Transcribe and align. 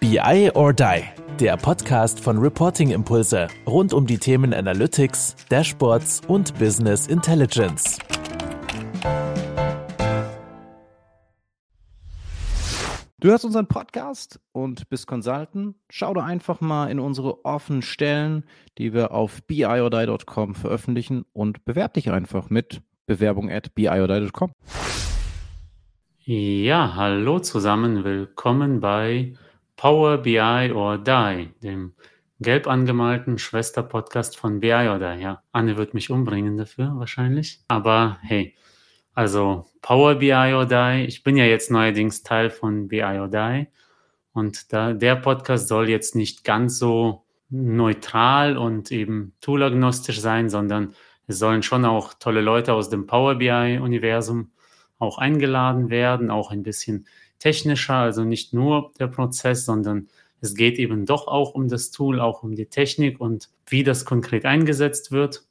BI 0.00 0.50
or 0.54 0.72
Die, 0.72 1.02
der 1.38 1.58
Podcast 1.58 2.20
von 2.20 2.38
Reporting 2.38 2.90
Impulse 2.90 3.48
rund 3.66 3.92
um 3.92 4.06
die 4.06 4.16
Themen 4.16 4.54
Analytics, 4.54 5.36
Dashboards 5.50 6.22
und 6.26 6.58
Business 6.58 7.06
Intelligence. 7.06 7.98
Du 13.20 13.28
hörst 13.28 13.44
unseren 13.44 13.66
Podcast 13.66 14.40
und 14.52 14.88
bist 14.88 15.06
Consultant. 15.06 15.76
Schau 15.90 16.14
doch 16.14 16.24
einfach 16.24 16.62
mal 16.62 16.90
in 16.90 16.98
unsere 16.98 17.44
offenen 17.44 17.82
Stellen, 17.82 18.46
die 18.78 18.94
wir 18.94 19.12
auf 19.12 19.42
biodie.com 19.42 20.54
veröffentlichen 20.54 21.26
und 21.34 21.66
bewerb 21.66 21.92
dich 21.92 22.10
einfach 22.10 22.48
mit 22.48 22.80
Bewerbung 23.04 23.50
at 23.50 23.74
biodie.com. 23.74 24.52
Ja, 26.24 26.94
hallo 26.94 27.40
zusammen, 27.40 28.02
willkommen 28.02 28.80
bei 28.80 29.34
Power 29.80 30.18
BI 30.18 30.72
or 30.74 30.98
Die, 30.98 31.48
dem 31.62 31.94
gelb 32.38 32.66
angemalten 32.66 33.38
Schwester-Podcast 33.38 34.36
von 34.36 34.60
BI 34.60 34.86
or 34.86 34.98
Die. 34.98 35.22
Ja, 35.22 35.42
Anne 35.52 35.78
wird 35.78 35.94
mich 35.94 36.10
umbringen 36.10 36.58
dafür 36.58 36.92
wahrscheinlich, 36.96 37.60
aber 37.66 38.18
hey, 38.20 38.54
also 39.14 39.64
Power 39.80 40.16
BI 40.16 40.52
or 40.52 40.66
Die. 40.66 41.06
Ich 41.08 41.22
bin 41.22 41.38
ja 41.38 41.46
jetzt 41.46 41.70
neuerdings 41.70 42.22
Teil 42.22 42.50
von 42.50 42.88
BI 42.88 43.02
or 43.02 43.28
Die. 43.28 43.68
Und 44.34 44.70
da, 44.70 44.92
der 44.92 45.16
Podcast 45.16 45.68
soll 45.68 45.88
jetzt 45.88 46.14
nicht 46.14 46.44
ganz 46.44 46.78
so 46.78 47.24
neutral 47.48 48.58
und 48.58 48.92
eben 48.92 49.32
toolagnostisch 49.40 50.20
sein, 50.20 50.50
sondern 50.50 50.94
es 51.26 51.38
sollen 51.38 51.62
schon 51.62 51.86
auch 51.86 52.12
tolle 52.12 52.42
Leute 52.42 52.74
aus 52.74 52.90
dem 52.90 53.06
Power 53.06 53.36
BI-Universum 53.36 54.50
auch 55.00 55.18
eingeladen 55.18 55.90
werden, 55.90 56.30
auch 56.30 56.52
ein 56.52 56.62
bisschen 56.62 57.06
technischer, 57.40 57.94
also 57.94 58.22
nicht 58.22 58.54
nur 58.54 58.92
der 59.00 59.08
Prozess, 59.08 59.64
sondern 59.64 60.08
es 60.40 60.54
geht 60.54 60.78
eben 60.78 61.06
doch 61.06 61.26
auch 61.26 61.54
um 61.54 61.68
das 61.68 61.90
Tool, 61.90 62.20
auch 62.20 62.42
um 62.42 62.54
die 62.54 62.66
Technik 62.66 63.20
und 63.20 63.48
wie 63.66 63.82
das 63.82 64.04
konkret 64.04 64.44
eingesetzt 64.44 65.10
wird. 65.10 65.44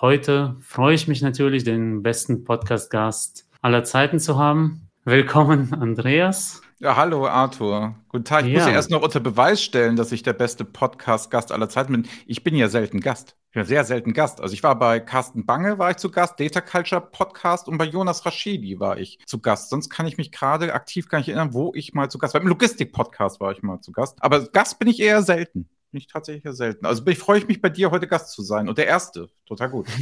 Heute 0.00 0.56
freue 0.60 0.94
ich 0.94 1.08
mich 1.08 1.22
natürlich, 1.22 1.64
den 1.64 2.02
besten 2.02 2.44
Podcast-Gast 2.44 3.48
aller 3.62 3.84
Zeiten 3.84 4.20
zu 4.20 4.36
haben. 4.36 4.88
Willkommen, 5.04 5.72
Andreas. 5.72 6.65
Ja, 6.78 6.94
hallo 6.94 7.26
Arthur. 7.26 7.94
Guten 8.10 8.24
Tag. 8.26 8.44
Ich 8.44 8.52
ja. 8.52 8.58
muss 8.58 8.68
ja 8.68 8.74
erst 8.74 8.90
noch 8.90 9.00
unter 9.00 9.18
Beweis 9.18 9.62
stellen, 9.62 9.96
dass 9.96 10.12
ich 10.12 10.22
der 10.22 10.34
beste 10.34 10.62
Podcast-Gast 10.62 11.50
aller 11.50 11.70
Zeiten 11.70 11.92
bin. 11.92 12.06
Ich 12.26 12.44
bin 12.44 12.54
ja 12.54 12.68
selten 12.68 13.00
Gast. 13.00 13.34
Ich 13.48 13.54
bin 13.54 13.64
sehr 13.64 13.82
selten 13.84 14.12
Gast. 14.12 14.42
Also 14.42 14.52
ich 14.52 14.62
war 14.62 14.78
bei 14.78 15.00
Carsten 15.00 15.46
Bange, 15.46 15.78
war 15.78 15.90
ich 15.90 15.96
zu 15.96 16.10
Gast, 16.10 16.38
Data 16.38 16.60
Culture 16.60 17.00
Podcast 17.00 17.66
und 17.68 17.78
bei 17.78 17.86
Jonas 17.86 18.26
Rashidi 18.26 18.78
war 18.78 18.98
ich 18.98 19.18
zu 19.24 19.40
Gast. 19.40 19.70
Sonst 19.70 19.88
kann 19.88 20.06
ich 20.06 20.18
mich 20.18 20.32
gerade 20.32 20.74
aktiv 20.74 21.08
gar 21.08 21.16
nicht 21.16 21.28
erinnern, 21.28 21.54
wo 21.54 21.72
ich 21.74 21.94
mal 21.94 22.10
zu 22.10 22.18
Gast 22.18 22.34
war. 22.34 22.42
Im 22.42 22.48
Logistik-Podcast 22.48 23.40
war 23.40 23.52
ich 23.52 23.62
mal 23.62 23.80
zu 23.80 23.90
Gast. 23.92 24.18
Aber 24.20 24.46
Gast 24.46 24.78
bin 24.78 24.88
ich 24.88 25.00
eher 25.00 25.22
selten 25.22 25.70
bin 25.90 25.98
ich 25.98 26.06
tatsächlich 26.06 26.44
ja 26.44 26.52
selten. 26.52 26.86
Also 26.86 27.06
ich 27.06 27.18
freue 27.18 27.44
mich 27.44 27.60
bei 27.60 27.68
dir 27.68 27.90
heute 27.90 28.06
Gast 28.06 28.32
zu 28.32 28.42
sein 28.42 28.68
und 28.68 28.78
der 28.78 28.86
erste. 28.86 29.28
Total 29.46 29.70
gut. 29.70 29.86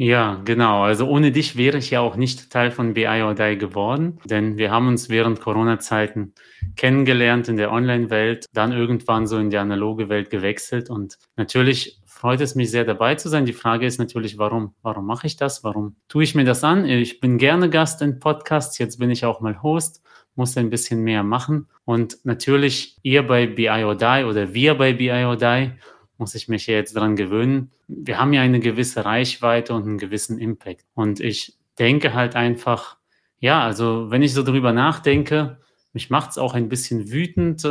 Ja, 0.00 0.40
genau. 0.44 0.84
Also 0.84 1.08
ohne 1.08 1.32
dich 1.32 1.56
wäre 1.56 1.78
ich 1.78 1.90
ja 1.90 1.98
auch 1.98 2.14
nicht 2.14 2.50
Teil 2.50 2.70
von 2.70 2.94
BI 2.94 3.22
or 3.22 3.34
Die 3.34 3.58
geworden, 3.58 4.20
denn 4.24 4.56
wir 4.56 4.70
haben 4.70 4.86
uns 4.86 5.08
während 5.08 5.40
Corona-Zeiten 5.40 6.34
kennengelernt 6.76 7.48
in 7.48 7.56
der 7.56 7.72
Online-Welt, 7.72 8.46
dann 8.52 8.70
irgendwann 8.70 9.26
so 9.26 9.38
in 9.38 9.50
die 9.50 9.56
analoge 9.56 10.08
Welt 10.08 10.30
gewechselt 10.30 10.88
und 10.88 11.18
natürlich 11.34 12.00
freut 12.18 12.40
es 12.40 12.54
mich 12.54 12.70
sehr 12.70 12.84
dabei 12.84 13.16
zu 13.16 13.28
sein. 13.28 13.44
Die 13.44 13.52
Frage 13.52 13.86
ist 13.86 13.98
natürlich, 13.98 14.38
warum? 14.38 14.74
Warum 14.82 15.06
mache 15.06 15.26
ich 15.26 15.36
das? 15.36 15.64
Warum 15.64 15.96
tue 16.08 16.22
ich 16.24 16.34
mir 16.34 16.44
das 16.44 16.62
an? 16.62 16.84
Ich 16.84 17.20
bin 17.20 17.38
gerne 17.38 17.70
Gast 17.70 18.02
in 18.02 18.18
Podcasts. 18.18 18.78
Jetzt 18.78 18.98
bin 18.98 19.10
ich 19.10 19.24
auch 19.24 19.40
mal 19.40 19.62
Host 19.62 20.02
muss 20.38 20.56
ein 20.56 20.70
bisschen 20.70 21.02
mehr 21.02 21.22
machen. 21.22 21.68
Und 21.84 22.18
natürlich, 22.24 22.96
ihr 23.02 23.26
bei 23.26 23.46
BI 23.46 23.84
or 23.84 23.96
Die 23.96 24.24
oder 24.24 24.54
wir 24.54 24.74
bei 24.74 24.92
BI 24.94 25.24
or 25.24 25.36
Die, 25.36 25.72
muss 26.16 26.34
ich 26.34 26.48
mich 26.48 26.66
jetzt 26.66 26.96
dran 26.96 27.16
gewöhnen. 27.16 27.70
Wir 27.86 28.18
haben 28.18 28.32
ja 28.32 28.42
eine 28.42 28.60
gewisse 28.60 29.04
Reichweite 29.04 29.74
und 29.74 29.84
einen 29.84 29.98
gewissen 29.98 30.38
Impact. 30.38 30.84
Und 30.94 31.20
ich 31.20 31.56
denke 31.78 32.14
halt 32.14 32.34
einfach, 32.36 32.96
ja, 33.38 33.62
also 33.62 34.10
wenn 34.10 34.22
ich 34.22 34.32
so 34.32 34.42
drüber 34.42 34.72
nachdenke, 34.72 35.58
mich 35.92 36.10
macht 36.10 36.30
es 36.30 36.38
auch 36.38 36.54
ein 36.54 36.68
bisschen 36.68 37.10
wütend, 37.10 37.66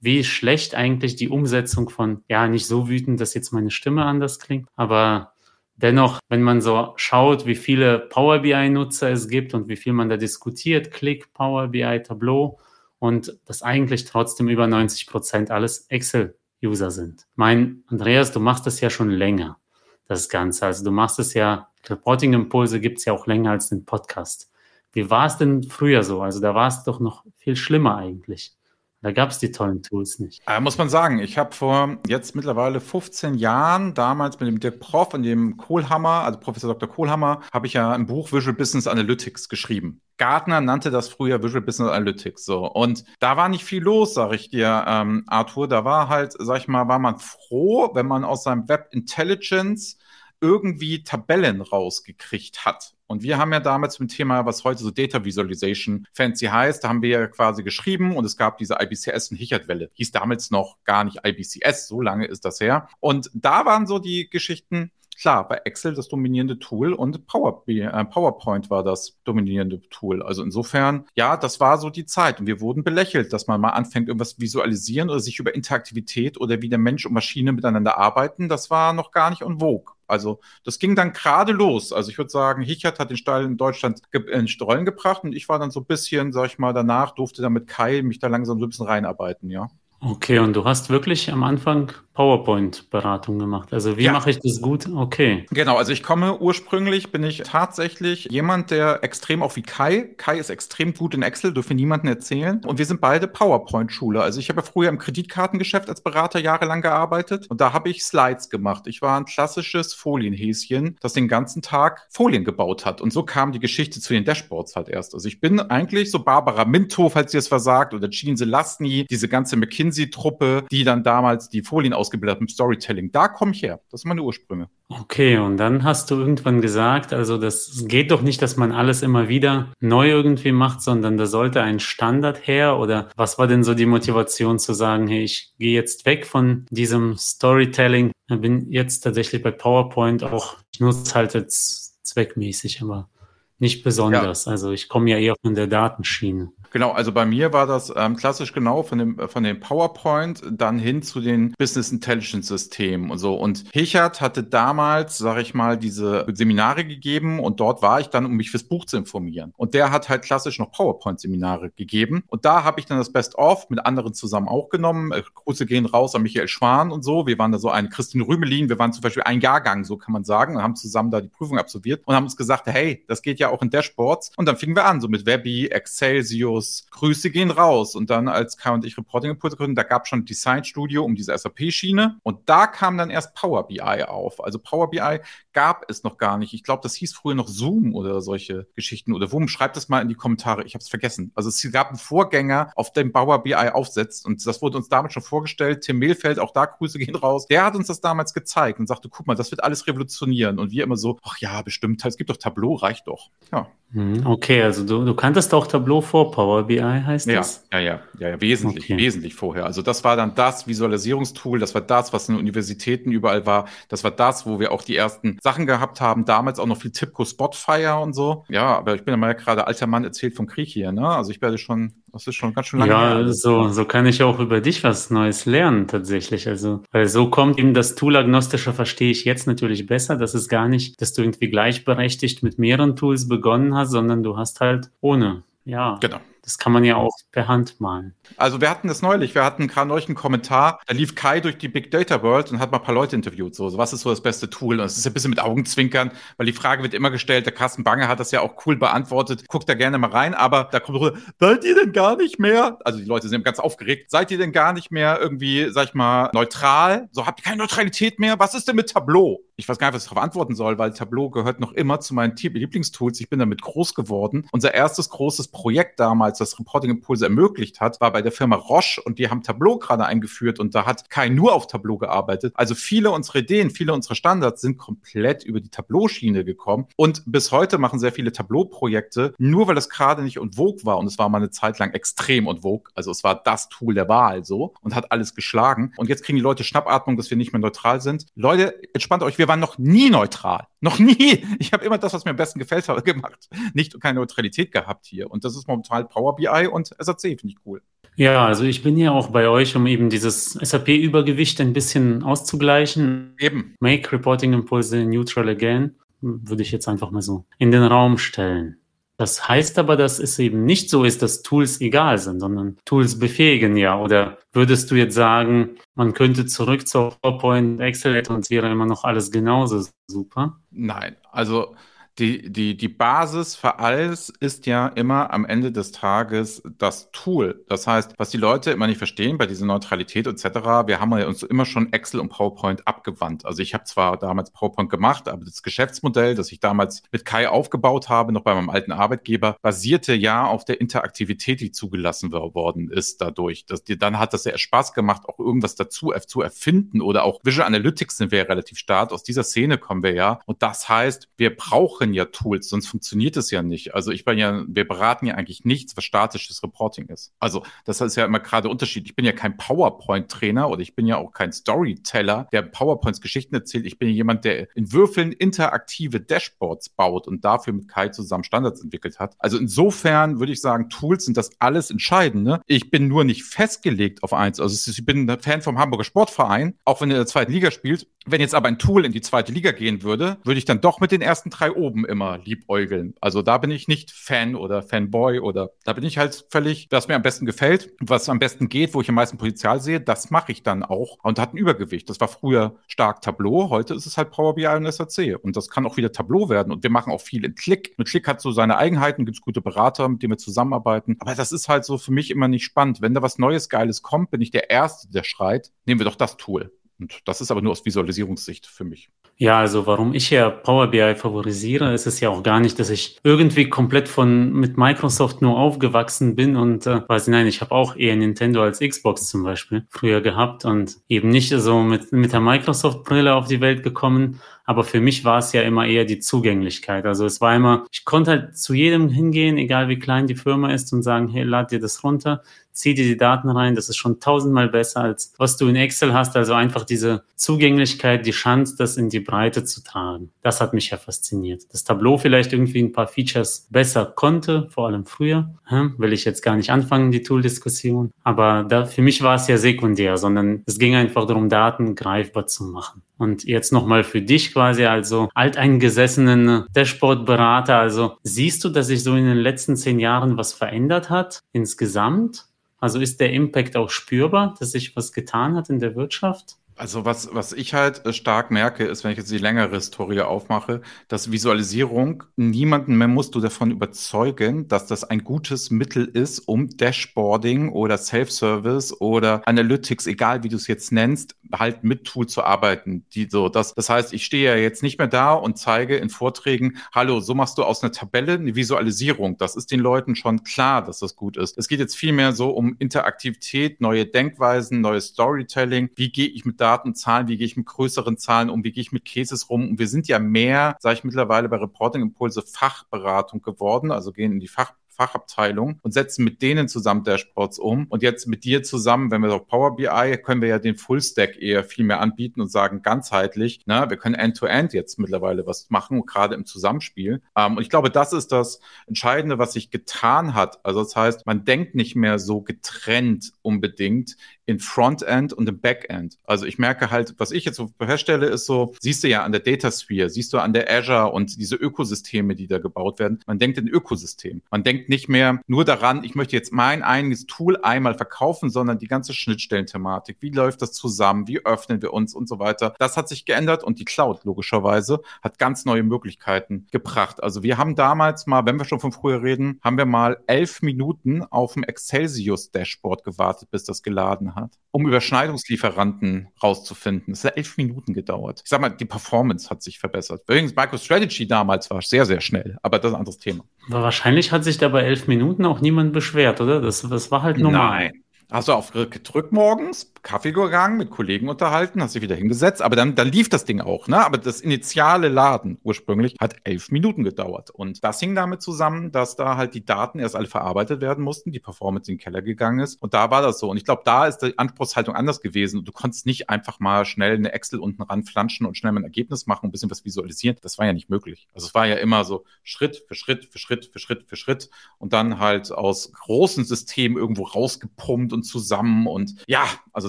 wie 0.00 0.24
schlecht 0.24 0.74
eigentlich 0.74 1.16
die 1.16 1.28
Umsetzung 1.28 1.88
von, 1.88 2.22
ja, 2.28 2.46
nicht 2.46 2.66
so 2.66 2.88
wütend, 2.88 3.20
dass 3.20 3.34
jetzt 3.34 3.52
meine 3.52 3.70
Stimme 3.70 4.04
anders 4.04 4.38
klingt, 4.38 4.68
aber 4.76 5.32
Dennoch, 5.80 6.18
wenn 6.28 6.42
man 6.42 6.60
so 6.60 6.92
schaut, 6.96 7.46
wie 7.46 7.54
viele 7.54 8.00
Power 8.00 8.40
BI-Nutzer 8.40 9.10
es 9.10 9.28
gibt 9.28 9.54
und 9.54 9.68
wie 9.68 9.76
viel 9.76 9.92
man 9.92 10.08
da 10.08 10.16
diskutiert, 10.16 10.90
Click, 10.90 11.32
Power 11.32 11.68
BI, 11.68 12.02
Tableau 12.02 12.58
und 12.98 13.38
dass 13.44 13.62
eigentlich 13.62 14.04
trotzdem 14.04 14.48
über 14.48 14.66
90 14.66 15.06
Prozent 15.06 15.52
alles 15.52 15.86
Excel-User 15.88 16.90
sind. 16.90 17.28
Mein 17.36 17.84
Andreas, 17.86 18.32
du 18.32 18.40
machst 18.40 18.66
das 18.66 18.80
ja 18.80 18.90
schon 18.90 19.10
länger, 19.10 19.60
das 20.08 20.28
Ganze. 20.28 20.66
Also 20.66 20.84
du 20.84 20.90
machst 20.90 21.20
es 21.20 21.32
ja, 21.34 21.68
Reporting-Impulse 21.88 22.80
gibt 22.80 22.98
es 22.98 23.04
ja 23.04 23.12
auch 23.12 23.28
länger 23.28 23.52
als 23.52 23.68
den 23.68 23.84
Podcast. 23.84 24.50
Wie 24.90 25.08
war 25.10 25.26
es 25.26 25.36
denn 25.36 25.62
früher 25.62 26.02
so? 26.02 26.22
Also 26.22 26.40
da 26.40 26.56
war 26.56 26.66
es 26.66 26.82
doch 26.82 26.98
noch 26.98 27.24
viel 27.36 27.54
schlimmer 27.54 27.96
eigentlich. 27.98 28.57
Da 29.00 29.12
gab 29.12 29.30
es 29.30 29.38
die 29.38 29.52
tollen 29.52 29.82
Tools 29.82 30.18
nicht. 30.18 30.42
Äh, 30.48 30.60
muss 30.60 30.76
man 30.76 30.88
sagen, 30.88 31.20
ich 31.20 31.38
habe 31.38 31.54
vor 31.54 31.98
jetzt 32.08 32.34
mittlerweile 32.34 32.80
15 32.80 33.34
Jahren, 33.34 33.94
damals 33.94 34.40
mit 34.40 34.48
dem 34.48 34.58
Dirk 34.58 34.80
Prof 34.80 35.14
und 35.14 35.22
dem 35.22 35.56
Kohlhammer, 35.56 36.24
also 36.24 36.40
Professor 36.40 36.74
Dr. 36.74 36.88
Kohlhammer, 36.88 37.42
habe 37.52 37.68
ich 37.68 37.74
ja 37.74 37.92
ein 37.92 38.06
Buch 38.06 38.32
Visual 38.32 38.56
Business 38.56 38.88
Analytics 38.88 39.48
geschrieben. 39.48 40.00
Gartner 40.16 40.60
nannte 40.60 40.90
das 40.90 41.08
früher 41.08 41.40
Visual 41.44 41.62
Business 41.62 41.92
Analytics 41.92 42.44
so. 42.44 42.66
Und 42.66 43.04
da 43.20 43.36
war 43.36 43.48
nicht 43.48 43.64
viel 43.64 43.84
los, 43.84 44.14
sag 44.14 44.32
ich 44.32 44.50
dir, 44.50 44.84
ähm, 44.88 45.22
Arthur. 45.28 45.68
Da 45.68 45.84
war 45.84 46.08
halt, 46.08 46.34
sag 46.36 46.58
ich 46.58 46.66
mal, 46.66 46.88
war 46.88 46.98
man 46.98 47.20
froh, 47.20 47.90
wenn 47.94 48.06
man 48.06 48.24
aus 48.24 48.42
seinem 48.42 48.68
Web 48.68 48.88
Intelligence 48.90 49.96
irgendwie 50.40 51.04
Tabellen 51.04 51.60
rausgekriegt 51.60 52.64
hat. 52.64 52.94
Und 53.08 53.22
wir 53.22 53.38
haben 53.38 53.52
ja 53.52 53.60
damals 53.60 53.94
zum 53.94 54.06
Thema, 54.06 54.44
was 54.44 54.64
heute 54.64 54.82
so 54.82 54.90
Data 54.90 55.24
Visualization 55.24 56.06
fancy 56.12 56.46
heißt, 56.46 56.84
da 56.84 56.90
haben 56.90 57.00
wir 57.00 57.08
ja 57.08 57.26
quasi 57.26 57.62
geschrieben 57.62 58.14
und 58.14 58.24
es 58.26 58.36
gab 58.36 58.58
diese 58.58 58.76
IBCS 58.80 59.30
und 59.30 59.38
Hichert-Welle. 59.38 59.90
Hieß 59.94 60.12
damals 60.12 60.50
noch 60.50 60.76
gar 60.84 61.04
nicht 61.04 61.20
IBCS, 61.24 61.88
so 61.88 62.02
lange 62.02 62.26
ist 62.26 62.44
das 62.44 62.60
her. 62.60 62.88
Und 63.00 63.30
da 63.32 63.64
waren 63.64 63.86
so 63.86 63.98
die 63.98 64.28
Geschichten, 64.28 64.92
klar, 65.20 65.48
bei 65.48 65.60
Excel 65.64 65.94
das 65.94 66.08
dominierende 66.08 66.58
Tool 66.58 66.92
und 66.92 67.26
Power, 67.26 67.62
äh, 67.66 68.04
PowerPoint 68.04 68.70
war 68.70 68.82
das 68.82 69.18
dominierende 69.24 69.80
Tool. 69.90 70.22
Also 70.22 70.42
insofern, 70.42 71.06
ja, 71.14 71.36
das 71.36 71.60
war 71.60 71.78
so 71.78 71.90
die 71.90 72.06
Zeit 72.06 72.40
und 72.40 72.46
wir 72.46 72.60
wurden 72.60 72.84
belächelt, 72.84 73.32
dass 73.32 73.46
man 73.46 73.60
mal 73.60 73.70
anfängt, 73.70 74.08
irgendwas 74.08 74.38
visualisieren 74.38 75.10
oder 75.10 75.20
sich 75.20 75.38
über 75.38 75.54
Interaktivität 75.54 76.40
oder 76.40 76.62
wie 76.62 76.68
der 76.68 76.78
Mensch 76.78 77.04
und 77.04 77.12
Maschine 77.12 77.52
miteinander 77.52 77.98
arbeiten. 77.98 78.48
Das 78.48 78.70
war 78.70 78.92
noch 78.92 79.10
gar 79.10 79.30
nicht 79.30 79.42
en 79.42 79.58
vogue. 79.58 79.94
Also 80.06 80.40
das 80.64 80.78
ging 80.78 80.96
dann 80.96 81.12
gerade 81.12 81.52
los. 81.52 81.92
Also 81.92 82.10
ich 82.10 82.18
würde 82.18 82.30
sagen, 82.30 82.62
Hichert 82.62 82.98
hat 82.98 83.10
den 83.10 83.16
Stall 83.16 83.44
in 83.44 83.56
Deutschland 83.56 84.00
ins 84.12 84.56
Rollen 84.60 84.84
gebracht 84.84 85.24
und 85.24 85.34
ich 85.34 85.48
war 85.48 85.58
dann 85.58 85.70
so 85.70 85.80
ein 85.80 85.86
bisschen, 85.86 86.32
sag 86.32 86.46
ich 86.46 86.58
mal, 86.58 86.72
danach 86.72 87.10
durfte 87.14 87.42
dann 87.42 87.52
mit 87.52 87.66
Kai 87.66 88.02
mich 88.02 88.18
da 88.18 88.28
langsam 88.28 88.58
so 88.58 88.66
ein 88.66 88.70
bisschen 88.70 88.86
reinarbeiten, 88.86 89.50
ja. 89.50 89.68
Okay, 90.00 90.38
und 90.38 90.54
du 90.54 90.64
hast 90.64 90.90
wirklich 90.90 91.30
am 91.32 91.42
Anfang 91.42 91.92
PowerPoint-Beratung 92.18 93.38
gemacht. 93.38 93.72
Also 93.72 93.96
wie 93.96 94.04
ja. 94.04 94.12
mache 94.12 94.30
ich 94.30 94.38
das 94.40 94.60
gut? 94.60 94.88
Okay. 94.88 95.46
Genau, 95.50 95.76
also 95.76 95.92
ich 95.92 96.02
komme 96.02 96.38
ursprünglich, 96.38 97.12
bin 97.12 97.22
ich 97.22 97.42
tatsächlich 97.44 98.24
jemand, 98.30 98.70
der 98.70 99.04
extrem 99.04 99.42
auch 99.42 99.56
wie 99.56 99.62
Kai. 99.62 100.10
Kai 100.16 100.38
ist 100.38 100.50
extrem 100.50 100.94
gut 100.94 101.14
in 101.14 101.22
Excel, 101.22 101.52
dürfen 101.52 101.76
niemanden 101.76 102.08
erzählen. 102.08 102.60
Und 102.64 102.78
wir 102.78 102.86
sind 102.86 103.00
beide 103.00 103.28
PowerPoint-Schule. 103.28 104.20
Also 104.20 104.40
ich 104.40 104.48
habe 104.48 104.62
früher 104.62 104.88
im 104.88 104.98
Kreditkartengeschäft 104.98 105.88
als 105.88 106.00
Berater 106.00 106.40
jahrelang 106.40 106.82
gearbeitet 106.82 107.46
und 107.48 107.60
da 107.60 107.72
habe 107.72 107.88
ich 107.88 108.04
Slides 108.04 108.50
gemacht. 108.50 108.86
Ich 108.86 109.00
war 109.00 109.18
ein 109.18 109.24
klassisches 109.24 109.94
Folienhäschen, 109.94 110.96
das 111.00 111.12
den 111.12 111.28
ganzen 111.28 111.62
Tag 111.62 112.06
Folien 112.10 112.44
gebaut 112.44 112.84
hat. 112.84 113.00
Und 113.00 113.12
so 113.12 113.22
kam 113.22 113.52
die 113.52 113.60
Geschichte 113.60 114.00
zu 114.00 114.12
den 114.12 114.24
Dashboards 114.24 114.76
halt 114.76 114.88
erst. 114.88 115.14
Also 115.14 115.28
ich 115.28 115.40
bin 115.40 115.60
eigentlich 115.60 116.10
so 116.10 116.18
Barbara 116.18 116.64
Minto, 116.64 117.08
falls 117.08 117.32
ihr 117.32 117.38
es 117.38 117.48
versagt, 117.48 117.94
oder 117.94 118.10
Jean 118.10 118.36
Zelastny, 118.36 119.06
diese 119.08 119.28
ganze 119.28 119.56
McKinsey 119.56 119.78
McKinsey-Truppe, 119.78 120.64
die 120.70 120.84
dann 120.84 121.02
damals 121.02 121.48
die 121.48 121.62
Folien 121.62 121.92
ausgebildet 122.08 122.40
mit 122.40 122.50
Storytelling. 122.50 123.12
Da 123.12 123.28
komme 123.28 123.52
ich 123.52 123.62
her. 123.62 123.80
Das 123.90 124.00
sind 124.00 124.08
meine 124.08 124.22
Ursprünge. 124.22 124.68
Okay, 124.88 125.36
und 125.36 125.58
dann 125.58 125.84
hast 125.84 126.10
du 126.10 126.14
irgendwann 126.14 126.62
gesagt, 126.62 127.12
also 127.12 127.36
das 127.36 127.84
geht 127.86 128.10
doch 128.10 128.22
nicht, 128.22 128.40
dass 128.40 128.56
man 128.56 128.72
alles 128.72 129.02
immer 129.02 129.28
wieder 129.28 129.72
neu 129.80 130.08
irgendwie 130.08 130.52
macht, 130.52 130.80
sondern 130.80 131.18
da 131.18 131.26
sollte 131.26 131.60
ein 131.60 131.78
Standard 131.78 132.46
her. 132.46 132.78
Oder 132.78 133.10
was 133.16 133.38
war 133.38 133.46
denn 133.46 133.64
so 133.64 133.74
die 133.74 133.86
Motivation 133.86 134.58
zu 134.58 134.72
sagen, 134.72 135.06
hey, 135.06 135.24
ich 135.24 135.52
gehe 135.58 135.74
jetzt 135.74 136.06
weg 136.06 136.26
von 136.26 136.64
diesem 136.70 137.16
Storytelling, 137.16 138.12
bin 138.28 138.70
jetzt 138.70 139.00
tatsächlich 139.00 139.42
bei 139.42 139.50
PowerPoint 139.50 140.24
auch, 140.24 140.56
ich 140.72 140.80
nutze 140.80 141.02
es 141.02 141.14
halt 141.14 141.34
jetzt 141.34 142.06
zweckmäßig, 142.06 142.80
aber 142.80 143.10
nicht 143.58 143.82
besonders. 143.82 144.46
Ja. 144.46 144.52
Also 144.52 144.72
ich 144.72 144.88
komme 144.88 145.10
ja 145.10 145.18
eher 145.18 145.34
von 145.42 145.54
der 145.54 145.66
Datenschiene. 145.66 146.52
Genau, 146.70 146.90
also 146.90 147.12
bei 147.12 147.24
mir 147.24 147.52
war 147.52 147.66
das 147.66 147.92
ähm, 147.96 148.16
klassisch 148.16 148.52
genau 148.52 148.82
von 148.82 148.98
dem, 148.98 149.28
von 149.28 149.42
dem 149.42 149.60
PowerPoint 149.60 150.42
dann 150.50 150.78
hin 150.78 151.02
zu 151.02 151.20
den 151.20 151.52
Business 151.58 151.90
Intelligence 151.90 152.48
Systemen 152.48 153.10
und 153.10 153.18
so. 153.18 153.34
Und 153.34 153.64
Hichert 153.72 154.20
hatte 154.20 154.42
damals, 154.42 155.18
sage 155.18 155.40
ich 155.40 155.54
mal, 155.54 155.78
diese 155.78 156.26
Seminare 156.32 156.84
gegeben 156.84 157.40
und 157.40 157.60
dort 157.60 157.82
war 157.82 158.00
ich 158.00 158.08
dann, 158.08 158.26
um 158.26 158.32
mich 158.32 158.50
fürs 158.50 158.64
Buch 158.64 158.84
zu 158.84 158.96
informieren. 158.96 159.52
Und 159.56 159.74
der 159.74 159.90
hat 159.90 160.08
halt 160.08 160.22
klassisch 160.22 160.58
noch 160.58 160.72
PowerPoint-Seminare 160.72 161.70
gegeben. 161.70 162.24
Und 162.28 162.44
da 162.44 162.64
habe 162.64 162.80
ich 162.80 162.86
dann 162.86 162.98
das 162.98 163.12
Best-of 163.12 163.70
mit 163.70 163.84
anderen 163.84 164.14
zusammen 164.14 164.48
auch 164.48 164.68
genommen. 164.68 165.12
Äh, 165.12 165.22
Grüße 165.34 165.66
gehen 165.66 165.86
raus 165.86 166.14
an 166.14 166.22
Michael 166.22 166.48
Schwan 166.48 166.92
und 166.92 167.02
so. 167.02 167.26
Wir 167.26 167.38
waren 167.38 167.52
da 167.52 167.58
so 167.58 167.70
eine 167.70 167.88
Christine 167.88 168.26
Rümelin. 168.26 168.68
Wir 168.68 168.78
waren 168.78 168.92
zum 168.92 169.02
Beispiel 169.02 169.22
ein 169.22 169.40
Jahrgang, 169.40 169.84
so 169.84 169.96
kann 169.96 170.12
man 170.12 170.24
sagen, 170.24 170.56
und 170.56 170.62
haben 170.62 170.76
zusammen 170.76 171.10
da 171.10 171.20
die 171.20 171.28
Prüfung 171.28 171.58
absolviert 171.58 172.02
und 172.04 172.14
haben 172.14 172.24
uns 172.24 172.36
gesagt, 172.36 172.66
hey, 172.66 173.04
das 173.08 173.22
geht 173.22 173.38
ja 173.38 173.50
auch 173.50 173.62
in 173.62 173.70
Dashboards. 173.70 174.32
Und 174.36 174.46
dann 174.46 174.56
fingen 174.56 174.76
wir 174.76 174.84
an, 174.84 175.00
so 175.00 175.08
mit 175.08 175.26
Webby, 175.26 175.68
Excelsior, 175.68 176.57
Videos. 176.58 176.86
Grüße 176.90 177.30
gehen 177.30 177.50
raus. 177.50 177.94
Und 177.94 178.10
dann, 178.10 178.28
als 178.28 178.56
Kai 178.56 178.72
und 178.72 178.84
ich 178.84 178.96
Reporting 178.98 179.30
Impulse 179.30 179.56
gründen, 179.56 179.76
da 179.76 179.82
gab 179.82 180.02
es 180.02 180.08
schon 180.08 180.24
Design 180.24 180.64
Studio 180.64 181.04
um 181.04 181.14
diese 181.14 181.36
SAP-Schiene. 181.36 182.18
Und 182.22 182.48
da 182.48 182.66
kam 182.66 182.98
dann 182.98 183.10
erst 183.10 183.34
Power 183.34 183.66
BI 183.66 183.80
auf. 183.80 184.42
Also 184.42 184.58
Power 184.58 184.90
BI 184.90 185.20
gab 185.52 185.88
es 185.88 186.02
noch 186.02 186.18
gar 186.18 186.38
nicht. 186.38 186.54
Ich 186.54 186.64
glaube, 186.64 186.80
das 186.82 186.94
hieß 186.94 187.14
früher 187.14 187.34
noch 187.34 187.48
Zoom 187.48 187.94
oder 187.94 188.20
solche 188.20 188.66
Geschichten. 188.74 189.12
Oder 189.12 189.32
Wum, 189.32 189.48
schreibt 189.48 189.76
es 189.76 189.88
mal 189.88 190.02
in 190.02 190.08
die 190.08 190.14
Kommentare. 190.14 190.64
Ich 190.64 190.74
habe 190.74 190.82
es 190.82 190.88
vergessen. 190.88 191.32
Also 191.34 191.48
es 191.48 191.72
gab 191.72 191.88
einen 191.88 191.98
Vorgänger, 191.98 192.72
auf 192.74 192.92
dem 192.92 193.12
Power 193.12 193.42
BI 193.42 193.54
aufsetzt. 193.54 194.26
Und 194.26 194.44
das 194.46 194.62
wurde 194.62 194.78
uns 194.78 194.88
damit 194.88 195.12
schon 195.12 195.22
vorgestellt. 195.22 195.82
Tim 195.82 195.98
Mehlfeld, 195.98 196.38
auch 196.38 196.52
da 196.52 196.66
Grüße 196.66 196.98
gehen 196.98 197.14
raus. 197.14 197.46
Der 197.46 197.64
hat 197.64 197.76
uns 197.76 197.86
das 197.86 198.00
damals 198.00 198.34
gezeigt 198.34 198.80
und 198.80 198.86
sagte, 198.86 199.08
guck 199.08 199.26
mal, 199.26 199.34
das 199.34 199.50
wird 199.50 199.62
alles 199.62 199.86
revolutionieren. 199.86 200.58
Und 200.58 200.72
wir 200.72 200.84
immer 200.84 200.96
so, 200.96 201.18
ach 201.22 201.38
ja, 201.38 201.62
bestimmt, 201.62 202.04
es 202.04 202.16
gibt 202.16 202.30
doch 202.30 202.36
Tableau, 202.36 202.74
reicht 202.74 203.06
doch. 203.06 203.30
Ja. 203.52 203.68
Hm, 203.92 204.26
okay, 204.26 204.62
also 204.62 204.84
du, 204.84 205.02
du 205.04 205.14
kanntest 205.14 205.54
auch 205.54 205.66
Tableau 205.66 206.02
vor 206.02 206.30
Power 206.30 206.64
BI, 206.64 206.78
heißt 206.78 207.26
ja, 207.26 207.36
das? 207.36 207.66
Ja, 207.72 207.78
ja, 207.78 208.00
ja, 208.18 208.28
ja, 208.28 208.40
wesentlich, 208.40 208.84
okay. 208.84 208.98
wesentlich 208.98 209.34
vorher. 209.34 209.64
Also 209.64 209.80
das 209.80 210.04
war 210.04 210.14
dann 210.14 210.34
das 210.34 210.66
Visualisierungstool, 210.66 211.58
das 211.58 211.74
war 211.74 211.80
das, 211.80 212.12
was 212.12 212.28
in 212.28 212.36
Universitäten 212.36 213.10
überall 213.12 213.46
war. 213.46 213.66
Das 213.88 214.04
war 214.04 214.10
das, 214.10 214.44
wo 214.44 214.60
wir 214.60 214.72
auch 214.72 214.82
die 214.82 214.96
ersten 214.96 215.38
Sachen 215.42 215.66
gehabt 215.66 216.02
haben. 216.02 216.26
Damals 216.26 216.58
auch 216.58 216.66
noch 216.66 216.76
viel 216.76 216.90
Tipco 216.90 217.24
Spotfire 217.24 217.96
und 218.00 218.12
so. 218.12 218.44
Ja, 218.48 218.76
aber 218.76 218.94
ich 218.94 219.04
bin 219.04 219.12
ja 219.12 219.16
mal 219.16 219.34
gerade 219.34 219.66
alter 219.66 219.86
Mann 219.86 220.04
erzählt 220.04 220.36
vom 220.36 220.46
Krieg 220.46 220.68
hier, 220.68 220.92
ne? 220.92 221.08
Also 221.08 221.30
ich 221.30 221.40
werde 221.40 221.56
schon 221.56 221.94
das 222.12 222.26
ist 222.26 222.34
schon 222.34 222.54
ganz 222.54 222.68
schön 222.68 222.80
lange 222.80 222.92
ja, 222.92 223.16
her. 223.18 223.32
so, 223.32 223.68
so 223.68 223.84
kann 223.84 224.06
ich 224.06 224.22
auch 224.22 224.38
über 224.38 224.60
dich 224.60 224.84
was 224.84 225.10
Neues 225.10 225.46
lernen, 225.46 225.88
tatsächlich. 225.88 226.48
Also, 226.48 226.82
weil 226.92 227.08
so 227.08 227.30
kommt 227.30 227.58
eben 227.58 227.74
das 227.74 227.94
Tool-agnostische, 227.94 228.72
verstehe 228.72 229.10
ich 229.10 229.24
jetzt 229.24 229.46
natürlich 229.46 229.86
besser. 229.86 230.16
Das 230.16 230.34
ist 230.34 230.48
gar 230.48 230.68
nicht, 230.68 231.00
dass 231.00 231.12
du 231.12 231.22
irgendwie 231.22 231.48
gleichberechtigt 231.48 232.42
mit 232.42 232.58
mehreren 232.58 232.96
Tools 232.96 233.28
begonnen 233.28 233.74
hast, 233.74 233.90
sondern 233.90 234.22
du 234.22 234.36
hast 234.36 234.60
halt 234.60 234.90
ohne. 235.00 235.42
Ja. 235.64 235.98
Genau. 236.00 236.20
Das 236.48 236.56
kann 236.56 236.72
man 236.72 236.82
ja 236.82 236.96
auch 236.96 237.14
per 237.30 237.46
Hand 237.46 237.78
malen. 237.78 238.14
Also 238.38 238.62
wir 238.62 238.70
hatten 238.70 238.88
das 238.88 239.02
neulich, 239.02 239.34
wir 239.34 239.44
hatten 239.44 239.68
gerade 239.68 239.86
neulich 239.86 240.06
einen 240.06 240.14
Kommentar, 240.14 240.80
da 240.86 240.94
lief 240.94 241.14
Kai 241.14 241.40
durch 241.40 241.58
die 241.58 241.68
Big 241.68 241.90
Data 241.90 242.22
World 242.22 242.50
und 242.50 242.58
hat 242.58 242.70
mal 242.70 242.78
ein 242.78 242.82
paar 242.82 242.94
Leute 242.94 243.16
interviewt, 243.16 243.54
so, 243.54 243.76
was 243.76 243.92
ist 243.92 244.00
so 244.00 244.08
das 244.08 244.22
beste 244.22 244.48
Tool? 244.48 244.80
Und 244.80 244.86
es 244.86 244.96
ist 244.96 245.06
ein 245.06 245.12
bisschen 245.12 245.28
mit 245.28 245.40
Augenzwinkern, 245.40 246.10
weil 246.38 246.46
die 246.46 246.54
Frage 246.54 246.82
wird 246.82 246.94
immer 246.94 247.10
gestellt, 247.10 247.44
der 247.44 247.52
Carsten 247.52 247.84
Bange 247.84 248.08
hat 248.08 248.18
das 248.18 248.30
ja 248.30 248.40
auch 248.40 248.54
cool 248.64 248.76
beantwortet, 248.76 249.46
guckt 249.46 249.68
da 249.68 249.74
gerne 249.74 249.98
mal 249.98 250.08
rein, 250.08 250.32
aber 250.32 250.70
da 250.72 250.80
kommt 250.80 250.98
rüber, 250.98 251.18
seid 251.38 251.64
ihr 251.64 251.74
denn 251.74 251.92
gar 251.92 252.16
nicht 252.16 252.38
mehr, 252.38 252.78
also 252.82 252.98
die 252.98 253.04
Leute 253.04 253.28
sind 253.28 253.44
ganz 253.44 253.58
aufgeregt, 253.58 254.10
seid 254.10 254.30
ihr 254.30 254.38
denn 254.38 254.52
gar 254.52 254.72
nicht 254.72 254.90
mehr 254.90 255.20
irgendwie, 255.20 255.68
sag 255.68 255.88
ich 255.88 255.94
mal, 255.94 256.30
neutral? 256.32 257.10
So, 257.12 257.26
habt 257.26 257.40
ihr 257.40 257.44
keine 257.44 257.58
Neutralität 257.58 258.18
mehr? 258.18 258.38
Was 258.38 258.54
ist 258.54 258.68
denn 258.68 258.76
mit 258.76 258.88
Tableau? 258.88 259.42
Ich 259.60 259.68
weiß 259.68 259.76
gar 259.78 259.88
nicht, 259.88 259.96
was 259.96 260.04
ich 260.04 260.08
darauf 260.08 260.22
antworten 260.22 260.54
soll, 260.54 260.78
weil 260.78 260.92
Tableau 260.92 261.30
gehört 261.30 261.58
noch 261.58 261.72
immer 261.72 261.98
zu 261.98 262.14
meinen 262.14 262.36
Lieblingstools. 262.36 263.18
Ich 263.18 263.28
bin 263.28 263.40
damit 263.40 263.60
groß 263.60 263.92
geworden. 263.92 264.46
Unser 264.52 264.72
erstes 264.72 265.10
großes 265.10 265.48
Projekt 265.48 265.98
damals, 265.98 266.38
das 266.38 266.60
Reporting 266.60 266.92
Impulse 266.92 267.24
ermöglicht 267.24 267.80
hat, 267.80 268.00
war 268.00 268.12
bei 268.12 268.22
der 268.22 268.30
Firma 268.30 268.54
Roche 268.54 269.02
und 269.02 269.18
die 269.18 269.28
haben 269.28 269.42
Tableau 269.42 269.78
gerade 269.78 270.06
eingeführt 270.06 270.60
und 270.60 270.76
da 270.76 270.86
hat 270.86 271.10
Kai 271.10 271.28
nur 271.28 271.54
auf 271.54 271.66
Tableau 271.66 271.98
gearbeitet. 271.98 272.52
Also 272.54 272.76
viele 272.76 273.10
unserer 273.10 273.40
Ideen, 273.40 273.70
viele 273.70 273.92
unserer 273.92 274.14
Standards 274.14 274.60
sind 274.60 274.78
komplett 274.78 275.42
über 275.42 275.60
die 275.60 275.70
Tableau-Schiene 275.70 276.44
gekommen 276.44 276.86
und 276.94 277.24
bis 277.26 277.50
heute 277.50 277.78
machen 277.78 277.98
sehr 277.98 278.12
viele 278.12 278.30
Tableau-Projekte, 278.30 279.34
nur 279.38 279.66
weil 279.66 279.76
es 279.76 279.88
gerade 279.88 280.22
nicht 280.22 280.38
und 280.38 280.54
vogue 280.54 280.84
war 280.84 280.98
und 280.98 281.08
es 281.08 281.18
war 281.18 281.28
mal 281.28 281.38
eine 281.38 281.50
Zeit 281.50 281.80
lang 281.80 281.94
extrem 281.94 282.46
und 282.46 282.60
vogue. 282.60 282.92
Also 282.94 283.10
es 283.10 283.24
war 283.24 283.34
das 283.42 283.68
Tool 283.68 283.94
der 283.94 284.08
Wahl 284.08 284.44
so 284.44 284.74
und 284.82 284.94
hat 284.94 285.10
alles 285.10 285.34
geschlagen. 285.34 285.94
Und 285.96 286.08
jetzt 286.08 286.22
kriegen 286.22 286.36
die 286.36 286.42
Leute 286.42 286.62
Schnappatmung, 286.62 287.16
dass 287.16 287.28
wir 287.28 287.36
nicht 287.36 287.52
mehr 287.52 287.60
neutral 287.60 288.00
sind. 288.00 288.26
Leute, 288.36 288.80
entspannt 288.94 289.24
euch, 289.24 289.36
wir 289.36 289.47
waren 289.48 289.60
noch 289.60 289.78
nie 289.78 290.10
neutral. 290.10 290.66
Noch 290.80 290.98
nie. 290.98 291.44
Ich 291.58 291.72
habe 291.72 291.84
immer 291.84 291.98
das, 291.98 292.12
was 292.12 292.24
mir 292.24 292.30
am 292.30 292.36
besten 292.36 292.58
gefällt 292.58 292.86
gemacht. 293.04 293.48
Nicht 293.74 294.00
keine 294.00 294.20
Neutralität 294.20 294.72
gehabt 294.72 295.06
hier. 295.06 295.30
Und 295.30 295.44
das 295.44 295.56
ist 295.56 295.66
momentan 295.66 296.08
Power 296.08 296.36
BI 296.36 296.68
und 296.70 296.94
SAC, 296.98 297.20
finde 297.20 297.48
ich 297.48 297.56
cool. 297.66 297.82
Ja, 298.16 298.46
also 298.46 298.64
ich 298.64 298.82
bin 298.82 298.96
ja 298.96 299.12
auch 299.12 299.28
bei 299.28 299.48
euch, 299.48 299.76
um 299.76 299.86
eben 299.86 300.10
dieses 300.10 300.52
SAP-Übergewicht 300.52 301.60
ein 301.60 301.72
bisschen 301.72 302.24
auszugleichen. 302.24 303.34
Eben. 303.38 303.74
Make 303.80 304.10
Reporting 304.10 304.52
Impulse 304.52 305.04
neutral 305.04 305.48
again, 305.48 305.94
würde 306.20 306.62
ich 306.62 306.72
jetzt 306.72 306.88
einfach 306.88 307.12
mal 307.12 307.22
so 307.22 307.44
in 307.58 307.70
den 307.70 307.84
Raum 307.84 308.18
stellen. 308.18 308.77
Das 309.18 309.48
heißt 309.48 309.80
aber, 309.80 309.96
dass 309.96 310.20
es 310.20 310.38
eben 310.38 310.64
nicht 310.64 310.90
so 310.90 311.02
ist, 311.02 311.22
dass 311.22 311.42
Tools 311.42 311.80
egal 311.80 312.18
sind, 312.18 312.38
sondern 312.38 312.76
Tools 312.84 313.18
befähigen 313.18 313.76
ja. 313.76 313.98
Oder 313.98 314.38
würdest 314.52 314.92
du 314.92 314.94
jetzt 314.94 315.16
sagen, 315.16 315.76
man 315.96 316.14
könnte 316.14 316.46
zurück 316.46 316.86
zur 316.86 317.16
PowerPoint, 317.20 317.80
Excel 317.80 318.22
und 318.28 318.40
es 318.44 318.50
wäre 318.50 318.70
immer 318.70 318.86
noch 318.86 319.02
alles 319.02 319.32
genauso 319.32 319.84
super? 320.06 320.60
Nein, 320.70 321.16
also 321.32 321.74
die, 322.18 322.50
die, 322.50 322.76
die 322.76 322.88
Basis 322.88 323.54
für 323.54 323.78
alles 323.78 324.32
ist 324.40 324.66
ja 324.66 324.88
immer 324.88 325.32
am 325.32 325.44
Ende 325.44 325.70
des 325.70 325.92
Tages 325.92 326.62
das 326.78 327.10
Tool. 327.12 327.64
Das 327.68 327.86
heißt, 327.86 328.14
was 328.16 328.30
die 328.30 328.38
Leute 328.38 328.72
immer 328.72 328.86
nicht 328.86 328.98
verstehen 328.98 329.38
bei 329.38 329.46
dieser 329.46 329.66
Neutralität 329.66 330.26
etc., 330.26 330.44
wir 330.86 331.00
haben 331.00 331.16
ja 331.16 331.26
uns 331.26 331.42
immer 331.42 331.64
schon 331.64 331.92
Excel 331.92 332.20
und 332.20 332.30
PowerPoint 332.30 332.86
abgewandt. 332.86 333.46
Also 333.46 333.62
ich 333.62 333.74
habe 333.74 333.84
zwar 333.84 334.18
damals 334.18 334.50
PowerPoint 334.50 334.90
gemacht, 334.90 335.28
aber 335.28 335.44
das 335.44 335.62
Geschäftsmodell, 335.62 336.34
das 336.34 336.50
ich 336.50 336.60
damals 336.60 337.02
mit 337.12 337.24
Kai 337.24 337.48
aufgebaut 337.48 338.08
habe, 338.08 338.32
noch 338.32 338.42
bei 338.42 338.54
meinem 338.54 338.70
alten 338.70 338.92
Arbeitgeber, 338.92 339.56
basierte 339.62 340.14
ja 340.14 340.44
auf 340.44 340.64
der 340.64 340.80
Interaktivität, 340.80 341.60
die 341.60 341.70
zugelassen 341.70 342.32
worden 342.32 342.90
ist 342.90 343.20
dadurch. 343.20 343.64
Das, 343.66 343.84
dann 343.84 344.18
hat 344.18 344.34
das 344.34 344.44
ja 344.44 344.58
Spaß 344.58 344.92
gemacht, 344.92 345.22
auch 345.28 345.38
irgendwas 345.38 345.76
dazu 345.76 346.12
zu 346.26 346.42
erfinden 346.42 347.00
oder 347.00 347.24
auch 347.24 347.40
Visual 347.44 347.66
Analytics 347.66 348.16
sind 348.16 348.32
wir 348.32 348.38
ja 348.38 348.44
relativ 348.44 348.78
stark. 348.78 349.12
Aus 349.12 349.22
dieser 349.22 349.44
Szene 349.44 349.78
kommen 349.78 350.02
wir 350.02 350.14
ja. 350.14 350.40
Und 350.46 350.62
das 350.62 350.88
heißt, 350.88 351.28
wir 351.36 351.54
brauchen 351.54 352.07
brauchen 352.08 352.14
ja 352.14 352.24
Tools, 352.26 352.68
sonst 352.68 352.88
funktioniert 352.88 353.36
es 353.36 353.50
ja 353.50 353.62
nicht. 353.62 353.94
Also 353.94 354.10
ich 354.10 354.24
bin 354.24 354.38
ja, 354.38 354.64
wir 354.66 354.86
beraten 354.86 355.26
ja 355.26 355.34
eigentlich 355.34 355.64
nichts, 355.64 355.96
was 355.96 356.04
statisches 356.04 356.62
Reporting 356.62 357.06
ist. 357.06 357.32
Also 357.38 357.62
das 357.84 358.00
ist 358.00 358.16
ja 358.16 358.24
immer 358.24 358.40
gerade 358.40 358.68
Unterschied. 358.68 359.06
Ich 359.06 359.14
bin 359.14 359.24
ja 359.24 359.32
kein 359.32 359.56
PowerPoint-Trainer 359.56 360.68
oder 360.68 360.80
ich 360.80 360.94
bin 360.94 361.06
ja 361.06 361.16
auch 361.16 361.32
kein 361.32 361.52
Storyteller, 361.52 362.48
der 362.52 362.62
PowerPoints 362.62 363.20
Geschichten 363.20 363.54
erzählt. 363.54 363.86
Ich 363.86 363.98
bin 363.98 364.08
ja 364.08 364.14
jemand, 364.14 364.44
der 364.44 364.74
in 364.74 364.92
Würfeln 364.92 365.32
interaktive 365.32 366.20
Dashboards 366.20 366.90
baut 366.90 367.28
und 367.28 367.44
dafür 367.44 367.72
mit 367.72 367.88
Kai 367.88 368.08
zusammen 368.08 368.44
Standards 368.44 368.82
entwickelt 368.82 369.18
hat. 369.18 369.34
Also 369.38 369.58
insofern 369.58 370.38
würde 370.40 370.52
ich 370.52 370.60
sagen, 370.60 370.88
Tools 370.88 371.24
sind 371.24 371.36
das 371.36 371.50
alles 371.58 371.90
Entscheidende. 371.90 372.60
Ich 372.66 372.90
bin 372.90 373.08
nur 373.08 373.24
nicht 373.24 373.44
festgelegt 373.44 374.22
auf 374.22 374.32
eins. 374.32 374.60
Also 374.60 374.90
ich 374.90 375.04
bin 375.04 375.28
ein 375.28 375.40
Fan 375.40 375.62
vom 375.62 375.78
Hamburger 375.78 376.04
Sportverein, 376.04 376.74
auch 376.84 377.00
wenn 377.00 377.10
er 377.10 377.16
in 377.16 377.20
der 377.20 377.26
zweiten 377.26 377.52
Liga 377.52 377.70
spielt. 377.70 378.06
Wenn 378.26 378.40
jetzt 378.40 378.54
aber 378.54 378.68
ein 378.68 378.78
Tool 378.78 379.06
in 379.06 379.12
die 379.12 379.22
zweite 379.22 379.52
Liga 379.52 379.72
gehen 379.72 380.02
würde, 380.02 380.36
würde 380.44 380.58
ich 380.58 380.66
dann 380.66 380.80
doch 380.80 381.00
mit 381.00 381.12
den 381.12 381.22
ersten 381.22 381.48
drei 381.48 381.72
oben 381.72 381.87
immer 381.90 382.38
liebäugeln. 382.38 383.14
Also 383.20 383.42
da 383.42 383.58
bin 383.58 383.70
ich 383.70 383.88
nicht 383.88 384.10
Fan 384.10 384.54
oder 384.54 384.82
Fanboy 384.82 385.40
oder 385.40 385.70
da 385.84 385.92
bin 385.92 386.04
ich 386.04 386.18
halt 386.18 386.46
völlig, 386.50 386.88
was 386.90 387.08
mir 387.08 387.14
am 387.14 387.22
besten 387.22 387.46
gefällt, 387.46 387.92
was 388.00 388.28
am 388.28 388.38
besten 388.38 388.68
geht, 388.68 388.94
wo 388.94 389.00
ich 389.00 389.08
am 389.08 389.14
meisten 389.14 389.38
Potenzial 389.38 389.80
sehe, 389.80 390.00
das 390.00 390.30
mache 390.30 390.52
ich 390.52 390.62
dann 390.62 390.82
auch 390.82 391.18
und 391.22 391.38
hat 391.38 391.54
ein 391.54 391.58
Übergewicht. 391.58 392.08
Das 392.08 392.20
war 392.20 392.28
früher 392.28 392.76
stark 392.86 393.22
Tableau, 393.22 393.70
heute 393.70 393.94
ist 393.94 394.06
es 394.06 394.16
halt 394.16 394.30
Power 394.30 394.54
BI 394.54 394.66
und 394.66 394.90
SAC 394.90 395.36
und 395.42 395.56
das 395.56 395.68
kann 395.68 395.86
auch 395.86 395.96
wieder 395.96 396.12
Tableau 396.12 396.48
werden 396.48 396.72
und 396.72 396.82
wir 396.82 396.90
machen 396.90 397.12
auch 397.12 397.20
viel 397.20 397.44
in 397.44 397.54
Click. 397.54 397.94
Mit 397.98 398.08
Click 398.08 398.28
hat 398.28 398.40
so 398.40 398.52
seine 398.52 398.78
Eigenheiten, 398.78 399.24
gibt 399.24 399.36
es 399.36 399.42
gute 399.42 399.60
Berater, 399.60 400.08
mit 400.08 400.22
denen 400.22 400.32
wir 400.32 400.38
zusammenarbeiten, 400.38 401.16
aber 401.20 401.34
das 401.34 401.52
ist 401.52 401.68
halt 401.68 401.84
so 401.84 401.98
für 401.98 402.12
mich 402.12 402.30
immer 402.30 402.48
nicht 402.48 402.64
spannend. 402.64 403.00
Wenn 403.00 403.14
da 403.14 403.22
was 403.22 403.38
Neues, 403.38 403.68
Geiles 403.68 404.02
kommt, 404.02 404.30
bin 404.30 404.40
ich 404.40 404.50
der 404.50 404.70
Erste, 404.70 405.08
der 405.08 405.24
schreit, 405.24 405.72
nehmen 405.86 406.00
wir 406.00 406.04
doch 406.04 406.16
das 406.16 406.36
Tool. 406.36 406.72
Und 406.98 407.20
das 407.26 407.40
ist 407.40 407.50
aber 407.50 407.62
nur 407.62 407.72
aus 407.72 407.84
Visualisierungssicht 407.84 408.66
für 408.66 408.84
mich. 408.84 409.10
Ja, 409.40 409.60
also 409.60 409.86
warum 409.86 410.14
ich 410.14 410.30
ja 410.30 410.50
Power 410.50 410.88
BI 410.88 411.14
favorisiere, 411.14 411.94
ist 411.94 412.08
es 412.08 412.18
ja 412.18 412.28
auch 412.28 412.42
gar 412.42 412.58
nicht, 412.58 412.76
dass 412.80 412.90
ich 412.90 413.20
irgendwie 413.22 413.68
komplett 413.68 414.08
von 414.08 414.52
mit 414.52 414.76
Microsoft 414.76 415.42
nur 415.42 415.56
aufgewachsen 415.56 416.34
bin 416.34 416.56
und 416.56 416.88
äh, 416.88 417.08
weiß 417.08 417.28
nein, 417.28 417.46
ich 417.46 417.60
habe 417.60 417.70
auch 417.70 417.94
eher 417.94 418.16
Nintendo 418.16 418.64
als 418.64 418.80
Xbox 418.80 419.28
zum 419.28 419.44
Beispiel 419.44 419.86
früher 419.90 420.22
gehabt 420.22 420.64
und 420.64 420.96
eben 421.08 421.28
nicht 421.28 421.50
so 421.50 421.82
mit, 421.82 422.10
mit 422.10 422.32
der 422.32 422.40
Microsoft-Brille 422.40 423.32
auf 423.32 423.46
die 423.46 423.60
Welt 423.60 423.84
gekommen. 423.84 424.40
Aber 424.68 424.84
für 424.84 425.00
mich 425.00 425.24
war 425.24 425.38
es 425.38 425.54
ja 425.54 425.62
immer 425.62 425.86
eher 425.86 426.04
die 426.04 426.18
Zugänglichkeit. 426.18 427.06
Also 427.06 427.24
es 427.24 427.40
war 427.40 427.56
immer, 427.56 427.86
ich 427.90 428.04
konnte 428.04 428.30
halt 428.32 428.58
zu 428.58 428.74
jedem 428.74 429.08
hingehen, 429.08 429.56
egal 429.56 429.88
wie 429.88 429.98
klein 429.98 430.26
die 430.26 430.34
Firma 430.34 430.72
ist 430.72 430.92
und 430.92 431.02
sagen, 431.02 431.28
hey, 431.28 431.42
lad 431.42 431.70
dir 431.70 431.80
das 431.80 432.04
runter 432.04 432.42
zieh 432.78 432.94
dir 432.94 433.04
die 433.04 433.16
Daten 433.16 433.50
rein. 433.50 433.74
Das 433.74 433.88
ist 433.88 433.96
schon 433.96 434.20
tausendmal 434.20 434.68
besser, 434.68 435.00
als 435.00 435.34
was 435.36 435.56
du 435.56 435.66
in 435.68 435.76
Excel 435.76 436.14
hast. 436.14 436.36
Also 436.36 436.54
einfach 436.54 436.84
diese 436.84 437.24
Zugänglichkeit, 437.34 438.24
die 438.24 438.30
Chance, 438.30 438.76
das 438.78 438.96
in 438.96 439.10
die 439.10 439.20
Breite 439.20 439.64
zu 439.64 439.82
tragen. 439.82 440.30
Das 440.42 440.60
hat 440.60 440.72
mich 440.72 440.90
ja 440.90 440.96
fasziniert. 440.96 441.64
Das 441.72 441.84
Tableau 441.84 442.18
vielleicht 442.18 442.52
irgendwie 442.52 442.82
ein 442.82 442.92
paar 442.92 443.08
Features 443.08 443.66
besser 443.70 444.06
konnte, 444.06 444.68
vor 444.70 444.86
allem 444.86 445.04
früher. 445.04 445.50
Hm, 445.64 445.94
will 445.98 446.12
ich 446.12 446.24
jetzt 446.24 446.42
gar 446.42 446.56
nicht 446.56 446.70
anfangen, 446.70 447.10
die 447.10 447.22
Tool-Diskussion. 447.22 448.12
Aber 448.22 448.64
da, 448.68 448.86
für 448.86 449.02
mich 449.02 449.22
war 449.22 449.34
es 449.34 449.48
ja 449.48 449.58
sekundär, 449.58 450.16
sondern 450.16 450.62
es 450.66 450.78
ging 450.78 450.94
einfach 450.94 451.26
darum, 451.26 451.48
Daten 451.48 451.96
greifbar 451.96 452.46
zu 452.46 452.64
machen. 452.64 453.02
Und 453.18 453.44
jetzt 453.44 453.72
nochmal 453.72 454.04
für 454.04 454.22
dich 454.22 454.52
quasi, 454.52 454.84
also 454.86 455.28
alteingesessenen 455.34 456.66
Dashboard-Berater, 456.72 457.76
also 457.76 458.16
siehst 458.22 458.64
du, 458.64 458.68
dass 458.68 458.86
sich 458.86 459.02
so 459.02 459.16
in 459.16 459.26
den 459.26 459.36
letzten 459.36 459.76
zehn 459.76 459.98
Jahren 459.98 460.36
was 460.36 460.52
verändert 460.52 461.10
hat 461.10 461.42
insgesamt? 461.52 462.46
Also 462.78 463.00
ist 463.00 463.20
der 463.20 463.32
Impact 463.32 463.76
auch 463.76 463.90
spürbar, 463.90 464.54
dass 464.60 464.70
sich 464.70 464.94
was 464.94 465.12
getan 465.12 465.56
hat 465.56 465.68
in 465.68 465.80
der 465.80 465.96
Wirtschaft? 465.96 466.58
Also 466.78 467.04
was, 467.04 467.34
was 467.34 467.52
ich 467.52 467.74
halt 467.74 468.06
äh, 468.06 468.12
stark 468.12 468.52
merke, 468.52 468.84
ist, 468.84 469.02
wenn 469.02 469.10
ich 469.10 469.18
jetzt 469.18 469.32
die 469.32 469.38
längere 469.38 469.74
Historie 469.74 470.20
aufmache, 470.20 470.80
dass 471.08 471.32
Visualisierung, 471.32 472.22
niemanden 472.36 472.96
mehr 472.96 473.08
musst 473.08 473.34
du 473.34 473.40
davon 473.40 473.72
überzeugen, 473.72 474.68
dass 474.68 474.86
das 474.86 475.02
ein 475.02 475.24
gutes 475.24 475.70
Mittel 475.70 476.04
ist, 476.04 476.38
um 476.40 476.68
Dashboarding 476.76 477.70
oder 477.70 477.98
Self-Service 477.98 479.00
oder 479.00 479.42
Analytics, 479.46 480.06
egal 480.06 480.44
wie 480.44 480.48
du 480.48 480.56
es 480.56 480.68
jetzt 480.68 480.92
nennst, 480.92 481.34
halt 481.52 481.82
mit 481.82 482.04
Tool 482.04 482.28
zu 482.28 482.44
arbeiten. 482.44 483.04
Die 483.12 483.28
so, 483.28 483.48
das, 483.48 483.74
das 483.74 483.90
heißt, 483.90 484.12
ich 484.12 484.24
stehe 484.24 484.48
ja 484.48 484.56
jetzt 484.56 484.84
nicht 484.84 484.98
mehr 484.98 485.08
da 485.08 485.32
und 485.32 485.58
zeige 485.58 485.96
in 485.96 486.10
Vorträgen, 486.10 486.78
hallo, 486.92 487.18
so 487.18 487.34
machst 487.34 487.58
du 487.58 487.64
aus 487.64 487.82
einer 487.82 487.90
Tabelle 487.90 488.34
eine 488.34 488.54
Visualisierung. 488.54 489.36
Das 489.36 489.56
ist 489.56 489.72
den 489.72 489.80
Leuten 489.80 490.14
schon 490.14 490.44
klar, 490.44 490.84
dass 490.84 491.00
das 491.00 491.16
gut 491.16 491.36
ist. 491.36 491.58
Es 491.58 491.66
geht 491.66 491.80
jetzt 491.80 491.96
vielmehr 491.96 492.32
so 492.32 492.50
um 492.50 492.76
Interaktivität, 492.78 493.80
neue 493.80 494.06
Denkweisen, 494.06 494.80
neues 494.80 495.06
Storytelling. 495.06 495.90
Wie 495.96 496.12
gehe 496.12 496.28
ich 496.28 496.44
mit 496.44 496.60
da 496.60 496.67
Daten, 496.68 496.94
Zahlen, 496.94 497.28
wie 497.28 497.38
gehe 497.38 497.46
ich 497.46 497.56
mit 497.56 497.64
größeren 497.64 498.18
Zahlen 498.18 498.50
um, 498.50 498.62
wie 498.62 498.72
gehe 498.72 498.82
ich 498.82 498.92
mit 498.92 499.06
Cases 499.06 499.48
rum. 499.48 499.70
Und 499.70 499.78
wir 499.78 499.88
sind 499.88 500.06
ja 500.06 500.18
mehr, 500.18 500.76
sage 500.80 500.96
ich 500.96 501.04
mittlerweile 501.04 501.48
bei 501.48 501.56
Reporting 501.56 502.02
Impulse, 502.02 502.42
Fachberatung 502.42 503.40
geworden, 503.40 503.90
also 503.90 504.12
gehen 504.12 504.32
in 504.32 504.40
die 504.40 504.48
Fach 504.48 504.74
Fachabteilung 504.98 505.78
und 505.82 505.92
setzen 505.92 506.24
mit 506.24 506.42
denen 506.42 506.68
zusammen 506.68 507.04
Dashboards 507.04 507.58
um. 507.58 507.86
Und 507.88 508.02
jetzt 508.02 508.26
mit 508.26 508.44
dir 508.44 508.62
zusammen, 508.62 509.10
wenn 509.10 509.22
wir 509.22 509.32
auf 509.32 509.46
Power 509.46 509.76
BI, 509.76 510.18
können 510.22 510.42
wir 510.42 510.48
ja 510.48 510.58
den 510.58 510.76
Full-Stack 510.76 511.40
eher 511.40 511.64
viel 511.64 511.84
mehr 511.84 512.00
anbieten 512.00 512.40
und 512.40 512.50
sagen 512.50 512.82
ganzheitlich, 512.82 513.62
na, 513.66 513.88
wir 513.88 513.96
können 513.96 514.16
End-to-End 514.16 514.70
-End 514.70 514.74
jetzt 514.74 514.98
mittlerweile 514.98 515.46
was 515.46 515.70
machen, 515.70 516.04
gerade 516.04 516.34
im 516.34 516.44
Zusammenspiel. 516.44 517.22
Ähm, 517.36 517.56
und 517.56 517.62
ich 517.62 517.70
glaube, 517.70 517.90
das 517.90 518.12
ist 518.12 518.32
das 518.32 518.60
Entscheidende, 518.86 519.38
was 519.38 519.52
sich 519.52 519.70
getan 519.70 520.34
hat. 520.34 520.64
Also 520.64 520.82
das 520.82 520.96
heißt, 520.96 521.26
man 521.26 521.44
denkt 521.44 521.76
nicht 521.76 521.94
mehr 521.94 522.18
so 522.18 522.42
getrennt 522.42 523.32
unbedingt 523.42 524.16
in 524.48 524.58
Frontend 524.58 525.34
und 525.34 525.46
im 525.46 525.60
Backend. 525.60 526.18
Also 526.24 526.46
ich 526.46 526.58
merke 526.58 526.90
halt, 526.90 527.14
was 527.18 527.32
ich 527.32 527.44
jetzt 527.44 527.56
so 527.56 527.70
feststelle, 527.78 528.26
ist 528.26 528.46
so, 528.46 528.74
siehst 528.80 529.04
du 529.04 529.08
ja 529.08 529.22
an 529.22 529.30
der 529.30 529.42
Data 529.42 529.70
Sphere, 529.70 530.08
siehst 530.08 530.32
du 530.32 530.38
an 530.38 530.54
der 530.54 530.70
Azure 530.70 531.12
und 531.12 531.38
diese 531.38 531.56
Ökosysteme, 531.56 532.34
die 532.34 532.46
da 532.46 532.58
gebaut 532.58 532.98
werden. 532.98 533.20
Man 533.26 533.38
denkt 533.38 533.58
in 533.58 533.68
Ökosystem. 533.68 534.40
Man 534.50 534.64
denkt 534.64 534.87
nicht 534.88 535.08
mehr 535.08 535.40
nur 535.46 535.64
daran, 535.64 536.04
ich 536.04 536.14
möchte 536.14 536.36
jetzt 536.36 536.52
mein 536.52 536.82
eigenes 536.82 537.26
Tool 537.26 537.56
einmal 537.62 537.94
verkaufen, 537.94 538.50
sondern 538.50 538.78
die 538.78 538.88
ganze 538.88 539.14
Schnittstellenthematik. 539.14 540.18
Wie 540.20 540.30
läuft 540.30 540.62
das 540.62 540.72
zusammen? 540.72 541.26
Wie 541.28 541.44
öffnen 541.44 541.82
wir 541.82 541.92
uns 541.92 542.14
und 542.14 542.28
so 542.28 542.38
weiter? 542.38 542.74
Das 542.78 542.96
hat 542.96 543.08
sich 543.08 543.24
geändert 543.24 543.64
und 543.64 543.78
die 543.78 543.84
Cloud 543.84 544.24
logischerweise 544.24 545.00
hat 545.22 545.38
ganz 545.38 545.64
neue 545.64 545.82
Möglichkeiten 545.82 546.66
gebracht. 546.70 547.22
Also 547.22 547.42
wir 547.42 547.58
haben 547.58 547.74
damals 547.74 548.26
mal, 548.26 548.46
wenn 548.46 548.58
wir 548.58 548.64
schon 548.64 548.80
von 548.80 548.92
früher 548.92 549.22
reden, 549.22 549.60
haben 549.62 549.78
wir 549.78 549.86
mal 549.86 550.18
elf 550.26 550.62
Minuten 550.62 551.22
auf 551.24 551.54
dem 551.54 551.64
Excelsius 551.64 552.50
Dashboard 552.50 553.04
gewartet, 553.04 553.50
bis 553.50 553.64
das 553.64 553.82
geladen 553.82 554.34
hat 554.34 554.58
um 554.70 554.86
Überschneidungslieferanten 554.86 556.28
rauszufinden. 556.42 557.14
Es 557.14 557.24
hat 557.24 557.36
elf 557.36 557.56
Minuten 557.56 557.94
gedauert. 557.94 558.42
Ich 558.44 558.50
sag 558.50 558.60
mal, 558.60 558.68
die 558.68 558.84
Performance 558.84 559.48
hat 559.50 559.62
sich 559.62 559.78
verbessert. 559.78 560.22
Übrigens, 560.28 560.54
MicroStrategy 560.54 561.26
damals 561.26 561.70
war 561.70 561.80
sehr, 561.82 562.04
sehr 562.06 562.20
schnell, 562.20 562.58
aber 562.62 562.78
das 562.78 562.90
ist 562.90 562.94
ein 562.94 562.98
anderes 562.98 563.18
Thema. 563.18 563.44
Aber 563.68 563.82
wahrscheinlich 563.82 564.30
hat 564.30 564.44
sich 564.44 564.58
da 564.58 564.68
bei 564.78 564.84
elf 564.84 565.08
Minuten 565.08 565.44
auch 565.44 565.60
niemand 565.60 565.92
beschwert, 565.92 566.40
oder? 566.40 566.60
Das, 566.60 566.82
das 566.82 567.10
war 567.10 567.22
halt 567.22 567.38
normal. 567.38 567.86
Nein. 567.86 568.04
Hast 568.30 568.48
du 568.48 568.52
auf 568.52 568.72
gedrückt 568.72 569.32
morgens, 569.32 569.90
Kaffee 570.02 570.32
gegangen, 570.32 570.76
mit 570.76 570.90
Kollegen 570.90 571.30
unterhalten, 571.30 571.82
hast 571.82 571.94
dich 571.94 572.02
wieder 572.02 572.14
hingesetzt, 572.14 572.60
aber 572.60 572.76
dann, 572.76 572.94
dann 572.94 573.08
lief 573.08 573.30
das 573.30 573.46
Ding 573.46 573.62
auch, 573.62 573.88
ne? 573.88 574.04
Aber 574.04 574.18
das 574.18 574.42
initiale 574.42 575.08
Laden 575.08 575.58
ursprünglich 575.62 576.14
hat 576.20 576.36
elf 576.44 576.70
Minuten 576.70 577.04
gedauert. 577.04 577.48
Und 577.48 577.82
das 577.82 578.00
hing 578.00 578.14
damit 578.14 578.42
zusammen, 578.42 578.92
dass 578.92 579.16
da 579.16 579.38
halt 579.38 579.54
die 579.54 579.64
Daten 579.64 579.98
erst 579.98 580.14
alle 580.14 580.26
verarbeitet 580.26 580.82
werden 580.82 581.02
mussten, 581.02 581.32
die 581.32 581.40
Performance 581.40 581.90
in 581.90 581.96
den 581.96 582.02
Keller 582.02 582.20
gegangen 582.20 582.60
ist. 582.60 582.82
Und 582.82 582.92
da 582.92 583.10
war 583.10 583.22
das 583.22 583.38
so. 583.38 583.50
Und 583.50 583.56
ich 583.56 583.64
glaube, 583.64 583.80
da 583.86 584.06
ist 584.06 584.18
die 584.18 584.38
Anspruchshaltung 584.38 584.94
anders 584.94 585.22
gewesen. 585.22 585.60
Und 585.60 585.66
du 585.66 585.72
konntest 585.72 586.04
nicht 586.04 586.28
einfach 586.28 586.60
mal 586.60 586.84
schnell 586.84 587.14
eine 587.14 587.32
Excel 587.32 587.60
unten 587.60 587.80
ranflanschen 587.80 588.44
und 588.44 588.58
schnell 588.58 588.72
mal 588.72 588.80
ein 588.80 588.84
Ergebnis 588.84 589.26
machen, 589.26 589.46
ein 589.46 589.52
bisschen 589.52 589.70
was 589.70 589.86
visualisieren. 589.86 590.36
Das 590.42 590.58
war 590.58 590.66
ja 590.66 590.74
nicht 590.74 590.90
möglich. 590.90 591.28
Also 591.32 591.46
es 591.46 591.54
war 591.54 591.66
ja 591.66 591.76
immer 591.76 592.04
so 592.04 592.24
Schritt 592.42 592.84
für 592.88 592.94
Schritt 592.94 593.24
für 593.24 593.38
Schritt 593.38 593.70
für 593.72 593.78
Schritt 593.78 594.04
für 594.06 594.16
Schritt 594.16 594.50
und 594.76 594.92
dann 594.92 595.18
halt 595.18 595.50
aus 595.50 595.90
großen 595.92 596.44
Systemen 596.44 596.98
irgendwo 596.98 597.22
rausgepumpt 597.22 598.17
und 598.18 598.24
zusammen. 598.24 598.86
Und 598.86 599.14
ja, 599.26 599.44
also 599.72 599.88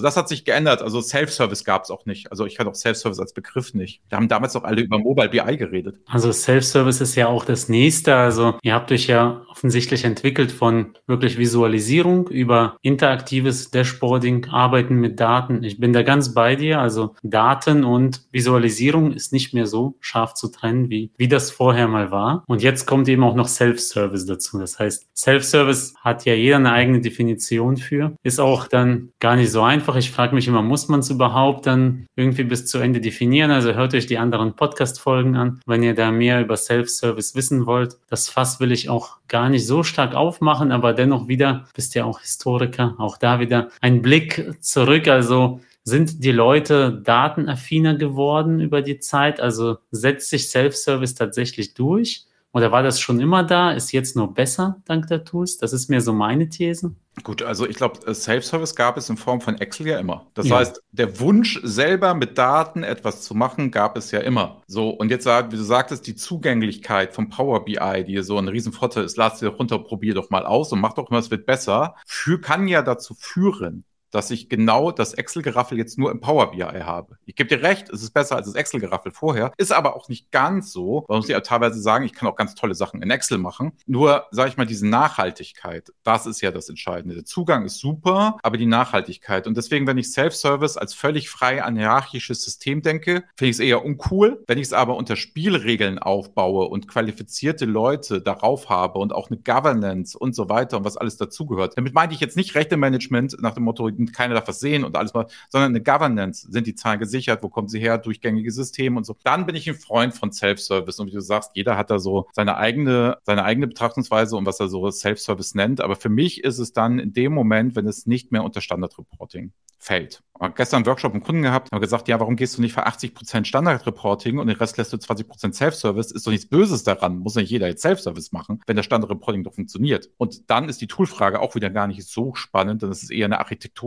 das 0.00 0.16
hat 0.16 0.28
sich 0.28 0.44
geändert. 0.44 0.82
Also 0.82 1.00
Self-Service 1.00 1.64
gab 1.64 1.84
es 1.84 1.90
auch 1.90 2.06
nicht. 2.06 2.30
Also 2.30 2.46
ich 2.46 2.58
hatte 2.58 2.70
auch 2.70 2.74
Self-Service 2.74 3.20
als 3.20 3.34
Begriff 3.34 3.74
nicht. 3.74 4.00
Wir 4.08 4.16
haben 4.16 4.28
damals 4.28 4.56
auch 4.56 4.64
alle 4.64 4.80
über 4.82 4.98
Mobile 4.98 5.28
BI 5.28 5.56
geredet. 5.56 6.00
Also 6.06 6.32
Self-Service 6.32 7.00
ist 7.00 7.14
ja 7.16 7.26
auch 7.28 7.44
das 7.44 7.68
nächste. 7.68 8.14
Also 8.14 8.54
ihr 8.62 8.74
habt 8.74 8.92
euch 8.92 9.06
ja 9.06 9.42
offensichtlich 9.50 10.04
entwickelt 10.04 10.52
von 10.52 10.96
wirklich 11.06 11.38
Visualisierung 11.38 12.28
über 12.28 12.76
interaktives 12.82 13.70
Dashboarding, 13.70 14.46
Arbeiten 14.46 14.96
mit 14.96 15.18
Daten. 15.20 15.62
Ich 15.64 15.80
bin 15.80 15.92
da 15.92 16.02
ganz 16.02 16.34
bei 16.34 16.56
dir. 16.56 16.80
Also 16.80 17.14
Daten 17.22 17.84
und 17.84 18.22
Visualisierung 18.30 19.12
ist 19.12 19.32
nicht 19.32 19.52
mehr 19.54 19.66
so 19.66 19.96
scharf 20.00 20.34
zu 20.34 20.48
trennen, 20.48 20.88
wie, 20.88 21.10
wie 21.16 21.28
das 21.28 21.50
vorher 21.50 21.88
mal 21.88 22.10
war. 22.10 22.44
Und 22.46 22.62
jetzt 22.62 22.86
kommt 22.86 23.08
eben 23.08 23.24
auch 23.24 23.34
noch 23.34 23.48
Self-Service 23.48 24.26
dazu. 24.26 24.58
Das 24.58 24.78
heißt, 24.78 25.08
Self-Service 25.16 25.94
hat 26.00 26.24
ja 26.24 26.34
jeder 26.34 26.56
eine 26.56 26.72
eigene 26.72 27.00
Definition 27.00 27.76
für, 27.76 28.16
ist 28.22 28.38
auch 28.38 28.66
dann 28.68 29.12
gar 29.18 29.36
nicht 29.36 29.50
so 29.50 29.62
einfach. 29.62 29.96
Ich 29.96 30.10
frage 30.10 30.34
mich 30.34 30.46
immer, 30.46 30.62
muss 30.62 30.88
man 30.88 31.00
es 31.00 31.10
überhaupt 31.10 31.66
dann 31.66 32.06
irgendwie 32.16 32.44
bis 32.44 32.66
zu 32.66 32.78
Ende 32.78 33.00
definieren? 33.00 33.50
Also 33.50 33.72
hört 33.72 33.94
euch 33.94 34.06
die 34.06 34.18
anderen 34.18 34.54
Podcast-Folgen 34.54 35.36
an, 35.36 35.60
wenn 35.66 35.82
ihr 35.82 35.94
da 35.94 36.10
mehr 36.10 36.40
über 36.40 36.56
Self-Service 36.56 37.34
wissen 37.34 37.66
wollt. 37.66 37.96
Das 38.08 38.28
Fass 38.28 38.60
will 38.60 38.72
ich 38.72 38.90
auch 38.90 39.16
gar 39.28 39.48
nicht 39.48 39.66
so 39.66 39.82
stark 39.82 40.14
aufmachen, 40.14 40.70
aber 40.70 40.92
dennoch 40.92 41.28
wieder, 41.28 41.66
bist 41.74 41.94
ja 41.94 42.04
auch 42.04 42.20
Historiker, 42.20 42.94
auch 42.98 43.16
da 43.16 43.40
wieder 43.40 43.70
ein 43.80 44.02
Blick 44.02 44.54
zurück. 44.60 45.08
Also 45.08 45.60
sind 45.82 46.22
die 46.22 46.32
Leute 46.32 47.00
datenaffiner 47.02 47.94
geworden 47.94 48.60
über 48.60 48.82
die 48.82 49.00
Zeit? 49.00 49.40
Also 49.40 49.78
setzt 49.90 50.28
sich 50.28 50.48
Self-Service 50.48 51.14
tatsächlich 51.14 51.74
durch? 51.74 52.26
Oder 52.52 52.72
war 52.72 52.82
das 52.82 53.00
schon 53.00 53.20
immer 53.20 53.44
da? 53.44 53.70
Ist 53.70 53.92
jetzt 53.92 54.16
nur 54.16 54.34
besser 54.34 54.82
dank 54.84 55.06
der 55.06 55.24
Tools? 55.24 55.58
Das 55.58 55.72
ist 55.72 55.88
mir 55.88 56.00
so 56.00 56.12
meine 56.12 56.48
These. 56.48 56.94
Gut, 57.22 57.42
also 57.42 57.66
ich 57.66 57.76
glaube, 57.76 58.04
äh, 58.06 58.14
Self-Service 58.14 58.74
gab 58.74 58.96
es 58.96 59.08
in 59.08 59.16
Form 59.16 59.40
von 59.40 59.60
Excel 59.60 59.86
ja 59.86 59.98
immer. 59.98 60.26
Das 60.34 60.48
ja. 60.48 60.56
heißt, 60.56 60.82
der 60.90 61.20
Wunsch, 61.20 61.60
selber 61.62 62.14
mit 62.14 62.38
Daten 62.38 62.82
etwas 62.82 63.22
zu 63.22 63.34
machen, 63.34 63.70
gab 63.70 63.96
es 63.96 64.10
ja 64.10 64.20
immer. 64.20 64.62
So, 64.66 64.90
und 64.90 65.10
jetzt, 65.10 65.26
wie 65.26 65.56
du 65.56 65.62
sagtest, 65.62 66.06
die 66.06 66.16
Zugänglichkeit 66.16 67.12
von 67.12 67.28
Power 67.28 67.64
BI, 67.64 68.04
die 68.04 68.22
so 68.22 68.38
ein 68.38 68.48
Riesenvorteil 68.48 69.04
ist, 69.04 69.16
lass 69.16 69.38
dir 69.38 69.48
runter, 69.48 69.78
probier 69.78 70.14
doch 70.14 70.30
mal 70.30 70.46
aus 70.46 70.72
und 70.72 70.80
mach 70.80 70.94
doch 70.94 71.10
mal, 71.10 71.18
es 71.18 71.30
wird 71.30 71.46
besser, 71.46 71.94
für, 72.06 72.40
kann 72.40 72.68
ja 72.68 72.82
dazu 72.82 73.14
führen, 73.14 73.84
dass 74.10 74.30
ich 74.30 74.48
genau 74.48 74.90
das 74.90 75.14
Excel-Geraffel 75.14 75.78
jetzt 75.78 75.98
nur 75.98 76.10
im 76.10 76.20
Power 76.20 76.50
BI 76.50 76.60
habe. 76.60 77.16
Ich 77.26 77.36
gebe 77.36 77.48
dir 77.48 77.62
recht, 77.62 77.88
es 77.90 78.02
ist 78.02 78.10
besser 78.10 78.36
als 78.36 78.46
das 78.46 78.54
Excel-Geraffel 78.54 79.12
vorher, 79.12 79.52
ist 79.56 79.72
aber 79.72 79.96
auch 79.96 80.08
nicht 80.08 80.30
ganz 80.30 80.72
so. 80.72 81.04
Man 81.08 81.18
muss 81.18 81.28
ja 81.28 81.40
teilweise 81.40 81.80
sagen, 81.80 82.04
ich 82.04 82.12
kann 82.12 82.28
auch 82.28 82.36
ganz 82.36 82.54
tolle 82.54 82.74
Sachen 82.74 83.02
in 83.02 83.10
Excel 83.10 83.38
machen. 83.38 83.72
Nur, 83.86 84.26
sage 84.30 84.50
ich 84.50 84.56
mal, 84.56 84.66
diese 84.66 84.86
Nachhaltigkeit, 84.86 85.92
das 86.02 86.26
ist 86.26 86.40
ja 86.40 86.50
das 86.50 86.68
Entscheidende. 86.68 87.14
Der 87.14 87.24
Zugang 87.24 87.64
ist 87.64 87.78
super, 87.78 88.38
aber 88.42 88.56
die 88.56 88.66
Nachhaltigkeit. 88.66 89.46
Und 89.46 89.56
deswegen, 89.56 89.86
wenn 89.86 89.98
ich 89.98 90.10
Self-Service 90.12 90.76
als 90.76 90.94
völlig 90.94 91.30
frei 91.30 91.62
anarchisches 91.62 92.42
System 92.42 92.82
denke, 92.82 93.24
finde 93.36 93.50
ich 93.50 93.56
es 93.56 93.60
eher 93.60 93.84
uncool. 93.84 94.42
Wenn 94.46 94.58
ich 94.58 94.68
es 94.68 94.72
aber 94.72 94.96
unter 94.96 95.16
Spielregeln 95.16 95.98
aufbaue 95.98 96.68
und 96.68 96.88
qualifizierte 96.88 97.64
Leute 97.64 98.20
darauf 98.20 98.68
habe 98.68 98.98
und 98.98 99.12
auch 99.12 99.30
eine 99.30 99.40
Governance 99.40 100.18
und 100.18 100.34
so 100.34 100.48
weiter 100.48 100.78
und 100.78 100.84
was 100.84 100.96
alles 100.96 101.16
dazugehört, 101.16 101.76
damit 101.76 101.94
meine 101.94 102.12
ich 102.12 102.20
jetzt 102.20 102.36
nicht 102.36 102.54
Rechte-Management 102.54 103.40
nach 103.40 103.54
dem 103.54 103.64
Motto, 103.64 103.88
und 104.00 104.12
keiner 104.12 104.34
darf 104.34 104.48
was 104.48 104.60
sehen 104.60 104.84
und 104.84 104.96
alles, 104.96 105.12
sondern 105.12 105.70
eine 105.70 105.82
Governance. 105.82 106.46
Sind 106.50 106.66
die 106.66 106.74
Zahlen 106.74 106.98
gesichert? 106.98 107.42
Wo 107.42 107.48
kommen 107.48 107.68
sie 107.68 107.80
her? 107.80 107.98
Durchgängige 107.98 108.50
Systeme 108.50 108.96
und 108.96 109.04
so. 109.04 109.16
Dann 109.24 109.46
bin 109.46 109.54
ich 109.56 109.68
ein 109.68 109.74
Freund 109.74 110.14
von 110.14 110.32
Self-Service. 110.32 110.98
Und 111.00 111.08
wie 111.08 111.12
du 111.12 111.20
sagst, 111.20 111.52
jeder 111.54 111.76
hat 111.76 111.90
da 111.90 111.98
so 111.98 112.28
seine 112.32 112.56
eigene, 112.56 113.18
seine 113.24 113.44
eigene 113.44 113.66
Betrachtungsweise 113.66 114.36
und 114.36 114.46
was 114.46 114.60
er 114.60 114.68
so 114.68 114.90
Self-Service 114.90 115.54
nennt. 115.54 115.80
Aber 115.80 115.96
für 115.96 116.08
mich 116.08 116.44
ist 116.44 116.58
es 116.58 116.72
dann 116.72 116.98
in 116.98 117.12
dem 117.12 117.32
Moment, 117.32 117.76
wenn 117.76 117.86
es 117.86 118.06
nicht 118.06 118.32
mehr 118.32 118.44
unter 118.44 118.60
Standard 118.60 118.96
Reporting 118.98 119.52
fällt. 119.80 120.22
Aber 120.34 120.54
gestern 120.54 120.78
einen 120.78 120.86
Workshop 120.86 121.12
mit 121.12 121.24
Kunden 121.24 121.42
gehabt, 121.42 121.70
haben 121.70 121.80
gesagt, 121.80 122.08
ja, 122.08 122.18
warum 122.18 122.36
gehst 122.36 122.56
du 122.56 122.62
nicht 122.62 122.72
für 122.72 122.86
80 122.86 123.14
Prozent 123.14 123.46
Standard-Reporting 123.46 124.38
und 124.38 124.46
den 124.46 124.56
Rest 124.56 124.78
lässt 124.78 124.92
du 124.92 124.96
20 124.96 125.28
Prozent 125.28 125.54
Self-Service? 125.54 126.12
Ist 126.12 126.26
doch 126.26 126.30
nichts 126.30 126.48
Böses 126.48 126.82
daran. 126.82 127.18
Muss 127.18 127.34
nicht 127.34 127.50
jeder 127.50 127.66
jetzt 127.66 127.82
Self-Service 127.82 128.32
machen, 128.32 128.62
wenn 128.66 128.76
der 128.76 128.82
Standard-Reporting 128.82 129.44
doch 129.44 129.54
funktioniert. 129.54 130.08
Und 130.16 130.48
dann 130.48 130.68
ist 130.68 130.80
die 130.80 130.86
Tool-Frage 130.86 131.40
auch 131.40 131.54
wieder 131.54 131.68
gar 131.68 131.86
nicht 131.86 132.06
so 132.06 132.34
spannend, 132.34 132.82
denn 132.82 132.90
es 132.90 133.02
ist 133.02 133.10
eher 133.10 133.26
eine 133.26 133.38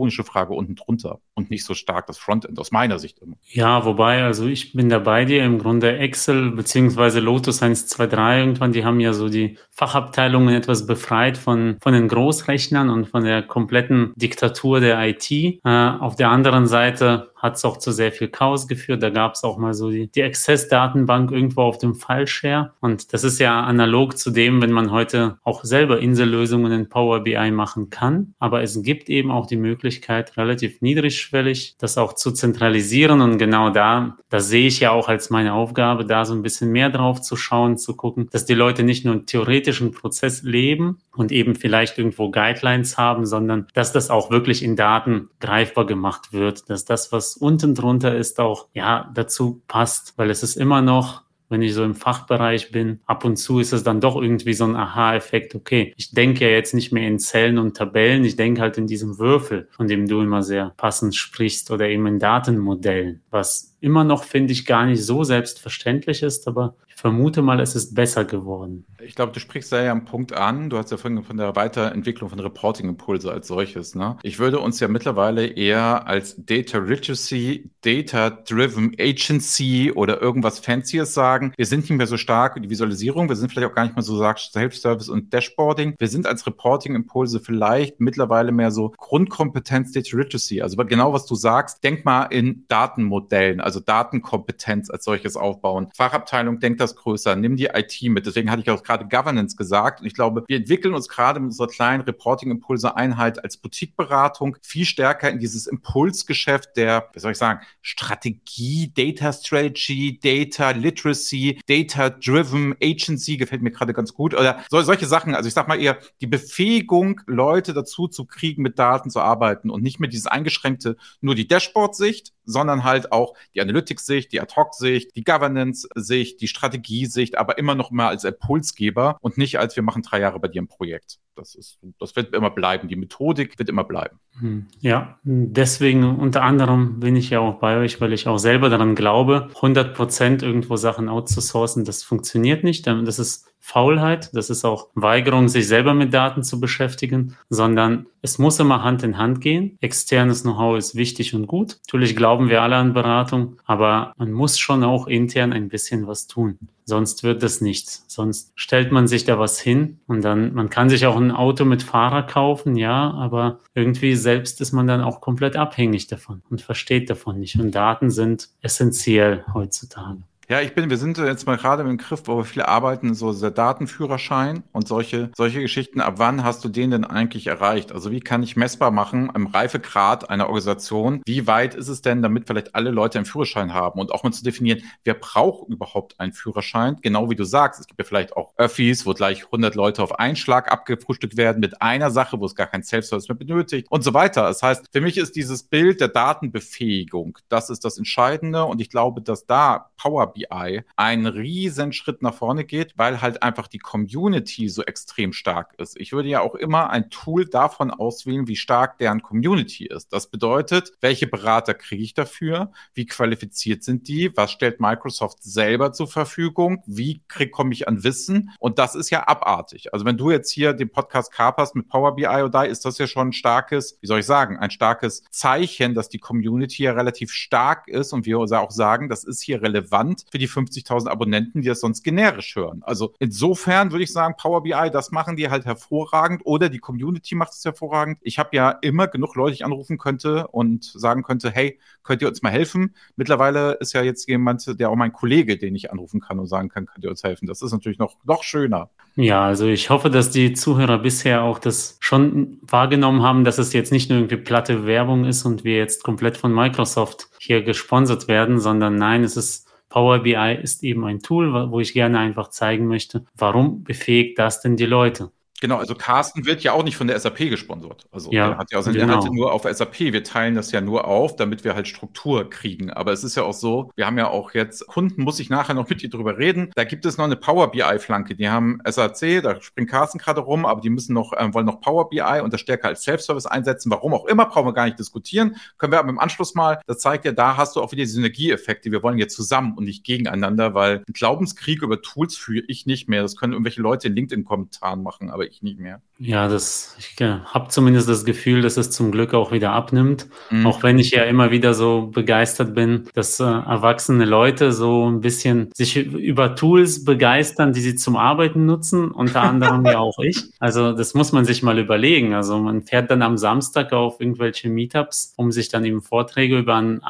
architektonische 0.04 0.24
Frage 0.24 0.54
unten 0.54 0.74
drunter 0.74 1.20
und 1.34 1.50
nicht 1.50 1.64
so 1.64 1.74
stark 1.74 2.06
das 2.06 2.18
Frontend 2.18 2.58
aus 2.58 2.70
meiner 2.70 2.98
Sicht 2.98 3.18
immer. 3.20 3.36
Ja, 3.50 3.84
wobei, 3.84 4.22
also 4.22 4.46
ich 4.46 4.72
bin 4.72 4.88
da 4.88 4.98
bei 4.98 5.24
dir. 5.24 5.44
Im 5.44 5.58
Grunde 5.58 5.98
Excel 5.98 6.50
beziehungsweise 6.50 7.20
Lotus 7.20 7.62
123 7.62 8.44
irgendwann, 8.44 8.72
die 8.72 8.84
haben 8.84 9.00
ja 9.00 9.12
so 9.12 9.28
die 9.28 9.58
Fachabteilungen 9.70 10.54
etwas 10.54 10.86
befreit 10.86 11.38
von, 11.38 11.76
von 11.80 11.92
den 11.92 12.08
Großrechnern 12.08 12.90
und 12.90 13.06
von 13.06 13.24
der 13.24 13.42
kompletten 13.42 14.12
Diktatur 14.16 14.80
der 14.80 15.00
IT. 15.08 15.30
Äh, 15.30 15.58
auf 15.64 16.16
der 16.16 16.30
anderen 16.30 16.66
Seite 16.66 17.32
hat 17.44 17.56
es 17.56 17.64
auch 17.66 17.76
zu 17.76 17.92
sehr 17.92 18.10
viel 18.10 18.28
Chaos 18.28 18.66
geführt. 18.66 19.02
Da 19.02 19.10
gab 19.10 19.34
es 19.34 19.44
auch 19.44 19.58
mal 19.58 19.74
so 19.74 19.90
die, 19.90 20.10
die 20.10 20.22
Access-Datenbank 20.22 21.30
irgendwo 21.30 21.60
auf 21.60 21.76
dem 21.76 21.94
File-Share. 21.94 22.72
Und 22.80 23.12
das 23.12 23.22
ist 23.22 23.38
ja 23.38 23.62
analog 23.62 24.16
zu 24.16 24.30
dem, 24.30 24.62
wenn 24.62 24.72
man 24.72 24.90
heute 24.90 25.36
auch 25.44 25.62
selber 25.62 26.00
Insellösungen 26.00 26.72
in 26.72 26.88
Power 26.88 27.20
BI 27.20 27.50
machen 27.50 27.90
kann. 27.90 28.32
Aber 28.38 28.62
es 28.62 28.82
gibt 28.82 29.10
eben 29.10 29.30
auch 29.30 29.46
die 29.46 29.58
Möglichkeit, 29.58 30.38
relativ 30.38 30.80
niedrigschwellig 30.80 31.76
das 31.78 31.98
auch 31.98 32.14
zu 32.14 32.32
zentralisieren. 32.32 33.20
Und 33.20 33.36
genau 33.36 33.68
da, 33.68 34.16
das 34.30 34.48
sehe 34.48 34.66
ich 34.66 34.80
ja 34.80 34.92
auch 34.92 35.08
als 35.08 35.28
meine 35.28 35.52
Aufgabe, 35.52 36.06
da 36.06 36.24
so 36.24 36.32
ein 36.32 36.42
bisschen 36.42 36.72
mehr 36.72 36.88
drauf 36.88 37.20
zu 37.20 37.36
schauen, 37.36 37.76
zu 37.76 37.94
gucken, 37.94 38.26
dass 38.32 38.46
die 38.46 38.54
Leute 38.54 38.84
nicht 38.84 39.04
nur 39.04 39.12
einen 39.12 39.26
theoretischen 39.26 39.92
Prozess 39.92 40.42
leben 40.42 40.98
und 41.14 41.30
eben 41.30 41.56
vielleicht 41.56 41.98
irgendwo 41.98 42.30
Guidelines 42.30 42.96
haben, 42.96 43.26
sondern 43.26 43.66
dass 43.74 43.92
das 43.92 44.08
auch 44.08 44.30
wirklich 44.30 44.62
in 44.62 44.76
Daten 44.76 45.28
greifbar 45.40 45.84
gemacht 45.84 46.32
wird, 46.32 46.70
dass 46.70 46.86
das, 46.86 47.12
was 47.12 47.33
unten 47.36 47.74
drunter 47.74 48.16
ist, 48.16 48.40
auch 48.40 48.68
ja 48.72 49.10
dazu 49.14 49.62
passt, 49.68 50.14
weil 50.16 50.30
es 50.30 50.42
ist 50.42 50.56
immer 50.56 50.82
noch 50.82 51.24
wenn 51.54 51.62
ich 51.62 51.74
so 51.74 51.84
im 51.84 51.94
Fachbereich 51.94 52.72
bin, 52.72 53.00
ab 53.06 53.24
und 53.24 53.36
zu 53.36 53.60
ist 53.60 53.72
es 53.72 53.84
dann 53.84 54.00
doch 54.00 54.20
irgendwie 54.20 54.54
so 54.54 54.64
ein 54.64 54.76
Aha-Effekt. 54.76 55.54
Okay, 55.54 55.92
ich 55.96 56.10
denke 56.10 56.44
ja 56.44 56.50
jetzt 56.50 56.74
nicht 56.74 56.92
mehr 56.92 57.06
in 57.06 57.18
Zellen 57.18 57.58
und 57.58 57.76
Tabellen, 57.76 58.24
ich 58.24 58.36
denke 58.36 58.60
halt 58.60 58.78
in 58.78 58.86
diesem 58.86 59.18
Würfel, 59.18 59.68
von 59.70 59.86
dem 59.86 60.08
du 60.08 60.20
immer 60.20 60.42
sehr 60.42 60.72
passend 60.76 61.14
sprichst 61.14 61.70
oder 61.70 61.88
eben 61.88 62.06
in 62.06 62.18
Datenmodellen, 62.18 63.22
was 63.30 63.73
immer 63.84 64.02
noch, 64.02 64.24
finde 64.24 64.52
ich, 64.52 64.64
gar 64.64 64.86
nicht 64.86 65.04
so 65.04 65.24
selbstverständlich 65.24 66.22
ist, 66.22 66.48
aber 66.48 66.74
ich 66.88 67.00
vermute 67.00 67.42
mal, 67.42 67.60
es 67.60 67.74
ist 67.74 67.94
besser 67.94 68.24
geworden. 68.24 68.86
Ich 69.02 69.14
glaube, 69.14 69.32
du 69.32 69.40
sprichst 69.40 69.72
da 69.72 69.82
ja 69.82 69.90
einen 69.90 70.04
Punkt 70.04 70.32
an. 70.32 70.70
Du 70.70 70.78
hast 70.78 70.90
ja 70.90 70.96
vorhin 70.96 71.22
von 71.22 71.36
der 71.36 71.54
Weiterentwicklung 71.54 72.30
von 72.30 72.38
Reporting-Impulse 72.40 73.30
als 73.30 73.48
solches. 73.48 73.94
Ne? 73.94 74.16
Ich 74.22 74.38
würde 74.38 74.60
uns 74.60 74.80
ja 74.80 74.88
mittlerweile 74.88 75.44
eher 75.44 76.06
als 76.06 76.36
Data 76.38 76.78
Literacy, 76.78 77.68
Data-Driven 77.82 78.94
Agency 78.98 79.92
oder 79.94 80.22
irgendwas 80.22 80.60
Fancies 80.60 81.12
sagen. 81.12 81.52
Wir 81.56 81.66
sind 81.66 81.80
nicht 81.80 81.98
mehr 81.98 82.06
so 82.06 82.16
stark 82.16 82.56
in 82.56 82.62
die 82.62 82.70
Visualisierung. 82.70 83.28
Wir 83.28 83.36
sind 83.36 83.50
vielleicht 83.50 83.70
auch 83.70 83.74
gar 83.74 83.84
nicht 83.84 83.96
mehr 83.96 84.02
so 84.02 84.16
stark 84.16 84.38
Self-Service 84.38 85.08
und 85.08 85.34
Dashboarding. 85.34 85.96
Wir 85.98 86.08
sind 86.08 86.26
als 86.26 86.46
Reporting-Impulse 86.46 87.40
vielleicht 87.40 88.00
mittlerweile 88.00 88.52
mehr 88.52 88.70
so 88.70 88.94
Grundkompetenz 88.96 89.92
Data 89.92 90.16
Literacy. 90.16 90.62
Also 90.62 90.76
genau, 90.76 91.12
was 91.12 91.26
du 91.26 91.34
sagst. 91.34 91.82
Denk 91.82 92.04
mal 92.04 92.24
in 92.26 92.64
Datenmodellen, 92.68 93.60
also 93.60 93.73
Datenkompetenz 93.80 94.90
als 94.90 95.04
solches 95.04 95.36
aufbauen. 95.36 95.88
Fachabteilung 95.94 96.60
denkt 96.60 96.80
das 96.80 96.96
größer. 96.96 97.36
Nimm 97.36 97.56
die 97.56 97.66
IT 97.66 98.00
mit. 98.02 98.26
Deswegen 98.26 98.50
hatte 98.50 98.62
ich 98.62 98.70
auch 98.70 98.82
gerade 98.82 99.06
Governance 99.06 99.56
gesagt. 99.56 100.00
Und 100.00 100.06
ich 100.06 100.14
glaube, 100.14 100.44
wir 100.46 100.56
entwickeln 100.56 100.94
uns 100.94 101.08
gerade 101.08 101.40
mit 101.40 101.48
unserer 101.48 101.68
kleinen 101.68 102.02
Reporting-Impulse-Einheit 102.02 103.42
als 103.42 103.56
Boutique-Beratung 103.56 104.56
viel 104.62 104.84
stärker 104.84 105.30
in 105.30 105.38
dieses 105.38 105.66
Impulsgeschäft 105.66 106.76
der, 106.76 107.08
wie 107.12 107.20
soll 107.20 107.32
ich 107.32 107.38
sagen, 107.38 107.60
Strategie, 107.82 108.92
Data 108.94 109.32
Strategy, 109.32 110.18
Data 110.22 110.70
Literacy, 110.70 111.60
Data-Driven 111.66 112.74
Agency, 112.82 113.36
gefällt 113.36 113.62
mir 113.62 113.70
gerade 113.70 113.92
ganz 113.92 114.14
gut. 114.14 114.34
Oder 114.34 114.62
solche 114.68 115.06
Sachen. 115.06 115.34
Also 115.34 115.48
ich 115.48 115.54
sag 115.54 115.68
mal 115.68 115.80
eher 115.80 115.98
die 116.20 116.26
Befähigung, 116.26 117.20
Leute 117.26 117.74
dazu 117.74 118.08
zu 118.08 118.24
kriegen, 118.24 118.62
mit 118.62 118.78
Daten 118.78 119.10
zu 119.10 119.20
arbeiten 119.20 119.70
und 119.70 119.82
nicht 119.82 120.00
mehr 120.00 120.08
dieses 120.08 120.26
eingeschränkte, 120.26 120.96
nur 121.20 121.34
die 121.34 121.48
Dashboard-Sicht, 121.48 122.32
sondern 122.44 122.84
halt 122.84 123.12
auch 123.12 123.34
die 123.54 123.60
Analytics-Sicht, 123.64 124.32
die 124.32 124.40
Ad-Hoc-Sicht, 124.40 125.16
die 125.16 125.24
Governance-Sicht, 125.24 126.40
die 126.40 126.48
Strategiesicht, 126.48 127.36
aber 127.36 127.58
immer 127.58 127.74
noch 127.74 127.90
mal 127.90 128.08
als 128.08 128.24
Impulsgeber 128.24 129.18
und 129.20 129.38
nicht 129.38 129.58
als 129.58 129.76
wir 129.76 129.82
machen 129.82 130.02
drei 130.02 130.20
Jahre 130.20 130.40
bei 130.40 130.48
dir 130.48 130.62
ein 130.62 130.68
Projekt. 130.68 131.18
Das 131.36 131.54
ist, 131.54 131.78
das 131.98 132.14
wird 132.14 132.34
immer 132.34 132.50
bleiben. 132.50 132.88
Die 132.88 132.96
Methodik 132.96 133.58
wird 133.58 133.68
immer 133.68 133.84
bleiben. 133.84 134.20
Hm. 134.38 134.66
Ja, 134.80 135.18
deswegen 135.24 136.04
unter 136.04 136.42
anderem 136.42 137.00
bin 137.00 137.16
ich 137.16 137.30
ja 137.30 137.40
auch 137.40 137.58
bei 137.58 137.78
euch, 137.78 138.00
weil 138.00 138.12
ich 138.12 138.28
auch 138.28 138.38
selber 138.38 138.68
daran 138.68 138.94
glaube, 138.94 139.48
100 139.56 139.94
Prozent 139.94 140.42
irgendwo 140.42 140.76
Sachen 140.76 141.08
outzusourcen, 141.08 141.84
das 141.84 142.04
funktioniert 142.04 142.62
nicht. 142.62 142.86
Das 142.86 143.18
ist 143.18 143.53
Faulheit, 143.66 144.28
das 144.34 144.50
ist 144.50 144.66
auch 144.66 144.88
Weigerung, 144.94 145.48
sich 145.48 145.66
selber 145.66 145.94
mit 145.94 146.12
Daten 146.12 146.42
zu 146.42 146.60
beschäftigen, 146.60 147.34
sondern 147.48 148.04
es 148.20 148.38
muss 148.38 148.60
immer 148.60 148.82
Hand 148.82 149.02
in 149.02 149.16
Hand 149.16 149.40
gehen. 149.40 149.78
Externes 149.80 150.42
Know-how 150.42 150.76
ist 150.76 150.96
wichtig 150.96 151.34
und 151.34 151.46
gut. 151.46 151.78
Natürlich 151.86 152.14
glauben 152.14 152.50
wir 152.50 152.60
alle 152.60 152.76
an 152.76 152.92
Beratung, 152.92 153.56
aber 153.64 154.12
man 154.18 154.32
muss 154.32 154.58
schon 154.58 154.84
auch 154.84 155.06
intern 155.06 155.54
ein 155.54 155.70
bisschen 155.70 156.06
was 156.06 156.26
tun. 156.26 156.58
Sonst 156.84 157.22
wird 157.22 157.42
das 157.42 157.62
nichts. 157.62 158.04
Sonst 158.06 158.52
stellt 158.54 158.92
man 158.92 159.08
sich 159.08 159.24
da 159.24 159.38
was 159.38 159.58
hin 159.58 159.98
und 160.06 160.22
dann, 160.22 160.52
man 160.52 160.68
kann 160.68 160.90
sich 160.90 161.06
auch 161.06 161.16
ein 161.16 161.30
Auto 161.30 161.64
mit 161.64 161.82
Fahrer 161.82 162.22
kaufen, 162.22 162.76
ja, 162.76 163.12
aber 163.12 163.60
irgendwie 163.74 164.14
selbst 164.14 164.60
ist 164.60 164.72
man 164.72 164.86
dann 164.86 165.00
auch 165.00 165.22
komplett 165.22 165.56
abhängig 165.56 166.06
davon 166.06 166.42
und 166.50 166.60
versteht 166.60 167.08
davon 167.08 167.40
nicht. 167.40 167.58
Und 167.58 167.74
Daten 167.74 168.10
sind 168.10 168.50
essentiell 168.60 169.42
heutzutage. 169.54 170.18
Ja, 170.46 170.60
ich 170.60 170.74
bin, 170.74 170.90
wir 170.90 170.98
sind 170.98 171.16
jetzt 171.16 171.46
mal 171.46 171.56
gerade 171.56 171.82
im 171.84 171.96
Griff, 171.96 172.22
wo 172.26 172.36
wir 172.36 172.44
viel 172.44 172.62
arbeiten, 172.62 173.14
so 173.14 173.32
der 173.32 173.50
Datenführerschein 173.50 174.62
und 174.72 174.86
solche, 174.86 175.30
solche 175.34 175.60
Geschichten. 175.60 176.02
Ab 176.02 176.14
wann 176.18 176.44
hast 176.44 176.62
du 176.62 176.68
den 176.68 176.90
denn 176.90 177.04
eigentlich 177.04 177.46
erreicht? 177.46 177.92
Also 177.92 178.10
wie 178.10 178.20
kann 178.20 178.42
ich 178.42 178.54
messbar 178.54 178.90
machen 178.90 179.32
im 179.34 179.46
Reifegrad 179.46 180.28
einer 180.28 180.48
Organisation? 180.48 181.22
Wie 181.24 181.46
weit 181.46 181.74
ist 181.74 181.88
es 181.88 182.02
denn, 182.02 182.20
damit 182.20 182.46
vielleicht 182.46 182.74
alle 182.74 182.90
Leute 182.90 183.18
einen 183.18 183.24
Führerschein 183.24 183.72
haben 183.72 183.98
und 183.98 184.12
auch 184.12 184.22
mal 184.22 184.32
zu 184.32 184.44
definieren, 184.44 184.82
wer 185.04 185.14
braucht 185.14 185.70
überhaupt 185.70 186.20
einen 186.20 186.34
Führerschein? 186.34 186.98
Genau 187.00 187.30
wie 187.30 187.36
du 187.36 187.44
sagst, 187.44 187.80
es 187.80 187.86
gibt 187.86 187.98
ja 187.98 188.04
vielleicht 188.04 188.36
auch 188.36 188.52
Öffis, 188.58 189.06
wo 189.06 189.14
gleich 189.14 189.46
100 189.46 189.74
Leute 189.74 190.02
auf 190.02 190.18
einen 190.18 190.36
Schlag 190.36 190.70
abgefrühstückt 190.70 191.38
werden 191.38 191.60
mit 191.60 191.80
einer 191.80 192.10
Sache, 192.10 192.38
wo 192.38 192.44
es 192.44 192.54
gar 192.54 192.66
kein 192.66 192.82
Self-Service 192.82 193.28
mehr 193.30 193.38
benötigt 193.38 193.86
und 193.88 194.04
so 194.04 194.12
weiter. 194.12 194.42
Das 194.42 194.62
heißt, 194.62 194.90
für 194.92 195.00
mich 195.00 195.16
ist 195.16 195.36
dieses 195.36 195.62
Bild 195.62 196.02
der 196.02 196.08
Datenbefähigung, 196.08 197.38
das 197.48 197.70
ist 197.70 197.82
das 197.86 197.96
Entscheidende 197.96 198.64
und 198.66 198.82
ich 198.82 198.90
glaube, 198.90 199.22
dass 199.22 199.46
da 199.46 199.90
Power 199.96 200.33
BI 200.34 200.82
einen 200.96 201.26
riesen 201.26 201.92
Schritt 201.92 202.22
nach 202.22 202.34
vorne 202.34 202.64
geht, 202.64 202.92
weil 202.96 203.22
halt 203.22 203.42
einfach 203.42 203.68
die 203.68 203.78
Community 203.78 204.68
so 204.68 204.82
extrem 204.82 205.32
stark 205.32 205.74
ist. 205.78 205.98
Ich 205.98 206.12
würde 206.12 206.28
ja 206.28 206.40
auch 206.40 206.54
immer 206.54 206.90
ein 206.90 207.10
Tool 207.10 207.46
davon 207.46 207.90
auswählen, 207.90 208.46
wie 208.48 208.56
stark 208.56 208.98
deren 208.98 209.22
Community 209.22 209.86
ist. 209.86 210.12
Das 210.12 210.26
bedeutet, 210.26 210.92
welche 211.00 211.26
Berater 211.26 211.74
kriege 211.74 212.02
ich 212.02 212.14
dafür? 212.14 212.72
Wie 212.92 213.06
qualifiziert 213.06 213.82
sind 213.84 214.08
die? 214.08 214.36
Was 214.36 214.50
stellt 214.50 214.80
Microsoft 214.80 215.42
selber 215.42 215.92
zur 215.92 216.08
Verfügung? 216.08 216.82
Wie 216.86 217.22
komme 217.50 217.72
ich 217.72 217.88
an 217.88 218.04
Wissen? 218.04 218.50
Und 218.58 218.78
das 218.78 218.94
ist 218.94 219.10
ja 219.10 219.26
abartig. 219.26 219.92
Also 219.92 220.04
wenn 220.04 220.16
du 220.16 220.30
jetzt 220.30 220.50
hier 220.50 220.72
den 220.72 220.90
Podcast 220.90 221.32
kaperst 221.32 221.74
mit 221.74 221.88
Power 221.88 222.16
BI 222.16 222.26
oder 222.26 222.66
ist 222.66 222.84
das 222.84 222.98
ja 222.98 223.06
schon 223.06 223.28
ein 223.28 223.32
starkes, 223.32 223.98
wie 224.00 224.06
soll 224.06 224.20
ich 224.20 224.26
sagen, 224.26 224.58
ein 224.58 224.70
starkes 224.70 225.22
Zeichen, 225.30 225.94
dass 225.94 226.08
die 226.08 226.18
Community 226.18 226.84
ja 226.84 226.92
relativ 226.92 227.32
stark 227.32 227.88
ist 227.88 228.12
und 228.12 228.26
wir 228.26 228.38
auch 228.38 228.70
sagen, 228.70 229.08
das 229.08 229.24
ist 229.24 229.42
hier 229.42 229.62
relevant 229.62 230.23
für 230.30 230.38
die 230.38 230.48
50.000 230.48 231.08
Abonnenten, 231.08 231.62
die 231.62 231.68
das 231.68 231.80
sonst 231.80 232.02
generisch 232.02 232.56
hören. 232.56 232.82
Also 232.84 233.14
insofern 233.18 233.92
würde 233.92 234.04
ich 234.04 234.12
sagen, 234.12 234.34
Power 234.36 234.62
BI, 234.62 234.90
das 234.92 235.10
machen 235.10 235.36
die 235.36 235.50
halt 235.50 235.64
hervorragend 235.64 236.42
oder 236.44 236.68
die 236.68 236.78
Community 236.78 237.34
macht 237.34 237.52
es 237.52 237.64
hervorragend. 237.64 238.18
Ich 238.22 238.38
habe 238.38 238.50
ja 238.52 238.70
immer 238.70 239.06
genug 239.06 239.34
Leute, 239.36 239.52
die 239.52 239.56
ich 239.56 239.64
anrufen 239.64 239.98
könnte 239.98 240.48
und 240.48 240.84
sagen 240.84 241.22
könnte, 241.22 241.50
hey, 241.50 241.78
könnt 242.02 242.22
ihr 242.22 242.28
uns 242.28 242.42
mal 242.42 242.50
helfen? 242.50 242.94
Mittlerweile 243.16 243.72
ist 243.74 243.92
ja 243.92 244.02
jetzt 244.02 244.28
jemand, 244.28 244.78
der 244.78 244.90
auch 244.90 244.96
mein 244.96 245.12
Kollege, 245.12 245.56
den 245.56 245.74
ich 245.74 245.90
anrufen 245.90 246.20
kann 246.20 246.38
und 246.38 246.46
sagen 246.46 246.68
kann, 246.68 246.86
könnt 246.86 247.04
ihr 247.04 247.10
uns 247.10 247.22
helfen? 247.22 247.46
Das 247.46 247.62
ist 247.62 247.72
natürlich 247.72 247.98
noch, 247.98 248.16
noch 248.24 248.42
schöner. 248.42 248.90
Ja, 249.16 249.44
also 249.44 249.66
ich 249.66 249.90
hoffe, 249.90 250.10
dass 250.10 250.30
die 250.30 250.54
Zuhörer 250.54 250.98
bisher 250.98 251.42
auch 251.42 251.60
das 251.60 251.96
schon 252.00 252.58
wahrgenommen 252.62 253.22
haben, 253.22 253.44
dass 253.44 253.58
es 253.58 253.72
jetzt 253.72 253.92
nicht 253.92 254.10
nur 254.10 254.18
irgendwie 254.18 254.36
platte 254.36 254.86
Werbung 254.86 255.24
ist 255.24 255.44
und 255.44 255.62
wir 255.62 255.76
jetzt 255.76 256.02
komplett 256.02 256.36
von 256.36 256.52
Microsoft 256.52 257.28
hier 257.38 257.62
gesponsert 257.62 258.26
werden, 258.26 258.58
sondern 258.58 258.96
nein, 258.96 259.22
es 259.22 259.36
ist 259.36 259.68
Power 259.94 260.18
BI 260.24 260.58
ist 260.60 260.82
eben 260.82 261.04
ein 261.04 261.20
Tool, 261.20 261.70
wo 261.70 261.78
ich 261.78 261.92
gerne 261.92 262.18
einfach 262.18 262.48
zeigen 262.48 262.88
möchte, 262.88 263.26
warum 263.36 263.84
befähigt 263.84 264.40
das 264.40 264.60
denn 264.60 264.76
die 264.76 264.86
Leute? 264.86 265.30
Genau, 265.64 265.78
also 265.78 265.94
Carsten 265.94 266.44
wird 266.44 266.62
ja 266.62 266.72
auch 266.72 266.82
nicht 266.82 266.98
von 266.98 267.06
der 267.06 267.18
SAP 267.18 267.48
gesponsert. 267.48 268.04
Also 268.12 268.30
Ja, 268.30 268.50
er 268.50 268.58
hat 268.58 268.70
ja 268.70 268.78
auch 268.78 268.82
seine 268.82 268.98
genau. 268.98 269.14
Inhalte 269.14 269.34
nur 269.34 269.50
auf 269.50 269.62
SAP. 269.62 269.98
Wir 269.98 270.22
teilen 270.22 270.54
das 270.56 270.72
ja 270.72 270.82
nur 270.82 271.06
auf, 271.06 271.36
damit 271.36 271.64
wir 271.64 271.74
halt 271.74 271.88
Struktur 271.88 272.50
kriegen. 272.50 272.90
Aber 272.90 273.12
es 273.12 273.24
ist 273.24 273.34
ja 273.34 273.44
auch 273.44 273.54
so, 273.54 273.90
wir 273.96 274.06
haben 274.06 274.18
ja 274.18 274.28
auch 274.28 274.52
jetzt 274.52 274.86
Kunden, 274.88 275.22
muss 275.22 275.40
ich 275.40 275.48
nachher 275.48 275.72
noch 275.72 275.88
mit 275.88 276.02
dir 276.02 276.10
drüber 276.10 276.36
reden. 276.36 276.70
Da 276.74 276.84
gibt 276.84 277.06
es 277.06 277.16
noch 277.16 277.24
eine 277.24 277.36
Power 277.36 277.70
BI-Flanke. 277.70 278.34
Die 278.34 278.50
haben 278.50 278.78
SAC, 278.86 279.42
da 279.42 279.58
springt 279.62 279.88
Carsten 279.88 280.18
gerade 280.18 280.42
rum, 280.42 280.66
aber 280.66 280.82
die 280.82 280.90
müssen 280.90 281.14
noch, 281.14 281.32
ähm, 281.34 281.54
wollen 281.54 281.64
noch 281.64 281.80
Power 281.80 282.10
BI 282.10 282.42
und 282.42 282.52
das 282.52 282.60
stärker 282.60 282.88
als 282.88 283.02
Self-Service 283.04 283.46
einsetzen. 283.46 283.90
Warum 283.90 284.12
auch 284.12 284.26
immer, 284.26 284.44
brauchen 284.44 284.66
wir 284.66 284.74
gar 284.74 284.84
nicht 284.84 284.98
diskutieren. 284.98 285.56
Können 285.78 285.92
wir 285.94 285.98
aber 285.98 286.10
im 286.10 286.18
Anschluss 286.18 286.54
mal, 286.54 286.82
das 286.86 286.98
zeigt 286.98 287.24
ja, 287.24 287.32
da 287.32 287.56
hast 287.56 287.76
du 287.76 287.80
auch 287.80 287.90
wieder 287.90 288.04
Synergieeffekte. 288.04 288.92
Wir 288.92 289.02
wollen 289.02 289.16
jetzt 289.16 289.34
zusammen 289.34 289.78
und 289.78 289.84
nicht 289.84 290.04
gegeneinander, 290.04 290.74
weil 290.74 290.96
einen 290.96 291.14
Glaubenskrieg 291.14 291.80
über 291.80 292.02
Tools 292.02 292.36
führe 292.36 292.64
ich 292.68 292.84
nicht 292.84 293.08
mehr. 293.08 293.22
Das 293.22 293.34
können 293.34 293.54
irgendwelche 293.54 293.80
Leute 293.80 294.08
in 294.08 294.14
LinkedIn-Kommentaren 294.14 295.02
machen, 295.02 295.30
aber 295.30 295.46
ich 295.46 295.53
nicht 295.62 295.78
mehr. 295.78 296.00
Ja, 296.18 296.46
das, 296.46 296.96
ich 296.98 297.20
äh, 297.20 297.40
habe 297.44 297.68
zumindest 297.68 298.08
das 298.08 298.24
Gefühl, 298.24 298.62
dass 298.62 298.76
es 298.76 298.90
zum 298.90 299.10
Glück 299.10 299.34
auch 299.34 299.50
wieder 299.50 299.72
abnimmt. 299.72 300.28
Mhm. 300.50 300.66
Auch 300.66 300.82
wenn 300.82 300.98
ich 300.98 301.10
ja 301.10 301.24
immer 301.24 301.50
wieder 301.50 301.74
so 301.74 302.06
begeistert 302.06 302.74
bin, 302.74 303.08
dass 303.14 303.40
äh, 303.40 303.44
erwachsene 303.44 304.24
Leute 304.24 304.72
so 304.72 305.10
ein 305.10 305.20
bisschen 305.20 305.70
sich 305.74 305.96
über 305.96 306.54
Tools 306.54 307.04
begeistern, 307.04 307.72
die 307.72 307.80
sie 307.80 307.96
zum 307.96 308.16
Arbeiten 308.16 308.64
nutzen, 308.64 309.10
unter 309.10 309.42
anderem 309.42 309.84
ja 309.84 309.98
auch 309.98 310.18
ich. 310.20 310.44
Also 310.60 310.92
das 310.92 311.14
muss 311.14 311.32
man 311.32 311.44
sich 311.44 311.62
mal 311.62 311.78
überlegen. 311.78 312.32
Also 312.32 312.58
man 312.58 312.82
fährt 312.82 313.10
dann 313.10 313.20
am 313.20 313.36
Samstag 313.36 313.92
auf 313.92 314.20
irgendwelche 314.20 314.70
Meetups, 314.70 315.34
um 315.36 315.52
sich 315.52 315.68
dann 315.68 315.84
eben 315.84 316.00
Vorträge 316.00 316.58
über 316.58 316.76
ein 316.76 317.02